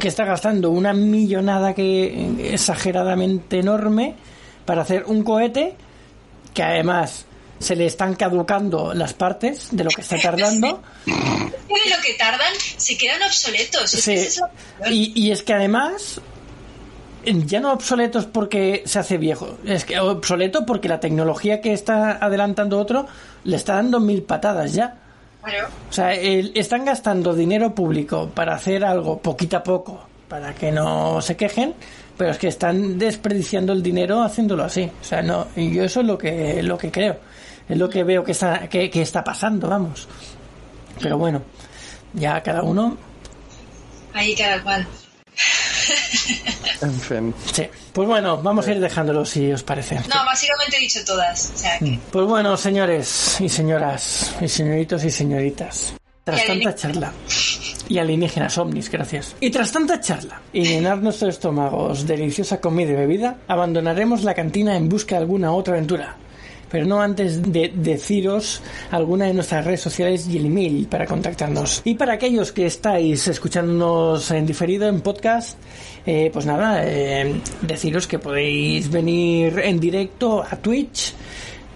Que 0.00 0.08
está 0.08 0.24
gastando 0.24 0.70
una 0.70 0.92
millonada 0.92 1.74
que 1.74 2.52
exageradamente 2.52 3.60
enorme 3.60 4.16
para 4.64 4.82
hacer 4.82 5.04
un 5.06 5.22
cohete 5.22 5.76
que 6.54 6.62
además 6.62 7.26
se 7.58 7.76
le 7.76 7.86
están 7.86 8.14
caducando 8.16 8.92
las 8.92 9.14
partes 9.14 9.68
de 9.70 9.84
lo 9.84 9.90
que 9.90 10.00
está 10.00 10.18
tardando. 10.18 10.82
De 11.06 11.90
lo 11.90 12.02
que 12.02 12.14
tardan, 12.14 12.52
se 12.76 12.98
quedan 12.98 13.22
obsoletos. 13.22 13.90
Sí. 13.90 14.12
es. 14.12 14.40
Y, 14.90 15.12
y 15.20 15.30
es 15.32 15.42
que 15.42 15.54
además, 15.54 16.20
ya 17.24 17.60
no 17.60 17.72
obsoletos 17.72 18.26
porque 18.26 18.82
se 18.84 18.98
hace 18.98 19.16
viejo, 19.16 19.58
es 19.64 19.84
que 19.84 19.98
obsoleto 19.98 20.66
porque 20.66 20.88
la 20.88 21.00
tecnología 21.00 21.60
que 21.60 21.72
está 21.72 22.12
adelantando 22.24 22.78
otro 22.78 23.06
le 23.44 23.56
está 23.56 23.74
dando 23.74 24.00
mil 24.00 24.22
patadas 24.22 24.74
ya. 24.74 24.98
Claro. 25.42 25.68
O 25.90 25.92
sea, 25.92 26.14
el- 26.14 26.52
están 26.54 26.84
gastando 26.84 27.34
dinero 27.34 27.74
público 27.74 28.30
para 28.32 28.54
hacer 28.54 28.84
algo 28.84 29.18
poquito 29.18 29.56
a 29.56 29.62
poco, 29.62 30.00
para 30.28 30.54
que 30.54 30.70
no 30.72 31.20
se 31.20 31.36
quejen, 31.36 31.74
pero 32.16 32.30
es 32.30 32.38
que 32.38 32.48
están 32.48 32.98
desperdiciando 32.98 33.72
el 33.72 33.82
dinero 33.82 34.22
haciéndolo 34.22 34.64
así. 34.64 34.90
O 35.00 35.04
sea, 35.04 35.20
no, 35.22 35.48
y 35.56 35.72
yo 35.74 35.84
eso 35.84 36.00
es 36.00 36.06
lo 36.06 36.16
que, 36.16 36.62
lo 36.62 36.78
que 36.78 36.90
creo. 36.92 37.16
Es 37.68 37.76
lo 37.78 37.88
que 37.88 38.04
veo 38.04 38.22
que 38.24 38.32
está, 38.32 38.68
que, 38.68 38.88
que 38.90 39.02
está 39.02 39.22
pasando, 39.24 39.68
vamos. 39.68 40.08
Pero 41.00 41.18
bueno, 41.18 41.42
ya 42.12 42.42
cada 42.42 42.62
uno 42.62 42.96
Ahí 44.14 44.34
cada 44.34 44.62
cual. 44.62 44.86
En 46.80 47.00
fin. 47.00 47.34
Sí. 47.52 47.68
Pues 47.92 48.08
bueno, 48.08 48.42
vamos 48.42 48.66
a 48.66 48.72
ir 48.72 48.80
dejándolo 48.80 49.24
si 49.24 49.52
os 49.52 49.62
parece. 49.62 49.96
No, 49.96 50.24
básicamente 50.24 50.76
he 50.76 50.80
dicho 50.80 51.00
todas. 51.04 51.52
O 51.54 51.58
sea, 51.58 51.78
que... 51.78 51.98
Pues 52.10 52.26
bueno, 52.26 52.56
señores 52.56 53.40
y 53.40 53.48
señoras, 53.48 54.34
y 54.40 54.48
señoritos 54.48 55.04
y 55.04 55.10
señoritas. 55.10 55.94
Tras 56.24 56.44
Y 56.44 56.46
tanta 56.46 56.74
charla. 56.74 57.12
Y 57.88 57.98
alienígenas 57.98 58.56
ovnis, 58.58 58.90
gracias. 58.90 59.34
Y 59.40 59.50
tras 59.50 59.72
tanta 59.72 60.00
charla 60.00 60.40
y 60.52 60.64
llenar 60.64 60.98
nuestros 60.98 61.34
estómagos 61.34 62.06
de 62.06 62.16
deliciosa 62.16 62.60
comida 62.60 62.92
y 62.92 62.94
bebida, 62.94 63.38
abandonaremos 63.48 64.22
la 64.22 64.34
cantina 64.34 64.76
en 64.76 64.88
busca 64.88 65.16
de 65.16 65.22
alguna 65.22 65.52
otra 65.52 65.74
aventura. 65.74 66.16
Pero 66.72 66.86
no 66.86 67.02
antes 67.02 67.52
de 67.52 67.70
deciros 67.74 68.62
alguna 68.90 69.26
de 69.26 69.34
nuestras 69.34 69.64
redes 69.64 69.82
sociales 69.82 70.26
y 70.26 70.38
el 70.38 70.46
email 70.46 70.86
para 70.86 71.06
contactarnos. 71.06 71.82
Y 71.84 71.94
para 71.94 72.14
aquellos 72.14 72.50
que 72.50 72.64
estáis 72.64 73.28
escuchándonos 73.28 74.30
en 74.30 74.46
diferido 74.46 74.88
en 74.88 75.02
podcast, 75.02 75.58
eh, 76.06 76.30
pues 76.32 76.46
nada, 76.46 76.82
eh, 76.84 77.40
deciros 77.60 78.06
que 78.06 78.18
podéis 78.18 78.90
venir 78.90 79.58
en 79.58 79.78
directo 79.78 80.42
a 80.42 80.56
Twitch 80.56 81.14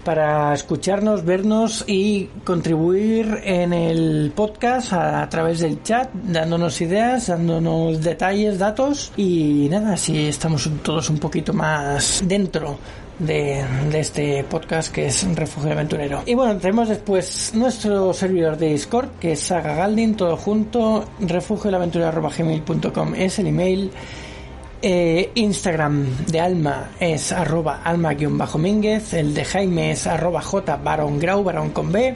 para 0.03 0.53
escucharnos, 0.53 1.25
vernos 1.25 1.83
y 1.85 2.29
contribuir 2.45 3.41
en 3.43 3.73
el 3.73 4.31
podcast 4.33 4.93
a, 4.93 5.21
a 5.21 5.29
través 5.29 5.59
del 5.59 5.83
chat, 5.83 6.09
dándonos 6.13 6.79
ideas, 6.79 7.27
dándonos 7.27 8.01
detalles, 8.01 8.57
datos 8.57 9.11
y 9.17 9.67
nada, 9.69 9.93
así 9.93 10.27
estamos 10.27 10.69
todos 10.81 11.09
un 11.09 11.19
poquito 11.19 11.51
más 11.53 12.23
dentro 12.25 12.77
de, 13.19 13.63
este 13.93 14.43
podcast 14.43 14.93
que 14.93 15.07
es 15.07 15.35
Refugio 15.35 15.71
Aventurero. 15.71 16.23
Y 16.25 16.35
bueno, 16.35 16.57
tenemos 16.57 16.89
después 16.89 17.51
nuestro 17.53 18.13
servidor 18.13 18.57
de 18.57 18.69
Discord 18.69 19.09
que 19.19 19.33
es 19.33 19.39
Saga 19.39 19.75
Galdin, 19.75 20.15
todo 20.15 20.37
junto, 20.37 21.05
refugioelaventura.gmail.com 21.19 23.15
es 23.15 23.39
el 23.39 23.47
email. 23.47 23.91
Eh, 24.79 25.31
Instagram 25.33 26.25
de 26.27 26.39
Alma 26.39 26.91
es 26.99 27.31
arroba 27.31 27.81
alma-mínguez, 27.83 29.13
el 29.13 29.33
de 29.33 29.43
Jaime 29.43 29.91
es 29.91 30.05
arroba 30.05 30.41
j 30.41 30.77
baron 30.77 31.17
grau, 31.19 31.43
con 31.73 31.91
B. 31.91 32.13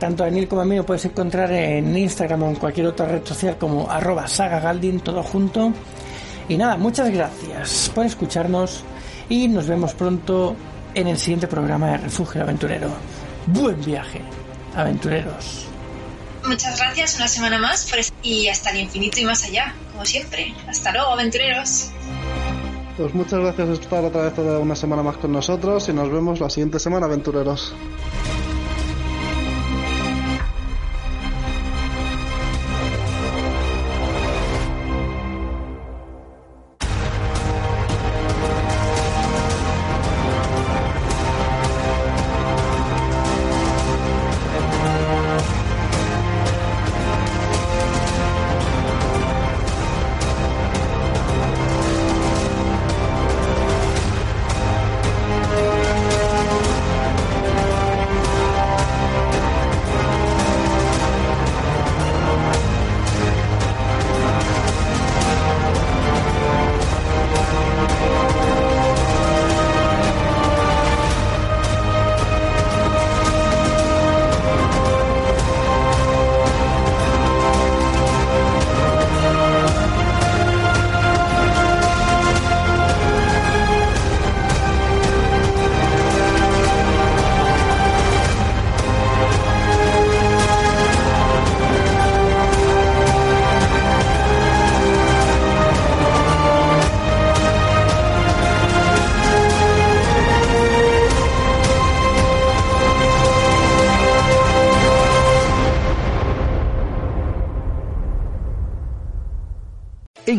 Tanto 0.00 0.24
a 0.24 0.26
Daniel 0.26 0.48
como 0.48 0.62
a 0.62 0.64
mí 0.64 0.74
lo 0.74 0.84
puedes 0.84 1.04
encontrar 1.04 1.52
en 1.52 1.96
Instagram 1.96 2.42
o 2.42 2.48
en 2.48 2.56
cualquier 2.56 2.88
otra 2.88 3.06
red 3.06 3.24
social 3.24 3.56
como 3.58 3.88
arroba 3.88 4.26
saga 4.26 4.58
galdin, 4.58 5.00
todo 5.00 5.22
junto. 5.22 5.72
Y 6.48 6.56
nada, 6.56 6.76
muchas 6.76 7.10
gracias 7.10 7.92
por 7.94 8.04
escucharnos 8.04 8.84
y 9.28 9.48
nos 9.48 9.66
vemos 9.66 9.94
pronto 9.94 10.56
en 10.94 11.08
el 11.08 11.18
siguiente 11.18 11.46
programa 11.46 11.92
de 11.92 11.98
Refugio 11.98 12.42
Aventurero. 12.42 12.88
Buen 13.46 13.82
viaje, 13.84 14.20
aventureros. 14.74 15.66
Muchas 16.46 16.78
gracias 16.78 17.16
una 17.16 17.28
semana 17.28 17.58
más 17.58 17.90
por 17.90 17.98
y 18.22 18.48
hasta 18.48 18.70
el 18.70 18.80
infinito 18.80 19.20
y 19.20 19.24
más 19.24 19.44
allá, 19.44 19.74
como 19.92 20.04
siempre. 20.04 20.54
Hasta 20.68 20.92
luego, 20.92 21.10
aventureros. 21.10 21.90
Pues 22.96 23.14
muchas 23.14 23.40
gracias 23.40 23.66
por 23.66 23.80
estar 23.80 24.04
otra 24.04 24.22
vez 24.22 24.34
toda 24.34 24.58
una 24.58 24.76
semana 24.76 25.02
más 25.02 25.16
con 25.16 25.32
nosotros 25.32 25.88
y 25.88 25.92
nos 25.92 26.10
vemos 26.12 26.40
la 26.40 26.50
siguiente 26.50 26.78
semana, 26.78 27.06
aventureros. 27.06 27.74